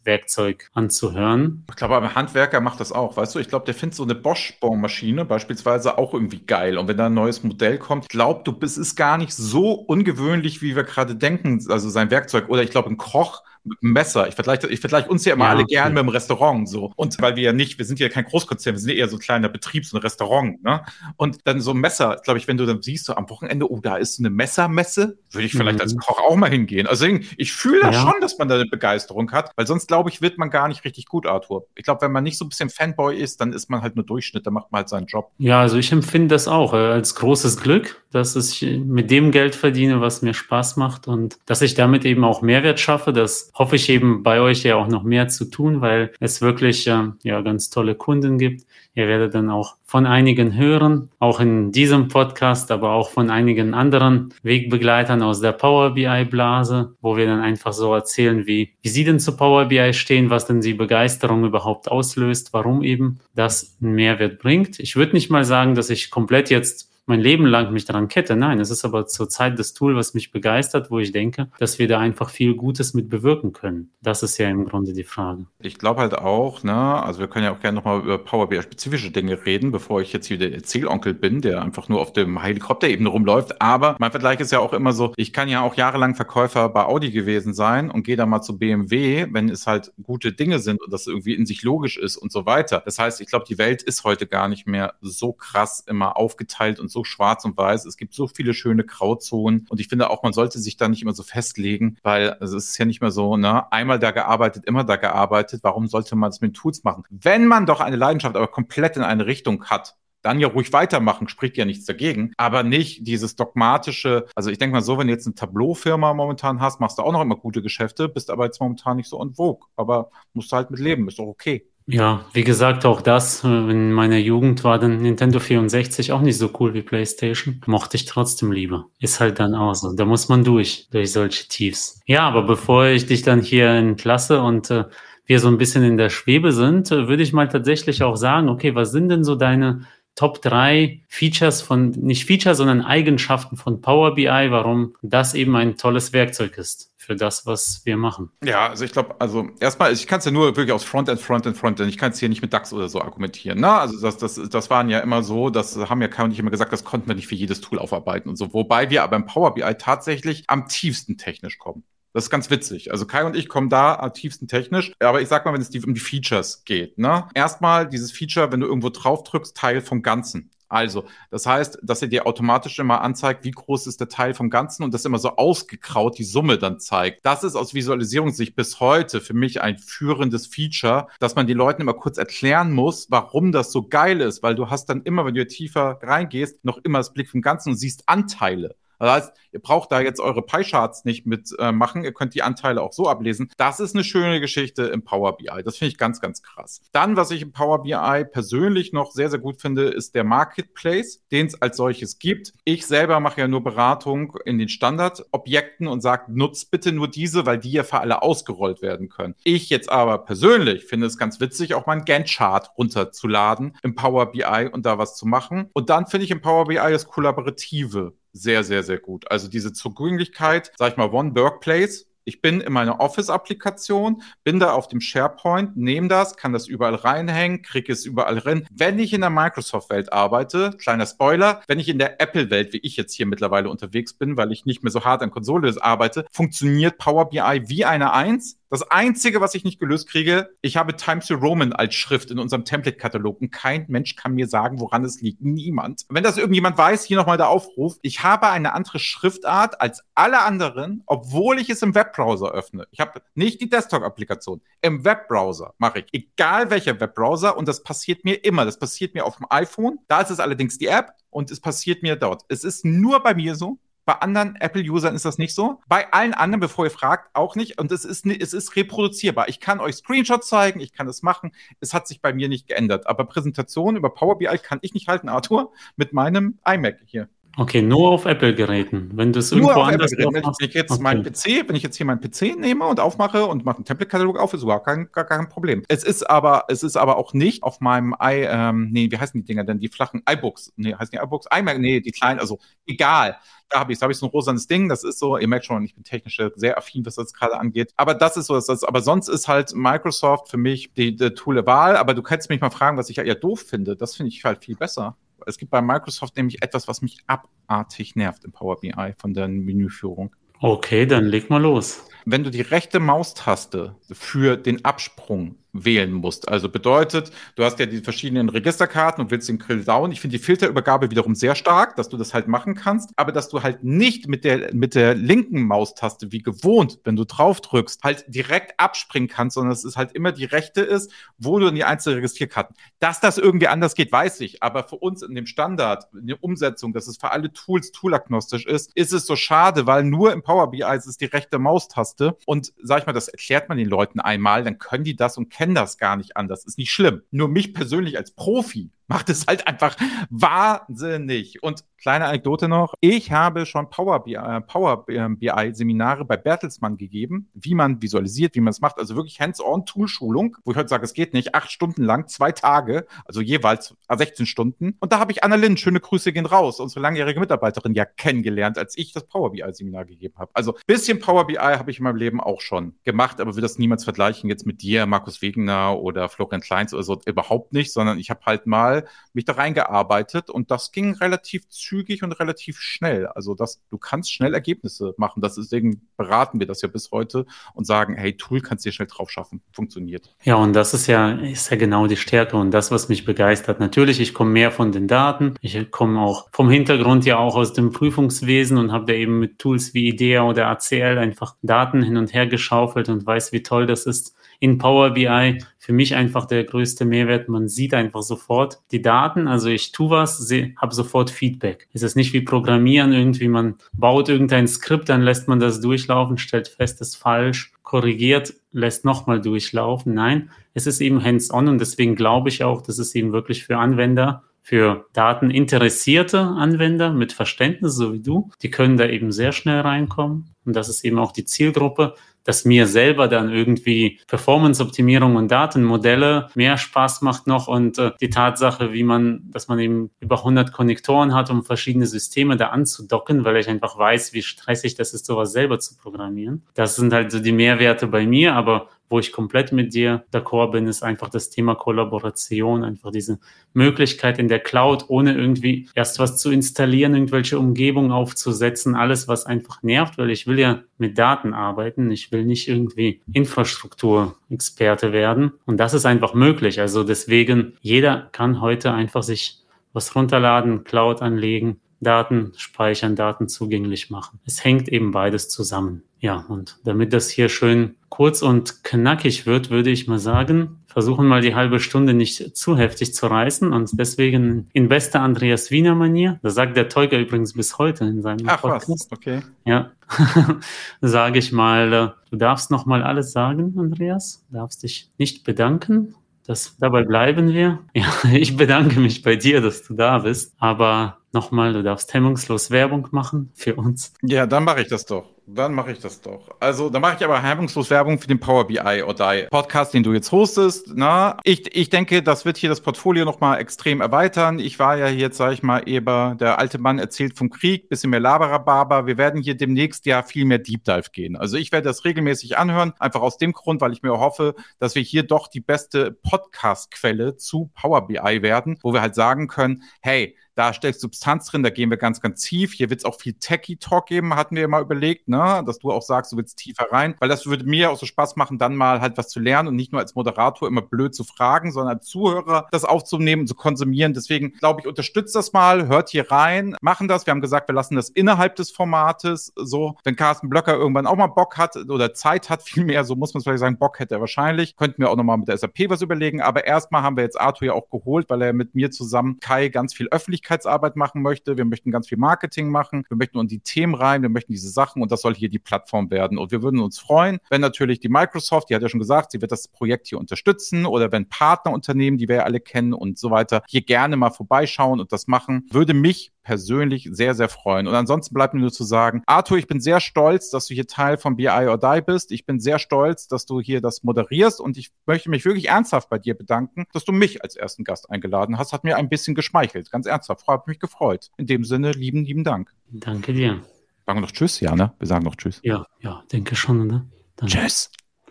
Arbeitswerkzeug 0.00 0.70
anzuhören. 0.74 1.64
Ich 1.68 1.76
glaube, 1.76 1.96
aber 1.96 2.08
ein 2.08 2.14
Handwerker 2.14 2.60
macht 2.60 2.80
das 2.80 2.92
auch, 2.92 3.16
weißt 3.16 3.34
du? 3.34 3.38
Ich 3.38 3.48
glaube, 3.48 3.64
der 3.66 3.74
findet 3.74 3.96
so 3.96 4.02
eine 4.02 4.14
Bosch-Bohrmaschine 4.14 5.24
beispielsweise 5.24 5.98
auch 5.98 6.14
irgendwie 6.14 6.40
geil. 6.40 6.78
Und 6.78 6.88
wenn 6.88 6.96
da 6.96 7.06
ein 7.06 7.14
neues 7.14 7.42
Modell 7.42 7.78
kommt, 7.78 8.04
ich 8.04 8.08
glaube, 8.08 8.42
du, 8.44 8.56
es 8.64 8.78
ist 8.78 8.96
gar 8.96 9.18
nicht 9.18 9.32
so 9.32 9.72
ungewöhnlich, 9.72 10.62
wie 10.62 10.76
wir 10.76 10.84
gerade 10.84 11.14
denken, 11.14 11.64
also 11.68 11.88
sein 11.88 12.10
Werkzeug. 12.10 12.48
Oder 12.48 12.62
ich 12.62 12.70
glaube, 12.70 12.90
ein 12.90 12.96
Koch 12.96 13.42
mit 13.64 13.78
einem 13.82 13.92
Messer. 13.92 14.28
Ich 14.28 14.34
vergleiche, 14.34 14.66
ich 14.68 14.80
vergleiche 14.80 15.08
uns 15.08 15.24
ja 15.24 15.34
immer 15.34 15.44
Ja, 15.46 15.50
alle 15.50 15.62
okay. 15.62 15.74
gern 15.74 15.92
mit 15.94 16.02
dem 16.02 16.08
Restaurant 16.08 16.68
so. 16.68 16.92
Und 16.96 17.20
weil 17.20 17.36
wir 17.36 17.42
ja 17.42 17.52
nicht, 17.52 17.78
wir 17.78 17.84
sind 17.84 18.00
ja 18.00 18.08
kein 18.08 18.24
Großkonzern, 18.24 18.74
wir 18.74 18.78
sind 18.80 18.90
ja 18.90 18.96
eher 18.96 19.08
so 19.08 19.16
ein 19.16 19.20
kleiner 19.20 19.48
Betrieb, 19.48 19.84
so 19.86 19.96
ein 19.96 20.02
Restaurant, 20.02 20.62
ne? 20.62 20.82
Und 21.16 21.38
dann 21.44 21.60
so 21.60 21.72
ein 21.72 21.78
Messer, 21.78 22.16
glaube 22.24 22.38
ich, 22.38 22.48
wenn 22.48 22.56
du 22.56 22.66
dann 22.66 22.82
siehst, 22.82 23.04
so 23.06 23.14
am 23.14 23.28
Wochenende, 23.30 23.70
oh, 23.70 23.80
da 23.80 23.96
ist 23.96 24.18
eine 24.18 24.30
Messermesse, 24.30 25.18
würde 25.30 25.46
ich 25.46 25.52
vielleicht 25.52 25.76
Mhm. 25.76 25.82
als 25.82 25.96
Koch 25.96 26.18
auch 26.18 26.36
mal 26.36 26.50
hingehen. 26.50 26.86
Also 26.86 27.06
ich 27.36 27.52
fühle 27.52 27.82
Ja. 27.82 27.92
schon, 27.92 28.14
dass 28.20 28.38
man 28.38 28.48
da 28.48 28.54
eine 28.56 28.66
Begeisterung 28.66 29.30
hat, 29.32 29.50
weil 29.56 29.66
sonst, 29.66 29.88
glaube 29.88 30.10
ich, 30.10 30.20
wird 30.22 30.38
man 30.38 30.50
gar 30.50 30.68
nicht 30.68 30.84
richtig 30.84 31.06
gut, 31.06 31.26
Arthur. 31.26 31.66
Ich 31.74 31.84
glaube, 31.84 32.02
wenn 32.02 32.12
man 32.12 32.24
nicht 32.24 32.38
so 32.38 32.44
ein 32.44 32.48
bisschen 32.48 32.70
Fanboy 32.70 33.16
ist, 33.16 33.40
dann 33.40 33.52
ist 33.52 33.70
man 33.70 33.82
halt 33.82 33.96
nur 33.96 34.04
Durchschnitt, 34.04 34.46
dann 34.46 34.54
macht 34.54 34.72
man 34.72 34.80
halt 34.80 34.88
seinen 34.88 35.06
Job. 35.06 35.30
Ja, 35.38 35.60
also 35.60 35.76
ich 35.76 35.92
empfinde 35.92 36.28
das 36.34 36.48
auch 36.48 36.72
äh, 36.74 36.76
als 36.76 37.14
großes 37.14 37.60
Glück, 37.60 38.02
dass 38.12 38.34
ich 38.36 38.62
mit 38.84 39.10
dem 39.10 39.30
Geld 39.30 39.54
verdiene, 39.54 40.00
was 40.00 40.22
mir 40.22 40.34
Spaß 40.34 40.76
macht 40.76 41.06
und 41.08 41.38
dass 41.46 41.62
ich 41.62 41.74
damit 41.74 42.04
eben 42.04 42.24
auch 42.24 42.42
Mehrwert 42.42 42.80
schaffe. 42.80 43.12
Das 43.12 43.49
hoffe 43.54 43.76
ich 43.76 43.88
eben 43.88 44.22
bei 44.22 44.40
euch 44.40 44.62
ja 44.62 44.76
auch 44.76 44.88
noch 44.88 45.02
mehr 45.02 45.28
zu 45.28 45.44
tun, 45.44 45.80
weil 45.80 46.12
es 46.20 46.40
wirklich 46.40 46.86
äh, 46.86 47.08
ja 47.22 47.40
ganz 47.40 47.70
tolle 47.70 47.94
Kunden 47.94 48.38
gibt. 48.38 48.64
Ihr 48.94 49.06
werdet 49.06 49.34
dann 49.34 49.50
auch 49.50 49.76
von 49.84 50.04
einigen 50.04 50.56
hören, 50.56 51.10
auch 51.20 51.40
in 51.40 51.70
diesem 51.70 52.08
Podcast, 52.08 52.70
aber 52.70 52.92
auch 52.92 53.10
von 53.10 53.30
einigen 53.30 53.72
anderen 53.72 54.34
Wegbegleitern 54.42 55.22
aus 55.22 55.40
der 55.40 55.52
Power 55.52 55.94
BI 55.94 56.24
Blase, 56.24 56.94
wo 57.00 57.16
wir 57.16 57.26
dann 57.26 57.40
einfach 57.40 57.72
so 57.72 57.94
erzählen, 57.94 58.46
wie, 58.46 58.72
wie 58.82 58.88
sie 58.88 59.04
denn 59.04 59.20
zu 59.20 59.36
Power 59.36 59.66
BI 59.66 59.92
stehen, 59.94 60.28
was 60.28 60.46
denn 60.46 60.60
die 60.60 60.74
Begeisterung 60.74 61.44
überhaupt 61.44 61.90
auslöst, 61.90 62.52
warum 62.52 62.82
eben 62.82 63.20
das 63.34 63.76
einen 63.80 63.94
Mehrwert 63.94 64.38
bringt. 64.38 64.80
Ich 64.80 64.96
würde 64.96 65.12
nicht 65.12 65.30
mal 65.30 65.44
sagen, 65.44 65.74
dass 65.74 65.88
ich 65.88 66.10
komplett 66.10 66.50
jetzt 66.50 66.89
mein 67.10 67.20
Leben 67.20 67.44
lang 67.44 67.72
mich 67.72 67.84
daran 67.84 68.06
kette. 68.06 68.36
Nein, 68.36 68.60
es 68.60 68.70
ist 68.70 68.84
aber 68.84 69.06
zurzeit 69.06 69.58
das 69.58 69.74
Tool, 69.74 69.96
was 69.96 70.14
mich 70.14 70.30
begeistert, 70.30 70.92
wo 70.92 71.00
ich 71.00 71.10
denke, 71.10 71.48
dass 71.58 71.80
wir 71.80 71.88
da 71.88 71.98
einfach 71.98 72.30
viel 72.30 72.54
Gutes 72.54 72.94
mit 72.94 73.10
bewirken 73.10 73.52
können. 73.52 73.90
Das 74.00 74.22
ist 74.22 74.38
ja 74.38 74.48
im 74.48 74.64
Grunde 74.64 74.92
die 74.92 75.02
Frage. 75.02 75.46
Ich 75.58 75.76
glaube 75.76 76.00
halt 76.00 76.16
auch, 76.16 76.62
ne, 76.62 77.02
also 77.02 77.18
wir 77.18 77.26
können 77.26 77.44
ja 77.44 77.52
auch 77.52 77.58
gerne 77.58 77.76
nochmal 77.76 78.00
über 78.00 78.18
Power 78.18 78.48
BI 78.48 78.62
spezifische 78.62 79.10
Dinge 79.10 79.44
reden, 79.44 79.72
bevor 79.72 80.00
ich 80.00 80.12
jetzt 80.12 80.26
hier 80.26 80.38
der 80.38 80.54
Erzählonkel 80.54 81.12
bin, 81.12 81.40
der 81.40 81.62
einfach 81.62 81.88
nur 81.88 82.00
auf 82.00 82.12
dem 82.12 82.40
Helikopterebene 82.40 83.08
rumläuft. 83.08 83.60
Aber 83.60 83.96
mein 83.98 84.12
Vergleich 84.12 84.38
ist 84.38 84.52
ja 84.52 84.60
auch 84.60 84.72
immer 84.72 84.92
so, 84.92 85.12
ich 85.16 85.32
kann 85.32 85.48
ja 85.48 85.62
auch 85.62 85.74
jahrelang 85.74 86.14
Verkäufer 86.14 86.68
bei 86.68 86.84
Audi 86.84 87.10
gewesen 87.10 87.54
sein 87.54 87.90
und 87.90 88.04
gehe 88.04 88.16
dann 88.16 88.28
mal 88.28 88.40
zu 88.40 88.56
BMW, 88.56 89.26
wenn 89.32 89.48
es 89.48 89.66
halt 89.66 89.92
gute 90.00 90.32
Dinge 90.32 90.60
sind 90.60 90.80
und 90.80 90.92
das 90.92 91.08
irgendwie 91.08 91.34
in 91.34 91.44
sich 91.44 91.64
logisch 91.64 91.96
ist 91.96 92.16
und 92.16 92.30
so 92.30 92.46
weiter. 92.46 92.82
Das 92.84 93.00
heißt, 93.00 93.20
ich 93.20 93.26
glaube, 93.26 93.46
die 93.48 93.58
Welt 93.58 93.82
ist 93.82 94.04
heute 94.04 94.28
gar 94.28 94.46
nicht 94.46 94.68
mehr 94.68 94.94
so 95.00 95.32
krass 95.32 95.82
immer 95.88 96.16
aufgeteilt 96.16 96.78
und 96.78 96.88
so 96.88 96.99
schwarz 97.04 97.44
und 97.44 97.56
weiß. 97.56 97.86
Es 97.86 97.96
gibt 97.96 98.14
so 98.14 98.28
viele 98.28 98.54
schöne 98.54 98.84
Grauzonen 98.84 99.66
und 99.68 99.80
ich 99.80 99.88
finde 99.88 100.10
auch, 100.10 100.22
man 100.22 100.32
sollte 100.32 100.58
sich 100.58 100.76
da 100.76 100.88
nicht 100.88 101.02
immer 101.02 101.14
so 101.14 101.22
festlegen, 101.22 101.96
weil 102.02 102.36
es 102.40 102.52
ist 102.52 102.76
ja 102.78 102.84
nicht 102.84 103.00
mehr 103.00 103.10
so, 103.10 103.36
ne, 103.36 103.70
einmal 103.72 103.98
da 103.98 104.10
gearbeitet, 104.10 104.64
immer 104.66 104.84
da 104.84 104.96
gearbeitet. 104.96 105.60
Warum 105.62 105.86
sollte 105.86 106.16
man 106.16 106.30
es 106.30 106.40
mit 106.40 106.54
Tools 106.54 106.84
machen? 106.84 107.04
Wenn 107.10 107.46
man 107.46 107.66
doch 107.66 107.80
eine 107.80 107.96
Leidenschaft 107.96 108.36
aber 108.36 108.48
komplett 108.48 108.96
in 108.96 109.02
eine 109.02 109.26
Richtung 109.26 109.64
hat, 109.66 109.96
dann 110.22 110.40
ja 110.40 110.48
ruhig 110.48 110.72
weitermachen, 110.72 111.28
spricht 111.28 111.56
ja 111.56 111.64
nichts 111.64 111.86
dagegen, 111.86 112.32
aber 112.36 112.62
nicht 112.62 113.06
dieses 113.06 113.36
dogmatische, 113.36 114.26
also 114.34 114.50
ich 114.50 114.58
denke 114.58 114.74
mal 114.74 114.82
so, 114.82 114.98
wenn 114.98 115.06
du 115.06 115.12
jetzt 115.12 115.26
eine 115.26 115.34
Tableau-Firma 115.34 116.14
momentan 116.14 116.60
hast, 116.60 116.80
machst 116.80 116.98
du 116.98 117.02
auch 117.02 117.12
noch 117.12 117.22
immer 117.22 117.36
gute 117.36 117.62
Geschäfte, 117.62 118.08
bist 118.08 118.30
aber 118.30 118.44
jetzt 118.44 118.60
momentan 118.60 118.96
nicht 118.98 119.08
so 119.08 119.18
on 119.18 119.34
vogue, 119.34 119.66
aber 119.76 120.10
musst 120.34 120.52
du 120.52 120.56
halt 120.56 120.70
mit 120.70 120.80
leben, 120.80 121.08
ist 121.08 121.18
doch 121.18 121.26
okay. 121.26 121.66
Ja, 121.92 122.24
wie 122.32 122.44
gesagt, 122.44 122.86
auch 122.86 123.02
das, 123.02 123.42
äh, 123.42 123.48
in 123.48 123.92
meiner 123.92 124.18
Jugend 124.18 124.62
war 124.62 124.78
dann 124.78 125.02
Nintendo 125.02 125.40
64 125.40 126.12
auch 126.12 126.20
nicht 126.20 126.38
so 126.38 126.50
cool 126.60 126.72
wie 126.72 126.82
PlayStation. 126.82 127.60
Mochte 127.66 127.96
ich 127.96 128.04
trotzdem 128.04 128.52
lieber. 128.52 128.86
Ist 129.00 129.18
halt 129.18 129.40
dann 129.40 129.56
auch 129.56 129.74
so. 129.74 129.92
Da 129.92 130.04
muss 130.04 130.28
man 130.28 130.44
durch, 130.44 130.86
durch 130.92 131.10
solche 131.10 131.48
Tiefs. 131.48 132.00
Ja, 132.06 132.20
aber 132.28 132.42
bevor 132.42 132.86
ich 132.86 133.06
dich 133.06 133.22
dann 133.22 133.42
hier 133.42 133.70
entlasse 133.70 134.40
und 134.40 134.70
äh, 134.70 134.84
wir 135.26 135.40
so 135.40 135.48
ein 135.48 135.58
bisschen 135.58 135.82
in 135.82 135.96
der 135.96 136.10
Schwebe 136.10 136.52
sind, 136.52 136.92
äh, 136.92 137.08
würde 137.08 137.24
ich 137.24 137.32
mal 137.32 137.48
tatsächlich 137.48 138.04
auch 138.04 138.16
sagen, 138.16 138.48
okay, 138.48 138.76
was 138.76 138.92
sind 138.92 139.08
denn 139.08 139.24
so 139.24 139.34
deine 139.34 139.86
Top 140.14 140.42
3 140.42 141.00
Features 141.08 141.60
von, 141.60 141.90
nicht 141.90 142.24
Features, 142.24 142.58
sondern 142.58 142.82
Eigenschaften 142.82 143.56
von 143.56 143.80
Power 143.80 144.14
BI, 144.14 144.26
warum 144.26 144.94
das 145.02 145.34
eben 145.34 145.56
ein 145.56 145.76
tolles 145.76 146.12
Werkzeug 146.12 146.56
ist 146.56 146.89
für 147.10 147.16
das, 147.16 147.44
was 147.44 147.82
wir 147.84 147.96
machen. 147.96 148.30
Ja, 148.44 148.68
also 148.68 148.84
ich 148.84 148.92
glaube, 148.92 149.20
also 149.20 149.48
erstmal, 149.58 149.92
ich 149.92 150.06
kann 150.06 150.20
es 150.20 150.26
ja 150.26 150.30
nur 150.30 150.56
wirklich 150.56 150.70
aus 150.70 150.84
Frontend, 150.84 151.20
Frontend, 151.20 151.56
Frontend. 151.56 151.88
Ich 151.88 151.98
kann 151.98 152.12
es 152.12 152.20
hier 152.20 152.28
nicht 152.28 152.40
mit 152.40 152.52
DAX 152.52 152.72
oder 152.72 152.88
so 152.88 153.02
argumentieren. 153.02 153.58
Ne? 153.58 153.68
Also 153.68 154.00
das, 154.00 154.16
das, 154.16 154.40
das 154.48 154.70
waren 154.70 154.88
ja 154.88 155.00
immer 155.00 155.24
so, 155.24 155.50
das 155.50 155.76
haben 155.76 156.00
ja 156.00 156.06
Kai 156.06 156.22
und 156.22 156.30
ich 156.30 156.38
immer 156.38 156.52
gesagt, 156.52 156.72
das 156.72 156.84
konnten 156.84 157.08
wir 157.08 157.16
nicht 157.16 157.26
für 157.26 157.34
jedes 157.34 157.60
Tool 157.60 157.80
aufarbeiten 157.80 158.28
und 158.28 158.36
so. 158.36 158.54
Wobei 158.54 158.90
wir 158.90 159.02
aber 159.02 159.16
im 159.16 159.26
Power 159.26 159.54
BI 159.54 159.74
tatsächlich 159.74 160.44
am 160.46 160.68
tiefsten 160.68 161.18
technisch 161.18 161.58
kommen. 161.58 161.82
Das 162.12 162.24
ist 162.24 162.30
ganz 162.30 162.48
witzig. 162.48 162.92
Also 162.92 163.06
Kai 163.06 163.24
und 163.24 163.34
ich 163.34 163.48
kommen 163.48 163.70
da 163.70 163.96
am 163.96 164.14
tiefsten 164.14 164.46
technisch. 164.46 164.92
Aber 165.00 165.20
ich 165.20 165.26
sag 165.26 165.44
mal, 165.44 165.52
wenn 165.52 165.60
es 165.60 165.70
die, 165.70 165.84
um 165.84 165.94
die 165.94 166.00
Features 166.00 166.62
geht. 166.64 166.96
Ne? 166.96 167.28
Erstmal 167.34 167.88
dieses 167.88 168.12
Feature, 168.12 168.52
wenn 168.52 168.60
du 168.60 168.68
irgendwo 168.68 168.90
drauf 168.90 169.24
drückst, 169.24 169.56
Teil 169.56 169.80
vom 169.80 170.02
Ganzen. 170.02 170.52
Also, 170.70 171.04
das 171.30 171.46
heißt, 171.46 171.80
dass 171.82 172.00
er 172.00 172.06
dir 172.06 172.28
automatisch 172.28 172.78
immer 172.78 173.00
anzeigt, 173.00 173.44
wie 173.44 173.50
groß 173.50 173.88
ist 173.88 174.00
der 174.00 174.08
Teil 174.08 174.34
vom 174.34 174.50
Ganzen 174.50 174.84
und 174.84 174.94
das 174.94 175.04
immer 175.04 175.18
so 175.18 175.30
ausgekraut 175.30 176.16
die 176.16 176.24
Summe 176.24 176.58
dann 176.58 176.78
zeigt. 176.78 177.26
Das 177.26 177.42
ist 177.42 177.56
aus 177.56 177.74
Visualisierungssicht 177.74 178.54
bis 178.54 178.78
heute 178.78 179.20
für 179.20 179.34
mich 179.34 179.60
ein 179.60 179.78
führendes 179.78 180.46
Feature, 180.46 181.08
dass 181.18 181.34
man 181.34 181.48
die 181.48 181.54
Leuten 181.54 181.82
immer 181.82 181.94
kurz 181.94 182.18
erklären 182.18 182.70
muss, 182.70 183.10
warum 183.10 183.50
das 183.50 183.72
so 183.72 183.88
geil 183.88 184.20
ist, 184.20 184.44
weil 184.44 184.54
du 184.54 184.70
hast 184.70 184.86
dann 184.86 185.02
immer, 185.02 185.24
wenn 185.26 185.34
du 185.34 185.44
tiefer 185.44 185.98
reingehst, 186.02 186.64
noch 186.64 186.78
immer 186.84 187.00
das 187.00 187.12
Blick 187.12 187.28
vom 187.28 187.42
Ganzen 187.42 187.70
und 187.70 187.76
siehst 187.76 188.04
Anteile. 188.08 188.76
Das 189.00 189.10
heißt, 189.10 189.32
ihr 189.52 189.60
braucht 189.60 189.90
da 189.90 190.00
jetzt 190.00 190.20
eure 190.20 190.42
Pie-Charts 190.42 191.04
nicht 191.04 191.26
mitmachen. 191.26 192.02
Äh, 192.02 192.06
ihr 192.06 192.12
könnt 192.12 192.34
die 192.34 192.42
Anteile 192.42 192.82
auch 192.82 192.92
so 192.92 193.08
ablesen. 193.08 193.50
Das 193.56 193.80
ist 193.80 193.94
eine 193.94 194.04
schöne 194.04 194.40
Geschichte 194.40 194.84
im 194.84 195.02
Power 195.02 195.36
BI. 195.36 195.62
Das 195.64 195.78
finde 195.78 195.92
ich 195.92 195.98
ganz, 195.98 196.20
ganz 196.20 196.42
krass. 196.42 196.82
Dann, 196.92 197.16
was 197.16 197.30
ich 197.30 197.42
im 197.42 197.52
Power 197.52 197.82
BI 197.82 198.24
persönlich 198.30 198.92
noch 198.92 199.10
sehr, 199.10 199.30
sehr 199.30 199.38
gut 199.38 199.60
finde, 199.60 199.84
ist 199.84 200.14
der 200.14 200.24
Marketplace, 200.24 201.22
den 201.32 201.46
es 201.46 201.60
als 201.60 201.76
solches 201.76 202.18
gibt. 202.18 202.52
Ich 202.64 202.86
selber 202.86 203.20
mache 203.20 203.40
ja 203.40 203.48
nur 203.48 203.64
Beratung 203.64 204.36
in 204.44 204.58
den 204.58 204.68
Standardobjekten 204.68 205.88
und 205.88 206.02
sage, 206.02 206.24
nutzt 206.28 206.70
bitte 206.70 206.92
nur 206.92 207.08
diese, 207.08 207.46
weil 207.46 207.58
die 207.58 207.72
ja 207.72 207.84
für 207.84 208.00
alle 208.00 208.22
ausgerollt 208.22 208.82
werden 208.82 209.08
können. 209.08 209.34
Ich 209.44 209.70
jetzt 209.70 209.90
aber 209.90 210.18
persönlich 210.18 210.84
finde 210.84 211.06
es 211.06 211.16
ganz 211.16 211.40
witzig, 211.40 211.74
auch 211.74 211.86
mal 211.86 211.94
einen 211.94 212.04
Gantt-Chart 212.04 212.70
runterzuladen 212.76 213.76
im 213.82 213.94
Power 213.94 214.32
BI 214.32 214.68
und 214.70 214.84
da 214.84 214.98
was 214.98 215.16
zu 215.16 215.26
machen. 215.26 215.70
Und 215.72 215.88
dann 215.88 216.06
finde 216.06 216.24
ich 216.24 216.30
im 216.30 216.42
Power 216.42 216.66
BI 216.66 216.76
das 216.76 217.06
Kollaborative 217.06 218.14
sehr, 218.32 218.64
sehr, 218.64 218.82
sehr 218.82 218.98
gut. 218.98 219.30
Also 219.30 219.48
diese 219.48 219.72
Zugänglichkeit, 219.72 220.72
sag 220.78 220.92
ich 220.92 220.96
mal, 220.96 221.10
One 221.10 221.34
Workplace. 221.34 222.06
Ich 222.24 222.42
bin 222.42 222.60
in 222.60 222.72
meiner 222.72 223.00
Office-Applikation, 223.00 224.22
bin 224.44 224.60
da 224.60 224.72
auf 224.72 224.88
dem 224.88 225.00
SharePoint, 225.00 225.76
nehme 225.76 226.06
das, 226.06 226.36
kann 226.36 226.52
das 226.52 226.68
überall 226.68 226.94
reinhängen, 226.94 227.62
kriege 227.62 227.92
es 227.92 228.04
überall 228.04 228.38
rein. 228.38 228.66
Wenn 228.70 228.98
ich 228.98 229.12
in 229.14 229.22
der 229.22 229.30
Microsoft-Welt 229.30 230.12
arbeite, 230.12 230.76
kleiner 230.78 231.06
Spoiler, 231.06 231.62
wenn 231.66 231.80
ich 231.80 231.88
in 231.88 231.98
der 231.98 232.20
Apple-Welt, 232.20 232.72
wie 232.72 232.78
ich 232.78 232.96
jetzt 232.96 233.14
hier 233.14 233.26
mittlerweile 233.26 233.70
unterwegs 233.70 234.12
bin, 234.12 234.36
weil 234.36 234.52
ich 234.52 234.66
nicht 234.66 234.82
mehr 234.84 234.92
so 234.92 235.04
hart 235.04 235.22
an 235.22 235.30
Konsole 235.30 235.74
arbeite, 235.80 236.26
funktioniert 236.30 236.98
Power 236.98 237.30
BI 237.30 237.62
wie 237.66 237.84
eine 237.84 238.12
Eins 238.12 238.59
Das 238.72 238.88
Einzige, 238.88 239.40
was 239.40 239.56
ich 239.56 239.64
nicht 239.64 239.80
gelöst 239.80 240.08
kriege, 240.08 240.50
ich 240.62 240.76
habe 240.76 240.94
Times 240.94 241.28
New 241.28 241.38
Roman 241.38 241.72
als 241.72 241.96
Schrift 241.96 242.30
in 242.30 242.38
unserem 242.38 242.64
Template-Katalog 242.64 243.40
und 243.40 243.50
kein 243.50 243.84
Mensch 243.88 244.14
kann 244.14 244.34
mir 244.34 244.46
sagen, 244.46 244.78
woran 244.78 245.04
es 245.04 245.20
liegt. 245.20 245.42
Niemand. 245.42 246.04
Wenn 246.08 246.22
das 246.22 246.36
irgendjemand 246.36 246.78
weiß, 246.78 247.02
hier 247.02 247.16
nochmal 247.16 247.36
der 247.36 247.48
Aufruf. 247.48 247.98
Ich 248.02 248.22
habe 248.22 248.46
eine 248.46 248.72
andere 248.72 249.00
Schriftart 249.00 249.80
als 249.80 250.04
alle 250.14 250.42
anderen, 250.42 251.02
obwohl 251.06 251.58
ich 251.58 251.68
es 251.68 251.82
im 251.82 251.96
Webbrowser 251.96 252.52
öffne. 252.52 252.86
Ich 252.92 253.00
habe 253.00 253.22
nicht 253.34 253.60
die 253.60 253.68
Desktop-Applikation. 253.68 254.60
Im 254.82 255.04
Webbrowser 255.04 255.74
mache 255.78 256.00
ich, 256.00 256.06
egal 256.12 256.70
welcher 256.70 257.00
Webbrowser, 257.00 257.56
und 257.56 257.66
das 257.66 257.82
passiert 257.82 258.24
mir 258.24 258.44
immer. 258.44 258.64
Das 258.64 258.78
passiert 258.78 259.14
mir 259.14 259.26
auf 259.26 259.36
dem 259.38 259.46
iPhone. 259.50 259.98
Da 260.06 260.20
ist 260.20 260.30
es 260.30 260.38
allerdings 260.38 260.78
die 260.78 260.86
App 260.86 261.10
und 261.30 261.50
es 261.50 261.58
passiert 261.58 262.04
mir 262.04 262.14
dort. 262.14 262.42
Es 262.46 262.62
ist 262.62 262.84
nur 262.84 263.20
bei 263.20 263.34
mir 263.34 263.56
so. 263.56 263.80
Bei 264.10 264.22
anderen 264.22 264.56
Apple-Usern 264.56 265.14
ist 265.14 265.24
das 265.24 265.38
nicht 265.38 265.54
so. 265.54 265.78
Bei 265.86 266.12
allen 266.12 266.34
anderen, 266.34 266.58
bevor 266.58 266.84
ihr 266.84 266.90
fragt, 266.90 267.30
auch 267.32 267.54
nicht. 267.54 267.78
Und 267.78 267.92
es 267.92 268.04
ist, 268.04 268.26
es 268.26 268.52
ist 268.52 268.74
reproduzierbar. 268.74 269.48
Ich 269.48 269.60
kann 269.60 269.78
euch 269.78 269.94
Screenshots 269.94 270.48
zeigen, 270.48 270.80
ich 270.80 270.92
kann 270.92 271.06
es 271.06 271.22
machen. 271.22 271.52
Es 271.78 271.94
hat 271.94 272.08
sich 272.08 272.20
bei 272.20 272.32
mir 272.32 272.48
nicht 272.48 272.66
geändert. 272.66 273.06
Aber 273.06 273.24
Präsentationen 273.24 273.96
über 273.96 274.10
Power 274.10 274.36
BI 274.36 274.58
kann 274.58 274.80
ich 274.82 274.94
nicht 274.94 275.06
halten, 275.06 275.28
Arthur, 275.28 275.70
mit 275.94 276.12
meinem 276.12 276.58
iMac 276.66 276.98
hier. 277.04 277.28
Okay, 277.56 277.82
nur 277.82 278.10
auf 278.10 278.26
Apple-Geräten. 278.26 279.10
Wenn 279.14 279.32
du 279.32 279.40
es 279.40 279.50
Nur 279.50 279.60
irgendwo 279.60 279.80
anders 279.80 280.12
Apple-Geräten. 280.12 280.52
Wenn 280.58 280.68
ich 280.68 280.74
jetzt 280.74 280.92
okay. 280.92 281.02
meinen 281.02 281.24
PC, 281.24 281.68
wenn 281.68 281.76
ich 281.76 281.82
jetzt 281.82 281.96
hier 281.96 282.06
meinen 282.06 282.20
PC 282.20 282.56
nehme 282.56 282.86
und 282.86 283.00
aufmache 283.00 283.44
und 283.44 283.64
mache 283.64 283.78
einen 283.78 283.84
Template-Katalog 283.84 284.38
auf, 284.38 284.54
ist 284.54 284.62
überhaupt 284.62 284.86
kein, 284.86 285.10
gar 285.10 285.24
kein 285.24 285.48
Problem. 285.48 285.82
Es 285.88 286.04
ist 286.04 286.28
aber, 286.30 286.64
es 286.68 286.82
ist 286.82 286.96
aber 286.96 287.16
auch 287.16 287.34
nicht 287.34 287.62
auf 287.62 287.80
meinem 287.80 288.14
i, 288.22 288.44
ähm, 288.48 288.90
nee, 288.92 289.10
wie 289.10 289.18
heißen 289.18 289.40
die 289.40 289.44
Dinger 289.44 289.64
denn? 289.64 289.80
Die 289.80 289.88
flachen 289.88 290.22
iBooks. 290.30 290.72
Nee, 290.76 290.94
heißen 290.94 291.10
die 291.12 291.18
iBooks? 291.18 291.46
iMac, 291.54 291.78
nee, 291.78 292.00
die 292.00 292.12
kleinen, 292.12 292.38
also 292.38 292.58
egal. 292.86 293.36
Da 293.68 293.80
habe 293.80 293.92
ich, 293.92 293.98
da 293.98 294.04
habe 294.04 294.12
ich 294.12 294.18
so 294.18 294.26
ein 294.26 294.30
rosanes 294.30 294.66
Ding. 294.66 294.88
Das 294.88 295.04
ist 295.04 295.18
so, 295.18 295.36
ihr 295.36 295.48
merkt 295.48 295.64
schon, 295.64 295.84
ich 295.84 295.94
bin 295.94 296.04
technisch 296.04 296.40
sehr 296.56 296.78
affin, 296.78 297.04
was 297.04 297.16
das 297.16 297.32
gerade 297.32 297.58
angeht. 297.58 297.92
Aber 297.96 298.14
das 298.14 298.36
ist 298.36 298.46
so, 298.46 298.54
das, 298.54 298.66
das, 298.66 298.84
aber 298.84 299.00
sonst 299.00 299.28
ist 299.28 299.48
halt 299.48 299.74
Microsoft 299.74 300.48
für 300.48 300.56
mich 300.56 300.92
die, 300.94 301.14
die 301.14 301.30
Tool 301.30 301.56
der 301.56 301.66
Wahl. 301.66 301.96
Aber 301.96 302.14
du 302.14 302.22
kannst 302.22 302.48
mich 302.48 302.60
mal 302.60 302.70
fragen, 302.70 302.96
was 302.96 303.10
ich 303.10 303.16
ja 303.16 303.22
eher 303.22 303.36
doof 303.36 303.60
finde. 303.60 303.96
Das 303.96 304.16
finde 304.16 304.30
ich 304.30 304.44
halt 304.44 304.64
viel 304.64 304.76
besser. 304.76 305.16
Es 305.46 305.58
gibt 305.58 305.70
bei 305.70 305.82
Microsoft 305.82 306.36
nämlich 306.36 306.62
etwas, 306.62 306.88
was 306.88 307.02
mich 307.02 307.18
abartig 307.26 308.16
nervt 308.16 308.44
im 308.44 308.52
Power 308.52 308.80
BI 308.80 309.14
von 309.18 309.34
der 309.34 309.48
Menüführung. 309.48 310.34
Okay, 310.60 311.06
dann 311.06 311.24
leg 311.24 311.48
mal 311.48 311.62
los. 311.62 312.04
Wenn 312.32 312.44
du 312.44 312.50
die 312.52 312.60
rechte 312.60 313.00
Maustaste 313.00 313.96
für 314.12 314.56
den 314.56 314.84
Absprung 314.84 315.56
wählen 315.72 316.12
musst, 316.12 316.48
also 316.48 316.68
bedeutet, 316.68 317.30
du 317.56 317.64
hast 317.64 317.78
ja 317.78 317.86
die 317.86 317.98
verschiedenen 317.98 318.48
Registerkarten 318.48 319.24
und 319.24 319.30
willst 319.30 319.48
den 319.48 319.58
Grill 319.58 319.84
down. 319.84 320.12
Ich 320.12 320.20
finde 320.20 320.36
die 320.36 320.42
Filterübergabe 320.42 321.10
wiederum 321.10 321.34
sehr 321.34 321.54
stark, 321.54 321.96
dass 321.96 322.08
du 322.08 322.16
das 322.16 322.34
halt 322.34 322.48
machen 322.48 322.74
kannst, 322.74 323.10
aber 323.16 323.32
dass 323.32 323.48
du 323.48 323.62
halt 323.62 323.82
nicht 323.82 324.28
mit 324.28 324.44
der, 324.44 324.72
mit 324.74 324.94
der 324.94 325.14
linken 325.14 325.62
Maustaste 325.62 326.30
wie 326.30 326.42
gewohnt, 326.42 327.00
wenn 327.04 327.16
du 327.16 327.24
drauf 327.24 327.60
drückst, 327.60 328.02
halt 328.04 328.24
direkt 328.28 328.78
abspringen 328.78 329.28
kannst, 329.28 329.54
sondern 329.54 329.70
dass 329.70 329.84
es 329.84 329.96
halt 329.96 330.12
immer 330.12 330.30
die 330.32 330.44
rechte 330.44 330.82
ist, 330.82 331.12
wo 331.38 331.58
du 331.58 331.66
in 331.66 331.74
die 331.74 331.84
einzelnen 331.84 332.16
Registrierkarten. 332.16 332.76
Dass 333.00 333.20
das 333.20 333.38
irgendwie 333.38 333.68
anders 333.68 333.94
geht, 333.94 334.12
weiß 334.12 334.40
ich, 334.42 334.62
aber 334.62 334.84
für 334.84 334.96
uns 334.96 335.22
in 335.22 335.34
dem 335.34 335.46
Standard, 335.46 336.08
in 336.14 336.28
der 336.28 336.42
Umsetzung, 336.42 336.92
dass 336.92 337.08
es 337.08 337.16
für 337.16 337.30
alle 337.32 337.52
Tools 337.52 337.90
toolagnostisch 337.92 338.66
ist, 338.66 338.92
ist 338.96 339.12
es 339.12 339.26
so 339.26 339.34
schade, 339.36 339.86
weil 339.86 340.04
nur 340.04 340.32
im 340.32 340.42
Power 340.42 340.70
BI 340.70 340.84
ist 340.96 341.06
es 341.06 341.16
die 341.16 341.26
rechte 341.26 341.58
Maustaste 341.58 342.19
und 342.46 342.72
sag 342.82 343.00
ich 343.00 343.06
mal, 343.06 343.12
das 343.12 343.28
erklärt 343.28 343.68
man 343.68 343.78
den 343.78 343.88
Leuten 343.88 344.20
einmal, 344.20 344.64
dann 344.64 344.78
können 344.78 345.04
die 345.04 345.16
das 345.16 345.36
und 345.36 345.50
kennen 345.50 345.74
das 345.74 345.98
gar 345.98 346.16
nicht 346.16 346.36
anders. 346.36 346.64
Ist 346.64 346.78
nicht 346.78 346.92
schlimm. 346.92 347.22
Nur 347.30 347.48
mich 347.48 347.74
persönlich 347.74 348.16
als 348.16 348.32
Profi 348.32 348.90
macht 349.10 349.28
es 349.28 349.46
halt 349.46 349.66
einfach 349.66 349.96
wahnsinnig. 350.30 351.62
Und 351.62 351.84
kleine 352.00 352.26
Anekdote 352.26 352.68
noch. 352.68 352.94
Ich 353.00 353.30
habe 353.30 353.66
schon 353.66 353.90
Power 353.90 354.24
BI, 354.24 354.34
äh, 354.34 354.60
Power 354.62 355.04
BI 355.04 355.70
Seminare 355.72 356.24
bei 356.24 356.36
Bertelsmann 356.36 356.96
gegeben, 356.96 357.50
wie 357.52 357.74
man 357.74 358.00
visualisiert, 358.00 358.54
wie 358.54 358.60
man 358.60 358.70
es 358.70 358.80
macht. 358.80 358.98
Also 358.98 359.16
wirklich 359.16 359.40
hands-on 359.40 359.84
Toolschulung, 359.84 360.56
wo 360.64 360.70
ich 360.70 360.76
heute 360.76 360.88
sage, 360.88 361.04
es 361.04 361.12
geht 361.12 361.34
nicht. 361.34 361.54
Acht 361.54 361.70
Stunden 361.70 362.02
lang, 362.02 362.28
zwei 362.28 362.52
Tage, 362.52 363.06
also 363.26 363.40
jeweils 363.40 363.94
16 364.08 364.46
Stunden. 364.46 364.96
Und 365.00 365.12
da 365.12 365.18
habe 365.18 365.32
ich 365.32 365.44
Annalyn, 365.44 365.76
schöne 365.76 366.00
Grüße 366.00 366.32
gehen 366.32 366.46
raus, 366.46 366.80
unsere 366.80 367.00
langjährige 367.00 367.40
Mitarbeiterin 367.40 367.94
ja 367.94 368.04
kennengelernt, 368.04 368.78
als 368.78 368.96
ich 368.96 369.12
das 369.12 369.26
Power 369.26 369.52
BI 369.52 369.64
Seminar 369.72 370.04
gegeben 370.04 370.34
habe. 370.38 370.50
Also 370.54 370.76
bisschen 370.86 371.18
Power 371.18 371.46
BI 371.46 371.56
habe 371.56 371.90
ich 371.90 371.98
in 371.98 372.04
meinem 372.04 372.16
Leben 372.16 372.40
auch 372.40 372.60
schon 372.60 372.94
gemacht, 373.04 373.40
aber 373.40 373.56
will 373.56 373.62
das 373.62 373.78
niemals 373.78 374.04
vergleichen 374.04 374.48
jetzt 374.48 374.66
mit 374.66 374.82
dir, 374.82 375.04
Markus 375.06 375.42
Wegener 375.42 375.98
oder 375.98 376.28
Florian 376.28 376.60
Kleins 376.60 376.94
oder 376.94 377.02
so. 377.02 377.20
Überhaupt 377.26 377.72
nicht, 377.72 377.92
sondern 377.92 378.18
ich 378.18 378.30
habe 378.30 378.40
halt 378.46 378.66
mal 378.66 378.99
mich 379.32 379.44
da 379.44 379.54
reingearbeitet 379.54 380.50
und 380.50 380.70
das 380.70 380.92
ging 380.92 381.14
relativ 381.14 381.68
zügig 381.68 382.22
und 382.22 382.32
relativ 382.32 382.78
schnell. 382.78 383.26
Also 383.26 383.54
das, 383.54 383.80
du 383.90 383.98
kannst 383.98 384.32
schnell 384.32 384.54
Ergebnisse 384.54 385.14
machen. 385.16 385.40
Das 385.40 385.58
ist, 385.58 385.70
deswegen 385.70 386.08
beraten 386.16 386.60
wir 386.60 386.66
das 386.66 386.82
ja 386.82 386.88
bis 386.88 387.10
heute 387.10 387.46
und 387.74 387.86
sagen, 387.86 388.14
hey, 388.16 388.36
Tool 388.36 388.60
kannst 388.60 388.84
du 388.84 388.88
dir 388.88 388.92
schnell 388.92 389.08
drauf 389.08 389.30
schaffen. 389.30 389.62
Funktioniert. 389.72 390.34
Ja, 390.42 390.56
und 390.56 390.72
das 390.72 390.94
ist 390.94 391.06
ja, 391.06 391.32
ist 391.32 391.70
ja 391.70 391.76
genau 391.76 392.06
die 392.06 392.16
Stärke 392.16 392.56
und 392.56 392.70
das, 392.72 392.90
was 392.90 393.08
mich 393.08 393.24
begeistert. 393.24 393.80
Natürlich, 393.80 394.20
ich 394.20 394.34
komme 394.34 394.50
mehr 394.50 394.70
von 394.70 394.92
den 394.92 395.08
Daten. 395.08 395.54
Ich 395.60 395.90
komme 395.90 396.20
auch 396.20 396.48
vom 396.52 396.70
Hintergrund 396.70 397.24
ja 397.24 397.38
auch 397.38 397.56
aus 397.56 397.72
dem 397.72 397.92
Prüfungswesen 397.92 398.78
und 398.78 398.92
habe 398.92 399.06
da 399.06 399.12
eben 399.12 399.38
mit 399.38 399.58
Tools 399.58 399.94
wie 399.94 400.08
IDEA 400.08 400.42
oder 400.42 400.68
ACL 400.68 401.18
einfach 401.18 401.56
Daten 401.62 402.02
hin 402.02 402.16
und 402.16 402.34
her 402.34 402.46
geschaufelt 402.46 403.08
und 403.08 403.26
weiß, 403.26 403.52
wie 403.52 403.62
toll 403.62 403.86
das 403.86 404.06
ist. 404.06 404.34
In 404.58 404.76
Power 404.76 405.10
BI 405.10 405.58
für 405.90 405.94
mich 405.94 406.14
einfach 406.14 406.46
der 406.46 406.62
größte 406.62 407.04
Mehrwert. 407.04 407.48
Man 407.48 407.66
sieht 407.66 407.94
einfach 407.94 408.22
sofort 408.22 408.78
die 408.92 409.02
Daten. 409.02 409.48
Also 409.48 409.70
ich 409.70 409.90
tue 409.90 410.10
was, 410.10 410.48
habe 410.76 410.94
sofort 410.94 411.30
Feedback. 411.30 411.88
Es 411.92 412.04
ist 412.04 412.14
nicht 412.14 412.32
wie 412.32 412.42
Programmieren 412.42 413.12
irgendwie. 413.12 413.48
Man 413.48 413.74
baut 413.92 414.28
irgendein 414.28 414.68
Skript, 414.68 415.08
dann 415.08 415.22
lässt 415.22 415.48
man 415.48 415.58
das 415.58 415.80
durchlaufen, 415.80 416.38
stellt 416.38 416.68
fest, 416.68 417.00
ist 417.00 417.16
falsch, 417.16 417.72
korrigiert, 417.82 418.54
lässt 418.70 419.04
nochmal 419.04 419.40
durchlaufen. 419.40 420.14
Nein, 420.14 420.50
es 420.74 420.86
ist 420.86 421.00
eben 421.00 421.24
hands-on 421.24 421.66
und 421.66 421.80
deswegen 421.80 422.14
glaube 422.14 422.50
ich 422.50 422.62
auch, 422.62 422.82
dass 422.82 423.00
es 423.00 423.16
eben 423.16 423.32
wirklich 423.32 423.64
für 423.64 423.76
Anwender 423.76 424.44
für 424.62 425.06
dateninteressierte 425.14 426.38
Anwender 426.38 427.12
mit 427.12 427.32
Verständnis, 427.32 427.96
so 427.96 428.12
wie 428.12 428.20
du, 428.20 428.50
die 428.62 428.70
können 428.70 428.96
da 428.96 429.08
eben 429.08 429.32
sehr 429.32 429.50
schnell 429.50 429.80
reinkommen. 429.80 430.54
Und 430.64 430.76
das 430.76 430.88
ist 430.88 431.04
eben 431.04 431.18
auch 431.18 431.32
die 431.32 431.44
Zielgruppe, 431.44 432.14
dass 432.44 432.64
mir 432.64 432.86
selber 432.86 433.28
dann 433.28 433.52
irgendwie 433.52 434.20
Performance-Optimierung 434.26 435.36
und 435.36 435.50
Datenmodelle 435.50 436.48
mehr 436.54 436.76
Spaß 436.76 437.22
macht 437.22 437.46
noch 437.46 437.68
und 437.68 437.98
äh, 437.98 438.12
die 438.20 438.30
Tatsache, 438.30 438.92
wie 438.92 439.04
man, 439.04 439.50
dass 439.50 439.68
man 439.68 439.78
eben 439.78 440.10
über 440.20 440.38
100 440.38 440.72
Konnektoren 440.72 441.34
hat, 441.34 441.50
um 441.50 441.64
verschiedene 441.64 442.06
Systeme 442.06 442.56
da 442.56 442.68
anzudocken, 442.68 443.44
weil 443.44 443.56
ich 443.56 443.68
einfach 443.68 443.98
weiß, 443.98 444.32
wie 444.32 444.42
stressig 444.42 444.94
das 444.94 445.12
ist, 445.12 445.26
sowas 445.26 445.52
selber 445.52 445.78
zu 445.78 445.96
programmieren. 445.96 446.64
Das 446.74 446.96
sind 446.96 447.12
halt 447.12 447.30
so 447.30 447.40
die 447.40 447.52
Mehrwerte 447.52 448.06
bei 448.06 448.26
mir, 448.26 448.54
aber 448.54 448.88
wo 449.10 449.18
ich 449.18 449.32
komplett 449.32 449.72
mit 449.72 449.92
dir 449.92 450.24
d'accord 450.32 450.70
bin, 450.70 450.86
ist 450.86 451.02
einfach 451.02 451.28
das 451.28 451.50
Thema 451.50 451.74
Kollaboration, 451.74 452.84
einfach 452.84 453.10
diese 453.10 453.40
Möglichkeit 453.74 454.38
in 454.38 454.48
der 454.48 454.60
Cloud, 454.60 455.06
ohne 455.08 455.34
irgendwie 455.34 455.88
erst 455.94 456.18
was 456.20 456.38
zu 456.38 456.50
installieren, 456.50 457.14
irgendwelche 457.14 457.58
Umgebungen 457.58 458.12
aufzusetzen, 458.12 458.94
alles, 458.94 459.28
was 459.28 459.44
einfach 459.44 459.82
nervt, 459.82 460.16
weil 460.16 460.30
ich 460.30 460.46
will 460.46 460.58
ja 460.58 460.82
mit 460.96 461.18
Daten 461.18 461.52
arbeiten, 461.52 462.10
ich 462.10 462.30
will 462.30 462.44
nicht 462.44 462.68
irgendwie 462.68 463.20
Infrastrukturexperte 463.32 465.12
werden 465.12 465.52
und 465.66 465.78
das 465.78 465.92
ist 465.92 466.06
einfach 466.06 466.32
möglich. 466.32 466.80
Also 466.80 467.02
deswegen, 467.02 467.74
jeder 467.80 468.28
kann 468.32 468.60
heute 468.60 468.92
einfach 468.92 469.24
sich 469.24 469.58
was 469.92 470.14
runterladen, 470.14 470.84
Cloud 470.84 471.20
anlegen, 471.20 471.80
Daten 472.00 472.52
speichern, 472.56 473.14
Daten 473.14 473.48
zugänglich 473.48 474.10
machen. 474.10 474.40
Es 474.46 474.64
hängt 474.64 474.88
eben 474.88 475.10
beides 475.12 475.48
zusammen. 475.48 476.02
Ja, 476.18 476.44
und 476.48 476.78
damit 476.84 477.12
das 477.12 477.30
hier 477.30 477.48
schön 477.48 477.96
kurz 478.10 478.42
und 478.42 478.84
knackig 478.84 479.46
wird, 479.46 479.70
würde 479.70 479.90
ich 479.90 480.06
mal 480.06 480.18
sagen, 480.18 480.80
versuchen 480.86 481.26
mal 481.26 481.40
die 481.40 481.54
halbe 481.54 481.80
Stunde 481.80 482.12
nicht 482.12 482.56
zu 482.56 482.76
heftig 482.76 483.14
zu 483.14 483.26
reißen 483.26 483.72
und 483.72 483.90
deswegen 483.94 484.68
in 484.72 484.88
bester 484.88 485.20
Andreas 485.20 485.70
Wiener 485.70 485.94
Manier, 485.94 486.38
das 486.42 486.54
sagt 486.54 486.76
der 486.76 486.88
Teuger 486.88 487.18
übrigens 487.18 487.54
bis 487.54 487.78
heute 487.78 488.04
in 488.04 488.20
seinem 488.22 488.46
Ach 488.48 488.60
Podcast. 488.60 488.88
was, 488.88 489.12
okay. 489.12 489.40
Ja, 489.64 489.92
sage 491.00 491.38
ich 491.38 491.52
mal, 491.52 491.92
äh, 491.92 492.08
du 492.30 492.36
darfst 492.36 492.70
noch 492.70 492.84
mal 492.84 493.02
alles 493.02 493.32
sagen, 493.32 493.74
Andreas, 493.78 494.44
darfst 494.50 494.82
dich 494.82 495.10
nicht 495.16 495.44
bedanken. 495.44 496.14
Das, 496.46 496.76
dabei 496.78 497.04
bleiben 497.04 497.52
wir. 497.52 497.80
Ja, 497.94 498.12
ich 498.32 498.56
bedanke 498.56 498.98
mich 499.00 499.22
bei 499.22 499.36
dir, 499.36 499.60
dass 499.60 499.82
du 499.82 499.94
da 499.94 500.18
bist. 500.18 500.54
Aber 500.58 501.18
nochmal, 501.32 501.72
du 501.72 501.82
darfst 501.82 502.12
hemmungslos 502.14 502.70
Werbung 502.70 503.08
machen 503.10 503.50
für 503.54 503.74
uns. 503.76 504.14
Ja, 504.22 504.46
dann 504.46 504.64
mache 504.64 504.82
ich 504.82 504.88
das 504.88 505.06
doch. 505.06 505.28
Dann 505.52 505.74
mache 505.74 505.90
ich 505.90 505.98
das 505.98 506.20
doch. 506.20 506.48
Also, 506.60 506.90
dann 506.90 507.02
mache 507.02 507.16
ich 507.18 507.24
aber 507.24 507.42
hemmungslos 507.42 507.90
Werbung 507.90 508.20
für 508.20 508.28
den 508.28 508.38
Power 508.38 508.68
BI 508.68 509.02
oder 509.02 509.34
Die 509.34 509.46
Podcast, 509.50 509.92
den 509.92 510.04
du 510.04 510.12
jetzt 510.12 510.30
hostest. 510.30 510.92
Na, 510.94 511.38
ich, 511.42 511.74
ich 511.74 511.90
denke, 511.90 512.22
das 512.22 512.44
wird 512.44 512.56
hier 512.56 512.68
das 512.68 512.80
Portfolio 512.80 513.24
nochmal 513.24 513.58
extrem 513.58 514.00
erweitern. 514.00 514.60
Ich 514.60 514.78
war 514.78 514.96
ja 514.96 515.08
jetzt, 515.08 515.38
sage 515.38 515.54
ich 515.54 515.62
mal, 515.64 515.88
eben 515.88 516.38
der 516.38 516.60
alte 516.60 516.78
Mann 516.78 517.00
erzählt 517.00 517.36
vom 517.36 517.50
Krieg, 517.50 517.88
bisschen 517.88 518.10
mehr 518.10 518.20
Laberababer. 518.20 519.06
Wir 519.06 519.18
werden 519.18 519.42
hier 519.42 519.56
demnächst 519.56 520.06
ja 520.06 520.22
viel 520.22 520.44
mehr 520.44 520.58
Deep 520.58 520.84
Dive 520.84 521.10
gehen. 521.12 521.36
Also, 521.36 521.56
ich 521.56 521.72
werde 521.72 521.88
das 521.88 522.04
regelmäßig 522.04 522.56
anhören, 522.56 522.92
einfach 523.00 523.20
aus 523.20 523.36
dem 523.36 523.52
Grund, 523.52 523.80
weil 523.80 523.92
ich 523.92 524.02
mir 524.02 524.12
hoffe, 524.12 524.54
dass 524.78 524.94
wir 524.94 525.02
hier 525.02 525.24
doch 525.24 525.48
die 525.48 525.60
beste 525.60 526.12
Podcast-Quelle 526.12 527.36
zu 527.36 527.72
Power 527.74 528.06
BI 528.06 528.42
werden, 528.42 528.78
wo 528.82 528.92
wir 528.92 529.00
halt 529.00 529.16
sagen 529.16 529.48
können, 529.48 529.82
hey, 530.00 530.36
Da 530.60 530.74
steckt 530.74 531.00
Substanz 531.00 531.46
drin, 531.46 531.62
da 531.62 531.70
gehen 531.70 531.88
wir 531.88 531.96
ganz, 531.96 532.20
ganz 532.20 532.42
tief. 532.42 532.74
Hier 532.74 532.90
wird 532.90 533.00
es 533.00 533.06
auch 533.06 533.18
viel 533.18 533.32
Techie-Talk 533.32 534.04
geben, 534.04 534.36
hatten 534.36 534.56
wir 534.56 534.68
mal 534.68 534.82
überlegt, 534.82 535.26
ne? 535.26 535.62
dass 535.64 535.78
du 535.78 535.90
auch 535.90 536.02
sagst, 536.02 536.32
du 536.32 536.36
willst 536.36 536.58
tiefer 536.58 536.92
rein, 536.92 537.14
weil 537.18 537.30
das 537.30 537.46
würde 537.46 537.64
mir 537.64 537.90
auch 537.90 537.96
so 537.96 538.04
Spaß 538.04 538.36
machen, 538.36 538.58
dann 538.58 538.76
mal 538.76 539.00
halt 539.00 539.16
was 539.16 539.30
zu 539.30 539.40
lernen 539.40 539.68
und 539.68 539.76
nicht 539.76 539.90
nur 539.90 540.02
als 540.02 540.14
Moderator 540.14 540.68
immer 540.68 540.82
blöd 540.82 541.14
zu 541.14 541.24
fragen, 541.24 541.72
sondern 541.72 541.96
als 541.96 542.04
Zuhörer 542.08 542.68
das 542.72 542.84
aufzunehmen 542.84 543.40
und 543.40 543.46
zu 543.46 543.54
konsumieren. 543.54 544.12
Deswegen 544.12 544.52
glaube 544.52 544.82
ich, 544.82 544.86
unterstützt 544.86 545.34
das 545.34 545.54
mal, 545.54 545.88
hört 545.88 546.10
hier 546.10 546.30
rein, 546.30 546.76
machen 546.82 547.08
das. 547.08 547.24
Wir 547.24 547.30
haben 547.30 547.40
gesagt, 547.40 547.66
wir 547.66 547.74
lassen 547.74 547.96
das 547.96 548.10
innerhalb 548.10 548.54
des 548.56 548.70
Formates 548.70 549.54
so. 549.56 549.96
Wenn 550.04 550.14
Carsten 550.14 550.50
Blöcker 550.50 550.74
irgendwann 550.74 551.06
auch 551.06 551.16
mal 551.16 551.28
Bock 551.28 551.56
hat 551.56 551.74
oder 551.88 552.12
Zeit 552.12 552.50
hat, 552.50 552.62
vielmehr, 552.68 553.04
so 553.04 553.16
muss 553.16 553.32
man 553.32 553.42
vielleicht 553.42 553.60
sagen, 553.60 553.78
Bock 553.78 553.98
hätte 553.98 554.16
er 554.16 554.20
wahrscheinlich, 554.20 554.76
könnten 554.76 555.00
wir 555.00 555.08
auch 555.08 555.16
nochmal 555.16 555.38
mit 555.38 555.48
der 555.48 555.56
SAP 555.56 555.88
was 555.88 556.02
überlegen. 556.02 556.42
Aber 556.42 556.66
erstmal 556.66 557.00
haben 557.00 557.16
wir 557.16 557.24
jetzt 557.24 557.40
Arthur 557.40 557.68
ja 557.68 557.72
auch 557.72 557.88
geholt, 557.88 558.28
weil 558.28 558.42
er 558.42 558.52
mit 558.52 558.74
mir 558.74 558.90
zusammen 558.90 559.40
Kai 559.40 559.70
ganz 559.70 559.94
viel 559.94 560.10
Öffentlichkeitsarbeit 560.50 560.96
machen 560.96 561.22
möchte. 561.22 561.56
Wir 561.56 561.64
möchten 561.64 561.90
ganz 561.90 562.08
viel 562.08 562.18
Marketing 562.18 562.68
machen. 562.68 563.04
Wir 563.08 563.16
möchten 563.16 563.38
in 563.38 563.48
die 563.48 563.60
Themen 563.60 563.94
rein. 563.94 564.22
Wir 564.22 564.28
möchten 564.28 564.52
diese 564.52 564.68
Sachen 564.68 565.02
und 565.02 565.12
das 565.12 565.22
soll 565.22 565.34
hier 565.34 565.48
die 565.48 565.58
Plattform 565.58 566.10
werden. 566.10 566.38
Und 566.38 566.50
wir 566.50 566.62
würden 566.62 566.80
uns 566.80 566.98
freuen, 566.98 567.38
wenn 567.50 567.60
natürlich 567.60 568.00
die 568.00 568.08
Microsoft, 568.08 568.70
die 568.70 568.74
hat 568.74 568.82
ja 568.82 568.88
schon 568.88 569.00
gesagt, 569.00 569.30
sie 569.32 569.40
wird 569.40 569.52
das 569.52 569.68
Projekt 569.68 570.08
hier 570.08 570.18
unterstützen 570.18 570.86
oder 570.86 571.12
wenn 571.12 571.28
Partnerunternehmen, 571.28 572.18
die 572.18 572.28
wir 572.28 572.36
ja 572.36 572.42
alle 572.42 572.60
kennen 572.60 572.92
und 572.92 573.18
so 573.18 573.30
weiter, 573.30 573.62
hier 573.68 573.82
gerne 573.82 574.16
mal 574.16 574.30
vorbeischauen 574.30 575.00
und 575.00 575.12
das 575.12 575.26
machen. 575.26 575.66
Würde 575.70 575.94
mich 575.94 576.32
persönlich 576.42 577.08
sehr, 577.12 577.34
sehr 577.34 577.48
freuen. 577.48 577.86
Und 577.86 577.94
ansonsten 577.94 578.34
bleibt 578.34 578.54
mir 578.54 578.60
nur 578.60 578.72
zu 578.72 578.84
sagen, 578.84 579.22
Arthur, 579.26 579.58
ich 579.58 579.66
bin 579.66 579.80
sehr 579.80 580.00
stolz, 580.00 580.50
dass 580.50 580.66
du 580.66 580.74
hier 580.74 580.86
Teil 580.86 581.16
von 581.16 581.36
BI 581.36 581.48
or 581.48 581.78
Die 581.78 582.00
bist. 582.00 582.32
Ich 582.32 582.46
bin 582.46 582.60
sehr 582.60 582.78
stolz, 582.78 583.28
dass 583.28 583.46
du 583.46 583.60
hier 583.60 583.80
das 583.80 584.02
moderierst 584.02 584.60
und 584.60 584.76
ich 584.76 584.90
möchte 585.06 585.30
mich 585.30 585.44
wirklich 585.44 585.68
ernsthaft 585.68 586.08
bei 586.08 586.18
dir 586.18 586.34
bedanken, 586.34 586.86
dass 586.92 587.04
du 587.04 587.12
mich 587.12 587.42
als 587.42 587.56
ersten 587.56 587.84
Gast 587.84 588.10
eingeladen 588.10 588.58
hast. 588.58 588.72
Hat 588.72 588.84
mir 588.84 588.96
ein 588.96 589.08
bisschen 589.08 589.34
geschmeichelt. 589.34 589.90
Ganz 589.90 590.06
ernsthaft. 590.06 590.46
Habe 590.46 590.64
mich 590.66 590.80
gefreut. 590.80 591.30
In 591.36 591.46
dem 591.46 591.64
Sinne, 591.64 591.92
lieben, 591.92 592.24
lieben 592.24 592.44
Dank. 592.44 592.72
Danke 592.88 593.32
dir. 593.32 593.62
Sagen 594.06 594.18
wir 594.18 594.22
noch 594.22 594.32
Tschüss, 594.32 594.60
ja, 594.60 594.74
ne? 594.74 594.92
Wir 594.98 595.06
sagen 595.06 595.24
noch 595.24 595.36
Tschüss. 595.36 595.60
Ja, 595.62 595.86
ja, 596.00 596.24
denke 596.32 596.56
schon, 596.56 596.86
ne? 596.86 597.06
Dann, 597.36 597.48
tschüss. 597.48 597.90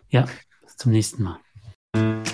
Ja, 0.10 0.26
bis 0.62 0.76
zum 0.78 0.92
nächsten 0.92 1.24
Mal. 1.24 1.38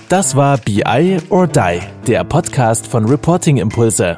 Das 0.10 0.36
war 0.36 0.58
BI 0.58 1.20
or 1.30 1.48
Die, 1.48 1.80
der 2.08 2.24
Podcast 2.24 2.88
von 2.88 3.06
Reporting 3.06 3.58
Impulse. 3.58 4.18